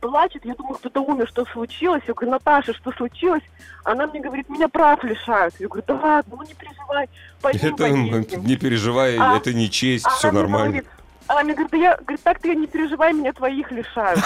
Плачет, 0.00 0.44
я 0.46 0.54
думаю, 0.54 0.76
кто-то 0.76 1.00
умер, 1.02 1.28
что 1.28 1.44
случилось? 1.52 2.02
Я 2.08 2.14
говорю, 2.14 2.32
Наташа, 2.32 2.72
что 2.72 2.90
случилось? 2.92 3.42
Она 3.84 4.06
мне 4.06 4.20
говорит, 4.20 4.48
меня 4.48 4.66
прав 4.68 5.04
лишают. 5.04 5.54
Я 5.58 5.68
говорю, 5.68 5.84
да 5.86 5.94
ладно, 5.94 6.36
ну 6.38 6.42
не 6.42 6.54
переживай, 6.54 7.08
пойдем 7.42 7.74
Это, 7.74 7.76
поедем. 7.76 8.44
не 8.46 8.56
переживай, 8.56 9.18
А- 9.18 9.36
это 9.36 9.52
не 9.52 9.70
честь, 9.70 10.06
А 10.06 10.10
все 10.10 10.32
нормально. 10.32 10.66
говорит- 10.68 10.88
она 11.26 11.42
мне 11.44 11.52
говорит, 11.52 11.70
да 11.70 11.76
я, 11.78 11.96
говорит, 11.96 12.22
так 12.24 12.40
ты 12.40 12.56
не 12.56 12.66
переживай, 12.66 13.12
меня 13.12 13.32
твоих 13.32 13.70
лишают. 13.70 14.18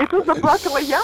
И 0.00 0.06
тут 0.06 0.26
заплакала 0.26 0.78
я. 0.78 1.00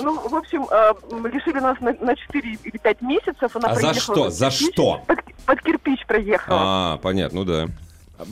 Ну, 0.00 0.28
в 0.28 0.34
общем, 0.34 0.66
э, 0.70 0.92
лишили 1.32 1.58
нас 1.58 1.80
на, 1.80 1.92
на 2.00 2.14
4 2.14 2.58
или 2.62 2.76
5 2.78 3.02
месяцев. 3.02 3.50
А 3.62 3.74
за 3.74 3.94
что? 3.94 4.30
За 4.30 4.50
что? 4.50 5.02
Под 5.46 5.60
кирпич 5.62 6.06
проехала. 6.06 6.58
А, 6.60 6.96
понятно, 6.98 7.40
ну 7.40 7.44
да. 7.44 7.66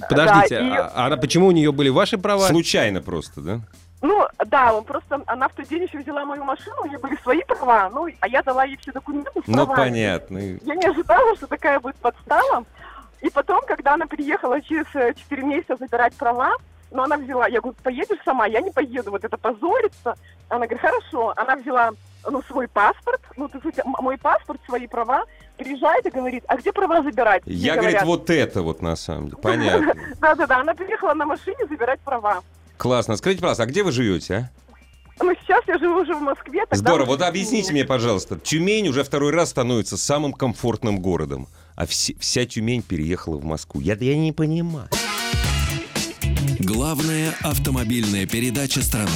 Подождите, 0.08 0.58
Да, 0.60 0.66
и- 0.66 0.70
а, 0.94 1.06
а 1.12 1.16
почему 1.16 1.46
у 1.46 1.50
нее 1.52 1.72
были 1.72 1.88
ваши 1.88 2.18
права? 2.18 2.48
Случайно 2.48 3.00
просто, 3.00 3.40
да? 3.40 3.60
Ну, 4.02 4.26
да, 4.46 4.74
он 4.74 4.84
просто, 4.84 5.20
она 5.26 5.48
в 5.48 5.54
тот 5.54 5.66
день 5.68 5.84
еще 5.84 5.98
взяла 5.98 6.24
мою 6.24 6.44
машину, 6.44 6.76
у 6.82 6.86
нее 6.86 6.98
были 6.98 7.16
свои 7.22 7.42
права, 7.44 7.88
ну, 7.92 8.06
а 8.20 8.28
я 8.28 8.42
дала 8.42 8.64
ей 8.64 8.76
все 8.76 8.92
документы 8.92 9.30
с 9.34 9.46
Ну, 9.46 9.64
правами. 9.66 9.74
понятно. 9.76 10.38
Я 10.38 10.74
не 10.74 10.84
ожидала, 10.86 11.34
что 11.36 11.46
такая 11.46 11.80
будет 11.80 11.96
подстава. 11.96 12.64
И 13.22 13.30
потом, 13.30 13.62
когда 13.66 13.94
она 13.94 14.06
приехала 14.06 14.60
через 14.60 14.84
э, 14.94 15.14
4 15.14 15.42
месяца 15.42 15.76
забирать 15.76 16.14
права, 16.14 16.52
но 16.92 17.04
она 17.04 17.16
взяла, 17.16 17.48
я 17.48 17.60
говорю, 17.60 17.76
поедешь 17.82 18.18
сама? 18.24 18.46
Я 18.46 18.60
не 18.60 18.70
поеду, 18.70 19.10
вот 19.10 19.24
это 19.24 19.36
позорится. 19.38 20.14
Она 20.48 20.66
говорит, 20.66 20.80
хорошо. 20.80 21.32
Она 21.34 21.56
взяла 21.56 21.90
ну, 22.30 22.42
свой 22.48 22.68
паспорт, 22.68 23.20
ну, 23.36 23.48
то 23.48 23.60
есть 23.64 23.78
м- 23.78 23.94
мой 24.00 24.18
паспорт, 24.18 24.60
свои 24.66 24.86
права, 24.86 25.24
приезжает 25.56 26.04
и 26.06 26.10
говорит, 26.10 26.44
а 26.48 26.56
где 26.56 26.72
права 26.72 27.02
забирать? 27.02 27.42
Я, 27.46 27.76
говорит, 27.76 28.02
вот 28.02 28.30
это 28.30 28.62
вот 28.62 28.82
на 28.82 28.96
самом 28.96 29.26
деле. 29.26 29.38
Понятно. 29.42 29.94
Да-да-да, 30.20 30.58
она 30.60 30.74
приехала 30.74 31.14
на 31.14 31.26
машине 31.26 31.66
забирать 31.68 32.00
права. 32.00 32.42
Классно. 32.76 33.16
Скажите, 33.16 33.40
пожалуйста, 33.40 33.62
а 33.62 33.66
где 33.66 33.82
вы 33.82 33.92
живете, 33.92 34.34
а? 34.34 34.50
Ну, 35.24 35.32
сейчас 35.42 35.64
я 35.66 35.78
живу 35.78 36.00
уже 36.00 36.14
в 36.14 36.20
Москве. 36.20 36.64
Здорово. 36.70 37.06
Вот 37.06 37.22
объясните 37.22 37.72
мне, 37.72 37.84
пожалуйста, 37.86 38.38
Тюмень 38.38 38.88
уже 38.88 39.02
второй 39.02 39.32
раз 39.32 39.48
становится 39.48 39.96
самым 39.96 40.34
комфортным 40.34 40.98
городом, 41.00 41.48
а 41.74 41.86
все- 41.86 42.14
вся 42.20 42.44
Тюмень 42.44 42.82
переехала 42.82 43.36
в 43.38 43.44
Москву. 43.44 43.80
Я, 43.80 43.94
я 43.98 44.16
не 44.16 44.32
понимаю. 44.32 44.88
Главная 46.60 47.32
автомобильная 47.42 48.26
передача 48.26 48.82
страны. 48.82 49.08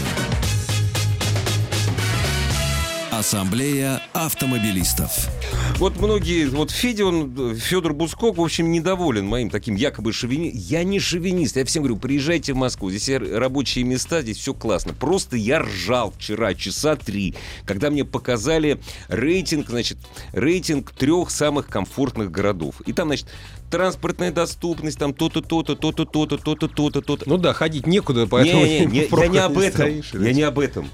Ассамблея 3.20 4.00
автомобилистов. 4.14 5.28
Вот 5.76 6.00
многие, 6.00 6.46
вот 6.46 6.70
Федя, 6.70 7.04
он, 7.04 7.54
Федор 7.54 7.92
Бускок, 7.92 8.38
в 8.38 8.40
общем, 8.40 8.72
недоволен 8.72 9.26
моим 9.26 9.50
таким 9.50 9.74
якобы 9.74 10.14
шовини. 10.14 10.50
Я 10.54 10.84
не 10.84 10.98
шовинист, 10.98 11.56
я 11.56 11.66
всем 11.66 11.82
говорю, 11.82 11.98
приезжайте 11.98 12.54
в 12.54 12.56
Москву, 12.56 12.90
здесь 12.90 13.10
рабочие 13.10 13.84
места, 13.84 14.22
здесь 14.22 14.38
все 14.38 14.54
классно. 14.54 14.94
Просто 14.94 15.36
я 15.36 15.60
ржал 15.60 16.14
вчера 16.16 16.54
часа 16.54 16.96
три, 16.96 17.34
когда 17.66 17.90
мне 17.90 18.06
показали 18.06 18.80
рейтинг, 19.08 19.68
значит, 19.68 19.98
рейтинг 20.32 20.90
трех 20.90 21.30
самых 21.30 21.66
комфортных 21.66 22.30
городов. 22.30 22.80
И 22.86 22.94
там, 22.94 23.08
значит, 23.08 23.26
транспортная 23.70 24.32
доступность, 24.32 24.98
там 24.98 25.12
то-то, 25.12 25.42
то-то, 25.42 25.74
то-то, 25.76 26.06
то-то, 26.06 26.38
то-то, 26.38 26.68
то-то, 26.68 27.02
то-то. 27.02 27.28
Ну 27.28 27.36
да, 27.36 27.52
ходить 27.52 27.86
некуда, 27.86 28.26
поэтому... 28.26 28.64
Не, 28.64 28.86
не, 28.86 28.86
не, 29.10 29.20
я 29.20 29.28
не 29.28 29.38
об 29.38 29.58
этом. 29.58 29.88
Я 30.14 30.32
не 30.32 30.42
об 30.42 30.58
этом. 30.58 30.88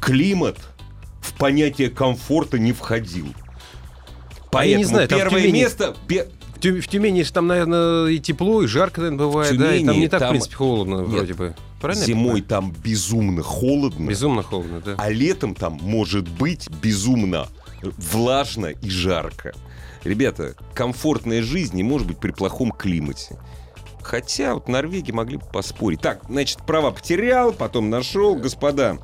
Климат 0.00 0.56
в 1.26 1.34
понятие 1.34 1.90
комфорта 1.90 2.58
не 2.58 2.72
входил. 2.72 3.26
А 4.52 4.64
я 4.64 4.78
не 4.78 4.84
Поэтому 4.84 4.84
знаю, 4.84 5.08
первое 5.08 5.42
Тюмени- 5.42 5.52
место... 5.52 5.96
В 6.54 6.58
Тю- 6.58 6.80
в 6.80 6.88
Тюмени 6.88 7.22
же 7.22 7.32
там, 7.34 7.48
наверное, 7.48 8.06
и 8.06 8.18
тепло, 8.18 8.62
и 8.62 8.66
жарко, 8.66 9.02
наверное, 9.02 9.26
бывает, 9.26 9.58
да, 9.58 9.74
и 9.74 9.80
там 9.80 9.88
Тюмени, 9.88 10.00
не 10.00 10.08
так, 10.08 10.20
там- 10.20 10.28
в 10.28 10.30
принципе, 10.30 10.56
холодно 10.56 11.00
Нет. 11.00 11.08
вроде 11.08 11.34
бы. 11.34 11.54
Правильно? 11.82 12.04
Зимой 12.06 12.40
там 12.40 12.72
безумно 12.82 13.42
холодно? 13.42 14.08
Безумно 14.08 14.42
холодно, 14.42 14.80
да. 14.80 14.94
а 14.96 15.10
летом 15.10 15.54
там 15.54 15.78
может 15.82 16.26
быть 16.26 16.70
безумно 16.82 17.48
влажно 17.82 18.66
и 18.68 18.88
жарко. 18.88 19.52
Ребята, 20.02 20.54
комфортная 20.72 21.42
жизнь 21.42 21.76
не 21.76 21.82
может 21.82 22.06
быть 22.06 22.18
при 22.18 22.30
плохом 22.30 22.72
климате. 22.72 23.38
Хотя 24.00 24.54
вот 24.54 24.66
Норвегии 24.68 25.12
могли 25.12 25.36
бы 25.36 25.44
поспорить. 25.52 26.00
Так, 26.00 26.22
значит, 26.28 26.64
права 26.64 26.90
потерял, 26.90 27.52
потом 27.52 27.90
нашел. 27.90 28.34
Господа, 28.36 28.96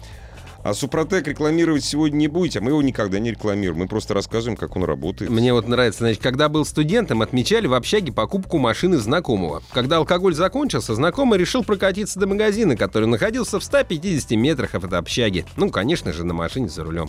а 0.62 0.74
Супротек 0.74 1.26
рекламировать 1.26 1.84
сегодня 1.84 2.16
не 2.16 2.28
будете, 2.28 2.60
а 2.60 2.62
мы 2.62 2.70
его 2.70 2.82
никогда 2.82 3.18
не 3.18 3.30
рекламируем. 3.30 3.80
Мы 3.80 3.88
просто 3.88 4.14
рассказываем, 4.14 4.56
как 4.56 4.76
он 4.76 4.84
работает. 4.84 5.30
Мне 5.30 5.52
вот 5.52 5.66
нравится, 5.68 6.00
значит, 6.00 6.22
когда 6.22 6.48
был 6.48 6.64
студентом, 6.64 7.22
отмечали 7.22 7.66
в 7.66 7.74
общаге 7.74 8.12
покупку 8.12 8.58
машины 8.58 8.98
знакомого. 8.98 9.62
Когда 9.72 9.96
алкоголь 9.96 10.34
закончился, 10.34 10.94
знакомый 10.94 11.38
решил 11.38 11.64
прокатиться 11.64 12.20
до 12.20 12.26
магазина, 12.26 12.76
который 12.76 13.08
находился 13.08 13.58
в 13.58 13.64
150 13.64 14.30
метрах 14.32 14.74
от 14.74 14.92
общаги. 14.92 15.44
Ну, 15.56 15.70
конечно 15.70 16.12
же, 16.12 16.24
на 16.24 16.34
машине 16.34 16.68
за 16.68 16.84
рулем. 16.84 17.06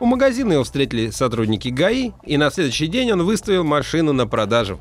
У 0.00 0.06
магазина 0.06 0.54
его 0.54 0.64
встретили 0.64 1.10
сотрудники 1.10 1.68
ГАИ, 1.68 2.12
и 2.24 2.36
на 2.36 2.50
следующий 2.50 2.88
день 2.88 3.12
он 3.12 3.22
выставил 3.22 3.64
машину 3.64 4.12
на 4.12 4.26
продажу. 4.26 4.80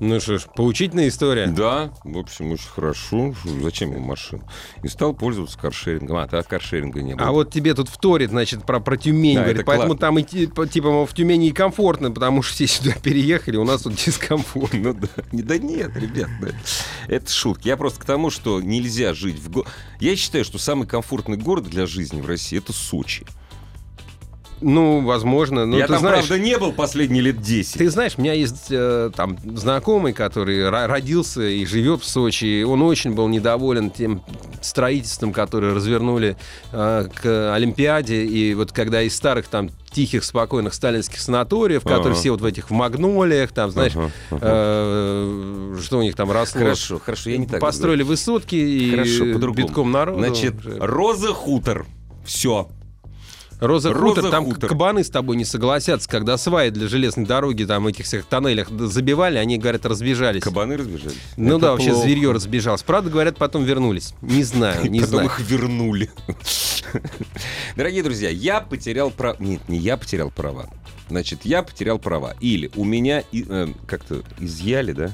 Ну 0.00 0.20
что 0.20 0.38
ж, 0.38 0.42
поучительная 0.54 1.08
история. 1.08 1.48
Да, 1.48 1.92
в 2.04 2.18
общем, 2.18 2.52
очень 2.52 2.68
хорошо. 2.68 3.34
Зачем 3.62 3.92
ему 3.92 4.06
машина? 4.06 4.42
И 4.82 4.88
стал 4.88 5.12
пользоваться 5.12 5.58
каршерингом. 5.58 6.18
А, 6.18 6.22
тогда 6.28 6.42
каршеринга 6.42 7.02
не 7.02 7.14
было. 7.14 7.26
А 7.26 7.32
вот 7.32 7.52
тебе 7.52 7.74
тут 7.74 7.88
вторит, 7.88 8.30
значит, 8.30 8.64
про, 8.64 8.78
про 8.78 8.96
Тюмень. 8.96 9.34
Да, 9.34 9.42
говорит, 9.42 9.60
это 9.60 9.66
поэтому 9.66 9.90
классно. 9.90 10.06
там 10.06 10.20
идти, 10.20 10.46
по- 10.46 10.66
типа, 10.66 11.04
в 11.04 11.12
Тюмени 11.14 11.48
и 11.48 11.52
комфортно, 11.52 12.12
потому 12.12 12.42
что 12.42 12.54
все 12.54 12.66
сюда 12.68 12.92
переехали, 13.02 13.56
у 13.56 13.64
нас 13.64 13.82
тут 13.82 13.94
дискомфорт. 13.94 14.72
Ну 14.74 14.94
да. 14.94 15.08
Да 15.32 15.58
нет, 15.58 15.96
ребят, 15.96 16.30
да. 16.40 16.48
это 17.08 17.30
шутки. 17.30 17.66
Я 17.66 17.76
просто 17.76 18.00
к 18.00 18.04
тому, 18.04 18.30
что 18.30 18.60
нельзя 18.60 19.14
жить 19.14 19.38
в 19.38 19.50
го... 19.50 19.66
Я 19.98 20.14
считаю, 20.14 20.44
что 20.44 20.58
самый 20.58 20.86
комфортный 20.86 21.36
город 21.36 21.64
для 21.64 21.86
жизни 21.86 22.20
в 22.20 22.26
России 22.26 22.58
это 22.58 22.72
Сочи. 22.72 23.26
Ну, 24.60 25.02
возможно. 25.04 25.66
Ну, 25.66 25.76
Я 25.76 25.86
ты 25.86 25.92
там, 25.94 26.00
знаешь, 26.00 26.26
правда, 26.26 26.44
не 26.44 26.58
был 26.58 26.72
последние 26.72 27.22
лет 27.22 27.40
10. 27.40 27.74
Ты 27.78 27.90
знаешь, 27.90 28.14
у 28.16 28.20
меня 28.22 28.32
есть 28.32 28.66
э, 28.70 29.10
там 29.14 29.36
знакомый, 29.56 30.12
который 30.12 30.60
ро- 30.68 30.86
родился 30.86 31.42
и 31.42 31.64
живет 31.64 32.02
в 32.02 32.04
Сочи. 32.04 32.62
Он 32.64 32.82
очень 32.82 33.14
был 33.14 33.28
недоволен 33.28 33.90
тем 33.90 34.22
строительством, 34.60 35.32
которое 35.32 35.74
развернули 35.74 36.36
э, 36.72 37.06
к 37.14 37.54
Олимпиаде. 37.54 38.24
И 38.24 38.54
вот 38.54 38.72
когда 38.72 39.02
из 39.02 39.14
старых 39.14 39.46
там 39.48 39.70
тихих, 39.90 40.24
спокойных 40.24 40.74
сталинских 40.74 41.20
санаториев, 41.20 41.82
которые 41.82 42.12
Ага. 42.12 42.14
все 42.20 42.30
вот 42.30 42.40
в 42.40 42.44
этих 42.44 42.70
в 42.70 42.72
магнолиях, 42.72 43.52
там, 43.52 43.70
знаешь, 43.70 43.92
Ага, 43.96 44.10
ага. 44.30 44.40
э, 44.42 45.76
что 45.82 45.98
у 45.98 46.02
них 46.02 46.14
там 46.16 46.30
росло. 46.30 46.60
Хорошо, 46.60 46.98
хорошо, 46.98 47.30
я 47.30 47.38
не 47.38 47.46
так 47.46 47.60
Построили 47.60 48.02
высотки 48.02 48.56
и 48.56 48.90
Хорошо, 48.90 49.24
битком 49.52 49.90
народу. 49.92 50.18
Значит, 50.18 50.54
Роза 50.64 51.28
Хутор. 51.28 51.86
Все. 52.24 52.68
Роза, 53.60 53.92
Роза 53.92 54.14
Хутор, 54.16 54.30
там 54.30 54.44
Хутор. 54.44 54.70
кабаны 54.70 55.02
с 55.02 55.10
тобой 55.10 55.36
не 55.36 55.44
согласятся, 55.44 56.08
когда 56.08 56.36
сваи 56.38 56.70
для 56.70 56.86
железной 56.88 57.26
дороги 57.26 57.64
там 57.64 57.86
этих 57.88 58.04
всех 58.04 58.24
тоннелях 58.24 58.68
забивали, 58.70 59.36
они, 59.38 59.58
говорят, 59.58 59.84
разбежались. 59.84 60.42
Кабаны 60.42 60.76
разбежались. 60.76 61.16
Ну 61.36 61.56
Это 61.56 61.58
да, 61.58 61.70
вообще 61.72 61.90
плохо. 61.90 62.02
зверье 62.06 62.30
разбежалось. 62.32 62.82
Правда, 62.84 63.10
говорят, 63.10 63.36
потом 63.36 63.64
вернулись. 63.64 64.14
Не 64.22 64.44
знаю, 64.44 64.88
не 64.90 65.00
Потом 65.00 65.14
знаю. 65.14 65.26
их 65.28 65.40
вернули. 65.40 66.10
Дорогие 67.76 68.02
друзья, 68.02 68.30
я 68.30 68.60
потерял 68.60 69.10
права. 69.10 69.36
Нет, 69.38 69.68
не 69.68 69.78
я 69.78 69.96
потерял 69.96 70.30
права. 70.30 70.68
Значит, 71.08 71.40
я 71.44 71.62
потерял 71.62 71.98
права. 71.98 72.34
Или 72.40 72.70
у 72.76 72.84
меня 72.84 73.20
и- 73.32 73.44
э, 73.48 73.68
как-то 73.86 74.22
изъяли, 74.38 74.92
да? 74.92 75.10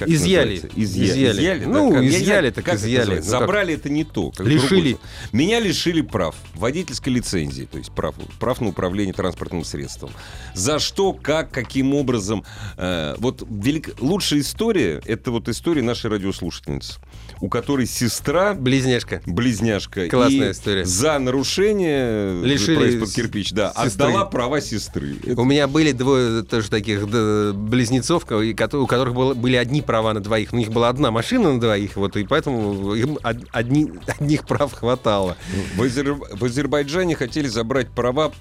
Как 0.00 0.08
это 0.08 0.16
Изъяли. 0.16 0.62
Изъяли. 0.76 1.30
изъяли. 1.30 1.60
да? 1.60 1.66
Ну, 1.68 1.92
Как- 1.92 2.00
не 2.00 2.08
изъяли, 2.08 2.50
так 2.50 2.64
как 2.64 2.74
это 2.74 2.82
изъяли. 2.82 2.98
называется. 3.00 3.30
Ну, 3.30 3.38
как? 3.38 3.40
Забрали 3.48 3.74
это 3.74 3.88
не 3.90 4.04
то. 4.04 4.30
как 4.30 4.46
Лишили. 4.46 4.92
другое. 4.92 4.96
Меня 5.32 5.60
лишили 5.60 6.00
прав. 6.00 6.34
Водительской 6.54 7.12
лицензии, 7.12 7.68
то 7.70 7.76
есть 7.76 7.92
прав, 7.92 8.14
прав 8.38 8.60
на 8.62 8.68
управление 8.68 9.12
транспортным 9.12 9.62
средством. 9.62 10.10
За 10.54 10.78
что, 10.78 11.12
как, 11.12 11.50
каким 11.50 11.94
образом. 11.94 12.44
Э, 12.78 13.14
вот 13.18 13.46
велик... 13.50 13.90
лучшая 14.00 14.40
история, 14.40 15.02
это 15.04 15.30
вот 15.30 15.48
история 15.50 15.82
нашей 15.82 16.10
радиослушательницы, 16.10 16.94
у 17.40 17.48
которой 17.48 17.86
сестра 17.86 18.54
Близняшка. 18.54 19.22
близняшка. 19.26 20.08
Классная 20.08 20.48
и 20.48 20.52
история. 20.52 20.84
За 20.84 21.18
нарушение 21.18 22.42
Лишили 22.44 22.76
проезд 22.76 23.00
под 23.00 23.10
кирпич, 23.12 23.52
да, 23.52 23.68
сестры. 23.70 23.86
отдала 24.08 24.24
права 24.26 24.60
сестры. 24.60 25.16
Это- 25.24 25.40
У 25.40 25.44
меня 25.44 25.68
были 25.68 25.92
двое 25.92 26.42
тоже 26.42 26.68
таких 26.70 27.08
да, 27.10 27.52
близнецов, 27.54 28.24
у 28.30 28.86
которых 28.86 29.14
было- 29.14 29.34
были 29.34 29.56
одни 29.56 29.82
права 29.82 30.12
на 30.12 30.20
двоих. 30.20 30.52
У 30.52 30.56
них 30.56 30.70
была 30.70 30.88
одна 30.88 31.10
машина 31.10 31.52
на 31.52 31.60
двоих, 31.60 31.96
вот, 31.96 32.16
и 32.16 32.24
поэтому 32.24 32.94
им 32.94 33.18
од- 33.22 33.44
одни, 33.52 33.90
одних 34.18 34.46
прав 34.46 34.72
хватало. 34.72 35.36
В, 35.76 35.82
Азер- 35.82 36.20
в 36.36 36.44
Азербайджане 36.44 37.14
хотели 37.14 37.46
забрать 37.48 37.90
права 37.90 38.32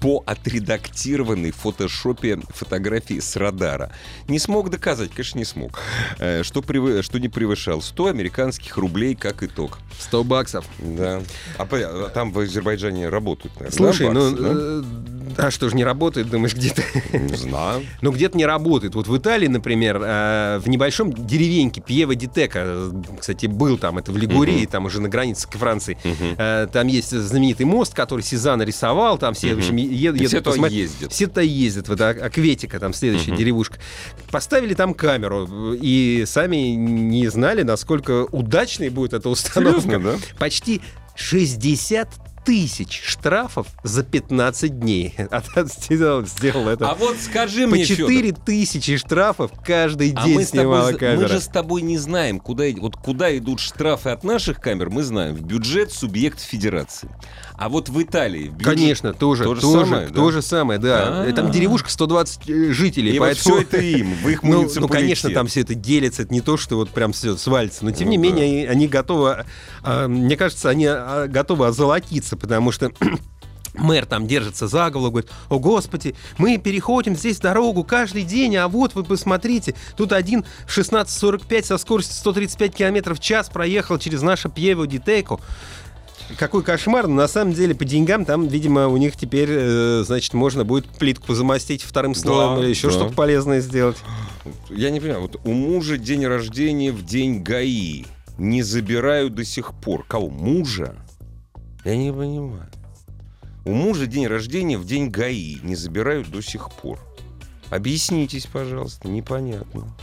по 0.00 0.22
отредактированной 0.26 1.50
в 1.50 1.56
фотошопе 1.56 2.38
фотографии 2.50 3.20
с 3.20 3.36
радара. 3.36 3.90
Не 4.28 4.38
смог 4.38 4.70
доказать, 4.70 5.10
конечно, 5.10 5.38
не 5.38 5.44
смог, 5.44 5.78
э, 6.18 6.42
что, 6.42 6.60
превы- 6.60 7.02
что 7.02 7.18
не 7.18 7.28
превышал 7.28 7.80
100 7.82 8.06
американских 8.08 8.33
рублей 8.76 9.14
как 9.14 9.42
итог. 9.42 9.78
100 9.98 10.24
баксов. 10.24 10.64
Да. 10.78 11.22
А, 11.58 11.66
а 11.70 12.08
там 12.10 12.32
в 12.32 12.38
Азербайджане 12.40 13.08
работают, 13.08 13.54
наверное, 13.60 13.76
Слушай, 13.76 14.08
да, 14.08 14.12
ну, 14.12 14.30
да? 14.30 14.48
э, 14.50 14.82
а 15.46 15.50
что 15.50 15.68
ж 15.68 15.74
не 15.74 15.84
работает, 15.84 16.28
думаешь, 16.30 16.54
где-то? 16.54 16.82
Не 17.12 17.36
знаю. 17.36 17.82
Ну, 18.02 18.10
где-то 18.12 18.36
не 18.36 18.44
работает. 18.44 18.94
Вот 18.94 19.06
в 19.08 19.16
Италии, 19.16 19.46
например, 19.46 20.00
э, 20.02 20.58
в 20.58 20.68
небольшом 20.68 21.12
деревеньке 21.12 21.80
Пьева 21.80 22.14
Дитека, 22.14 22.60
э, 22.64 22.92
кстати, 23.18 23.46
был 23.46 23.78
там, 23.78 23.98
это 23.98 24.12
в 24.12 24.16
Лигурии, 24.16 24.66
там 24.66 24.84
уже 24.86 25.00
на 25.00 25.08
границе 25.08 25.48
к 25.48 25.56
Франции, 25.56 25.96
там 26.36 26.86
есть 26.88 27.10
знаменитый 27.10 27.66
мост, 27.66 27.94
который 27.94 28.22
Сезанн 28.22 28.62
рисовал, 28.62 29.16
там 29.18 29.34
все, 29.34 29.54
в 29.54 29.58
общем, 29.58 29.76
едут 29.76 30.26
все 30.26 30.38
туда 30.38 30.50
посмотреть. 30.50 30.78
ездят. 30.78 31.12
Все 31.12 31.26
туда 31.26 31.40
ездят, 31.42 31.88
вот 31.88 32.00
а- 32.00 32.10
Акветика, 32.10 32.78
там 32.80 32.92
следующая 32.92 33.36
деревушка. 33.36 33.78
Поставили 34.30 34.74
там 34.74 34.94
камеру, 34.94 35.74
и 35.80 36.24
сами 36.26 36.56
не 36.74 37.28
знали, 37.28 37.62
насколько 37.62 38.23
удачной 38.24 38.88
будет 38.88 39.12
эта 39.12 39.28
установка. 39.28 39.80
Серьезно, 39.80 40.12
да? 40.12 40.18
Почти 40.38 40.80
60 41.14 42.08
тысяч 42.44 43.02
штрафов 43.04 43.66
за 43.82 44.02
15 44.02 44.78
дней. 44.80 45.14
А 45.30 45.42
сделал, 45.64 46.24
сделал 46.26 46.68
это. 46.68 46.90
А 46.90 46.94
вот 46.94 47.16
скажи 47.18 47.64
По 47.64 47.70
мне, 47.74 47.84
Фёдор, 47.84 48.06
4 48.12 48.32
тысячи 48.32 48.96
штрафов 48.96 49.50
каждый 49.64 50.12
А 50.16 50.24
день 50.24 50.32
тобой, 50.34 50.44
снимала 50.44 50.88
з- 50.90 50.92
мы 50.92 50.98
камера. 50.98 51.28
же 51.28 51.40
с 51.40 51.46
тобой 51.48 51.82
не 51.82 51.98
знаем, 51.98 52.40
куда, 52.40 52.64
вот 52.78 52.96
куда 52.96 53.36
идут 53.36 53.60
штрафы 53.60 54.10
от 54.10 54.24
наших 54.24 54.60
камер, 54.60 54.90
мы 54.90 55.02
знаем. 55.02 55.34
В 55.34 55.42
бюджет 55.42 55.92
субъект 55.92 56.40
федерации. 56.40 57.08
А 57.56 57.68
вот 57.68 57.88
в 57.88 58.02
Италии... 58.02 58.48
в 58.48 58.54
бюджет- 58.54 58.64
Конечно, 58.74 59.14
тоже, 59.14 59.44
То 59.44 59.54
же 59.54 59.60
тоже, 59.60 59.84
самое, 59.86 60.08
да? 60.08 60.14
то 60.14 60.30
же 60.30 60.42
самое, 60.42 60.78
да. 60.80 61.32
Там 61.32 61.50
деревушка 61.50 61.90
120 61.90 62.72
жителей, 62.72 63.12
И 63.14 63.18
вот 63.18 63.36
все 63.36 63.60
это 63.62 63.78
им, 63.78 64.14
в 64.22 64.28
их 64.28 64.42
Ну, 64.54 64.68
ну, 64.74 64.88
конечно, 64.88 65.30
там 65.30 65.46
все 65.46 65.60
это 65.60 65.74
делится, 65.74 66.22
это 66.22 66.32
не 66.32 66.40
то, 66.40 66.56
что 66.56 66.76
вот 66.76 66.90
прям 66.90 67.12
все 67.12 67.36
свалится, 67.36 67.84
но 67.84 67.90
тем 67.92 68.06
Ну 68.08 68.12
не 68.12 68.18
да. 68.18 68.22
менее 68.22 68.68
они, 68.68 68.88
готовы, 68.88 69.44
а, 69.82 70.08
мне 70.08 70.36
кажется, 70.36 70.68
они 70.68 70.86
готовы 71.28 71.66
озолотиться, 71.66 72.33
потому 72.36 72.72
что 72.72 72.92
Мэр 73.74 74.06
там 74.06 74.26
держится 74.26 74.68
за 74.68 74.90
голову, 74.90 75.10
говорит, 75.10 75.30
о 75.48 75.58
господи, 75.58 76.14
мы 76.38 76.58
переходим 76.58 77.16
здесь 77.16 77.38
дорогу 77.38 77.82
каждый 77.84 78.22
день, 78.22 78.56
а 78.56 78.68
вот 78.68 78.94
вы 78.94 79.02
посмотрите, 79.04 79.74
тут 79.96 80.12
один 80.12 80.44
в 80.66 80.76
16.45 80.76 81.64
со 81.64 81.78
скоростью 81.78 82.14
135 82.14 82.74
км 82.74 83.14
в 83.14 83.20
час 83.20 83.48
проехал 83.48 83.98
через 83.98 84.22
наше 84.22 84.48
Пьево 84.48 84.86
Дитеко. 84.86 85.40
Какой 86.38 86.62
кошмар, 86.62 87.06
но 87.06 87.14
на 87.14 87.28
самом 87.28 87.52
деле 87.52 87.74
по 87.74 87.84
деньгам 87.84 88.24
там, 88.24 88.46
видимо, 88.46 88.88
у 88.88 88.96
них 88.96 89.16
теперь, 89.16 89.48
э, 89.50 90.04
значит, 90.06 90.32
можно 90.32 90.64
будет 90.64 90.86
плитку 90.86 91.34
замостить 91.34 91.82
вторым 91.82 92.14
слоем 92.14 92.60
или 92.60 92.70
еще 92.70 92.86
да. 92.88 92.94
что-то 92.94 93.14
полезное 93.14 93.60
сделать. 93.60 93.98
Я 94.70 94.90
не 94.90 95.00
понимаю, 95.00 95.22
вот 95.22 95.38
у 95.44 95.52
мужа 95.52 95.98
день 95.98 96.24
рождения 96.26 96.92
в 96.92 97.04
день 97.04 97.42
ГАИ. 97.42 98.04
Не 98.38 98.62
забираю 98.62 99.30
до 99.30 99.44
сих 99.44 99.74
пор. 99.74 100.04
Кого? 100.08 100.28
Мужа? 100.28 100.96
Я 101.84 101.96
не 101.96 102.12
понимаю. 102.12 102.68
У 103.64 103.72
мужа 103.72 104.06
день 104.06 104.26
рождения 104.26 104.76
в 104.76 104.86
день 104.86 105.08
ГАИ 105.08 105.58
не 105.62 105.74
забирают 105.74 106.30
до 106.30 106.42
сих 106.42 106.70
пор. 106.70 106.98
Объяснитесь, 107.70 108.46
пожалуйста, 108.46 109.08
непонятно. 109.08 109.94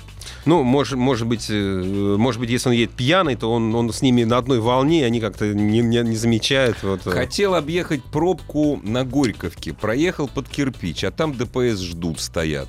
Ну, 0.46 0.64
может, 0.64 0.98
может 0.98 1.28
быть, 1.28 1.48
э, 1.50 2.16
может 2.18 2.40
быть, 2.40 2.50
если 2.50 2.70
он 2.70 2.76
едет 2.76 2.92
пьяный, 2.92 3.36
то 3.36 3.52
он, 3.52 3.74
он 3.76 3.94
с 3.94 4.02
ними 4.02 4.24
на 4.24 4.38
одной 4.38 4.60
волне, 4.60 5.02
и 5.02 5.04
они 5.04 5.20
как-то 5.20 5.54
не, 5.54 5.80
не, 5.82 6.00
не 6.00 6.16
замечают. 6.16 6.82
Вот. 6.82 7.06
э. 7.06 7.12
Хотел 7.12 7.54
объехать 7.54 8.04
пробку 8.04 8.80
на 8.84 9.06
Горьковке, 9.06 9.74
проехал 9.74 10.28
под 10.28 10.50
кирпич, 10.50 11.04
а 11.04 11.12
там 11.12 11.34
ДПС 11.34 11.80
ждут, 11.80 12.20
стоят. 12.20 12.68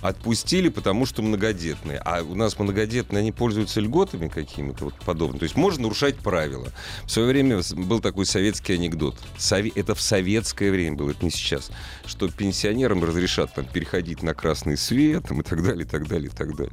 Отпустили, 0.00 0.68
потому 0.68 1.06
что 1.06 1.22
многодетные. 1.22 1.98
А 1.98 2.22
у 2.22 2.34
нас 2.36 2.58
многодетные, 2.58 3.20
они 3.20 3.32
пользуются 3.32 3.80
льготами 3.80 4.28
какими-то 4.28 4.84
вот 4.86 4.94
подобными. 5.04 5.40
То 5.40 5.44
есть 5.44 5.56
можно 5.56 5.82
нарушать 5.82 6.16
правила. 6.18 6.68
В 7.04 7.10
свое 7.10 7.28
время 7.28 7.60
был 7.72 7.98
такой 8.00 8.24
советский 8.26 8.74
анекдот. 8.74 9.16
Сове- 9.36 9.72
Это 9.74 9.94
в 9.96 10.00
советское 10.00 10.70
время 10.70 10.96
было, 10.96 11.10
это 11.10 11.24
не 11.24 11.30
сейчас. 11.32 11.70
Что 12.06 12.28
пенсионерам 12.28 13.02
разрешат 13.02 13.54
там 13.54 13.64
переходить 13.64 14.22
на 14.22 14.34
красный 14.34 14.76
свет 14.76 15.24
там, 15.28 15.40
и 15.40 15.44
так 15.44 15.62
далее, 15.64 15.84
и 15.84 15.88
так 15.88 16.06
далее, 16.06 16.28
и 16.32 16.34
так 16.34 16.54
далее. 16.56 16.72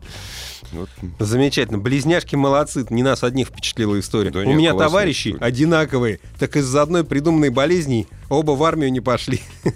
Вот. 0.72 0.90
Замечательно. 1.20 1.80
Близняшки 1.80 2.36
молодцы. 2.36 2.86
Не 2.92 3.02
нас 3.04 3.24
одних 3.24 3.48
впечатлила 3.48 4.00
история. 4.00 4.30
Да 4.30 4.40
У 4.42 4.44
нет, 4.44 4.56
меня 4.58 4.74
товарищи 4.76 5.30
история. 5.30 5.46
одинаковые. 5.46 6.20
Так 6.38 6.56
из-за 6.58 6.84
одной 6.84 7.04
придуманной 7.04 7.50
болезни 7.50 8.08
оба 8.30 8.52
в 8.52 8.64
армию 8.64 8.92
не 8.92 9.02
пошли. 9.02 9.42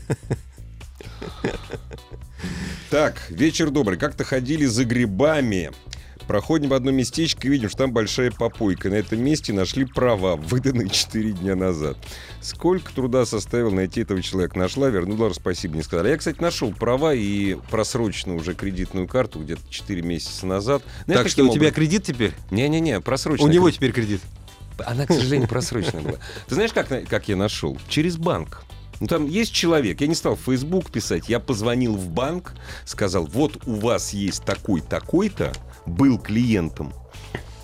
Так, 2.90 3.22
вечер 3.30 3.70
добрый. 3.70 3.98
Как-то 3.98 4.24
ходили 4.24 4.66
за 4.66 4.86
грибами. 4.86 5.72
Проходим 6.28 6.70
в 6.70 6.74
одно 6.76 6.92
местечко 6.92 7.48
и 7.48 7.50
видим, 7.50 7.70
что 7.70 7.80
там 7.80 7.92
большая 7.92 8.30
попойка. 8.30 8.90
На 8.92 8.96
этом 8.96 9.20
месте 9.20 9.52
нашли 9.52 9.86
права, 9.86 10.36
выданные 10.36 10.88
4 10.88 11.32
дня 11.32 11.56
назад. 11.56 11.98
Сколько 12.40 12.94
труда 12.94 13.26
составил 13.26 13.72
найти 13.72 14.02
этого 14.02 14.22
человека? 14.22 14.60
Нашла, 14.60 14.90
вернула, 14.90 15.34
спасибо 15.34 15.76
не 15.76 15.82
сказали. 15.82 16.10
Я, 16.10 16.18
кстати, 16.18 16.40
нашел 16.40 16.72
права 16.72 17.16
и 17.16 17.56
просроченную 17.72 18.38
уже 18.40 18.54
кредитную 18.54 19.08
карту 19.08 19.40
где-то 19.40 19.62
4 19.72 20.04
месяца 20.04 20.46
назад. 20.46 20.84
Знаешь, 21.06 21.22
Так 21.24 21.32
что 21.32 21.42
у 21.44 21.48
каким 21.48 21.56
тебя 21.62 21.70
образом? 21.70 21.76
кредит 21.84 22.04
теперь? 22.04 22.34
Не-не-не, 22.52 23.00
У 23.00 23.02
просроченная. 23.02 23.52
него 23.52 23.66
кредит- 23.70 23.78
теперь 23.78 23.92
кредит. 23.92 24.22
Она, 24.86 25.08
к 25.08 25.12
сожалению, 25.12 25.48
просроченная 25.50 26.04
была. 26.04 26.20
Ты 26.48 26.54
знаешь, 26.56 26.74
как, 26.74 26.88
как 27.10 27.28
я 27.28 27.36
нашел? 27.38 27.76
Через 27.90 28.18
банк. 28.18 28.64
Ну, 29.00 29.08
там 29.08 29.28
есть 29.28 29.54
человек, 29.54 30.02
я 30.02 30.08
не 30.08 30.16
стал 30.16 30.36
в 30.36 30.42
Facebook 30.42 30.92
писать, 30.92 31.30
я 31.30 31.40
позвонил 31.40 31.96
в 31.96 32.10
банк, 32.10 32.54
сказал, 32.86 33.26
вот 33.26 33.66
у 33.66 33.76
вас 33.76 34.14
есть 34.14 34.44
такой, 34.44 34.82
такой-то, 34.82 35.54
был 35.86 36.20
клиентом. 36.20 36.94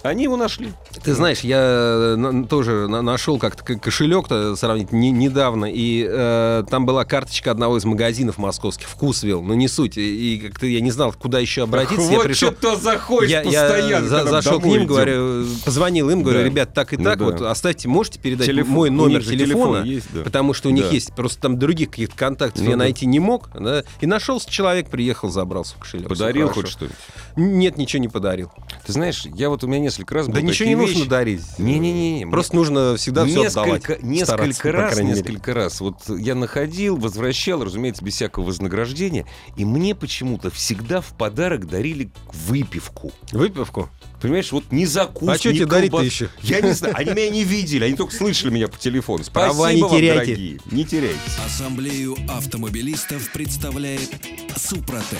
Они 0.05 0.23
его 0.23 0.37
нашли. 0.37 0.71
Ты 1.03 1.13
знаешь, 1.15 1.39
я 1.41 1.57
э, 1.59 2.15
на- 2.15 2.45
тоже 2.45 2.87
на- 2.87 3.01
нашел 3.01 3.39
как-то 3.39 3.63
кошелек-то 3.77 4.55
сравнительно 4.55 4.99
не- 4.99 5.11
недавно, 5.11 5.65
и 5.65 6.05
э, 6.07 6.63
там 6.69 6.85
была 6.85 7.05
карточка 7.05 7.49
одного 7.51 7.77
из 7.77 7.85
магазинов 7.85 8.37
московских, 8.37 8.87
Вкусвилл, 8.87 9.41
но 9.41 9.53
не 9.55 9.67
суть. 9.67 9.97
И, 9.97 10.35
и 10.35 10.39
как-то 10.39 10.67
я 10.67 10.79
не 10.81 10.91
знал, 10.91 11.11
куда 11.13 11.39
еще 11.39 11.63
обратиться. 11.63 12.09
я 12.11 12.17
вот 12.17 12.25
пришел, 12.27 12.51
что-то 12.51 12.75
заходишь 12.75 13.31
я, 13.31 13.41
я 13.41 13.61
постоянно. 13.67 14.07
за- 14.07 14.17
когда 14.17 14.31
зашел 14.31 14.59
к 14.59 14.65
ним, 14.65 14.77
идем. 14.77 14.87
говорю, 14.87 15.45
позвонил 15.65 16.09
им, 16.11 16.21
говорю, 16.21 16.39
Да. 16.39 16.45
ребят, 16.45 16.73
так 16.73 16.93
и 16.93 16.97
Ну 16.97 17.03
так, 17.03 17.19
да. 17.19 17.25
вот 17.25 17.41
оставьте, 17.41 17.87
можете 17.87 18.19
передать 18.19 18.45
Телефон- 18.45 18.73
мой 18.73 18.89
номер 18.91 19.23
телефона, 19.23 19.45
телефон 19.79 19.83
есть, 19.85 20.07
да. 20.13 20.21
потому 20.21 20.53
что 20.53 20.69
у 20.69 20.71
них 20.71 20.85
Да. 20.85 20.91
есть, 20.91 21.15
просто 21.15 21.41
там 21.41 21.57
других 21.57 21.89
каких-то 21.89 22.15
контактов 22.15 22.61
Ну 22.61 22.69
я 22.69 22.75
да. 22.75 22.83
найти 22.83 23.05
не 23.07 23.19
мог, 23.19 23.49
да, 23.59 23.83
и 24.01 24.05
нашелся 24.05 24.49
человек, 24.51 24.89
приехал, 24.89 25.29
забрался 25.29 25.75
в 25.75 25.79
кошелек. 25.79 26.07
Подарил 26.09 26.49
хоть 26.49 26.67
что-нибудь? 26.67 26.95
Нет, 27.35 27.77
ничего 27.77 28.01
не 28.01 28.07
подарил. 28.07 28.51
Ты 28.85 28.91
знаешь, 28.93 29.25
я 29.33 29.49
вот 29.49 29.63
у 29.63 29.67
меня 29.67 29.79
несколько 29.79 29.94
раз 30.03 30.27
Да 30.27 30.41
ничего 30.41 30.47
не 30.69 30.75
такие 30.75 30.77
нужно 30.77 30.97
вещи. 30.99 31.09
дарить. 31.09 31.41
Не-не-не. 31.59 32.25
Просто 32.27 32.55
нужно 32.55 32.95
всегда 32.97 33.25
все 33.25 33.47
отдавать. 33.47 33.71
несколько, 33.87 34.05
несколько 34.05 34.71
раз, 34.71 34.93
крайней 34.93 35.11
мере. 35.11 35.21
несколько 35.23 35.53
раз. 35.53 35.81
Вот 35.81 35.97
я 36.09 36.35
находил, 36.35 36.97
возвращал, 36.97 37.63
разумеется, 37.63 38.03
без 38.03 38.13
всякого 38.15 38.43
вознаграждения. 38.45 39.25
И 39.57 39.65
мне 39.65 39.95
почему-то 39.95 40.49
всегда 40.51 41.01
в 41.01 41.17
подарок 41.17 41.67
дарили 41.67 42.09
выпивку. 42.47 43.11
Выпивку? 43.31 43.89
Понимаешь, 44.21 44.51
вот 44.51 44.71
не 44.71 44.85
закуску, 44.85 45.29
А 45.29 45.37
что 45.37 45.53
тебе 45.53 45.65
колбас- 45.67 46.03
еще? 46.05 46.29
Я 46.41 46.61
не 46.61 46.71
знаю, 46.71 46.95
они 46.97 47.11
меня 47.11 47.29
не 47.29 47.43
видели, 47.43 47.83
они 47.83 47.95
только 47.95 48.13
слышали 48.15 48.49
меня 48.51 48.67
по 48.67 48.77
телефону. 48.77 49.23
Спасибо 49.23 49.53
Права 49.53 49.73
не 49.73 49.81
вам, 49.81 49.91
теряйте. 49.91 50.25
дорогие. 50.33 50.59
Не 50.71 50.83
теряйте. 50.85 51.19
Ассамблею 51.45 52.17
автомобилистов 52.27 53.29
представляет 53.31 54.09
Супротек. 54.55 55.19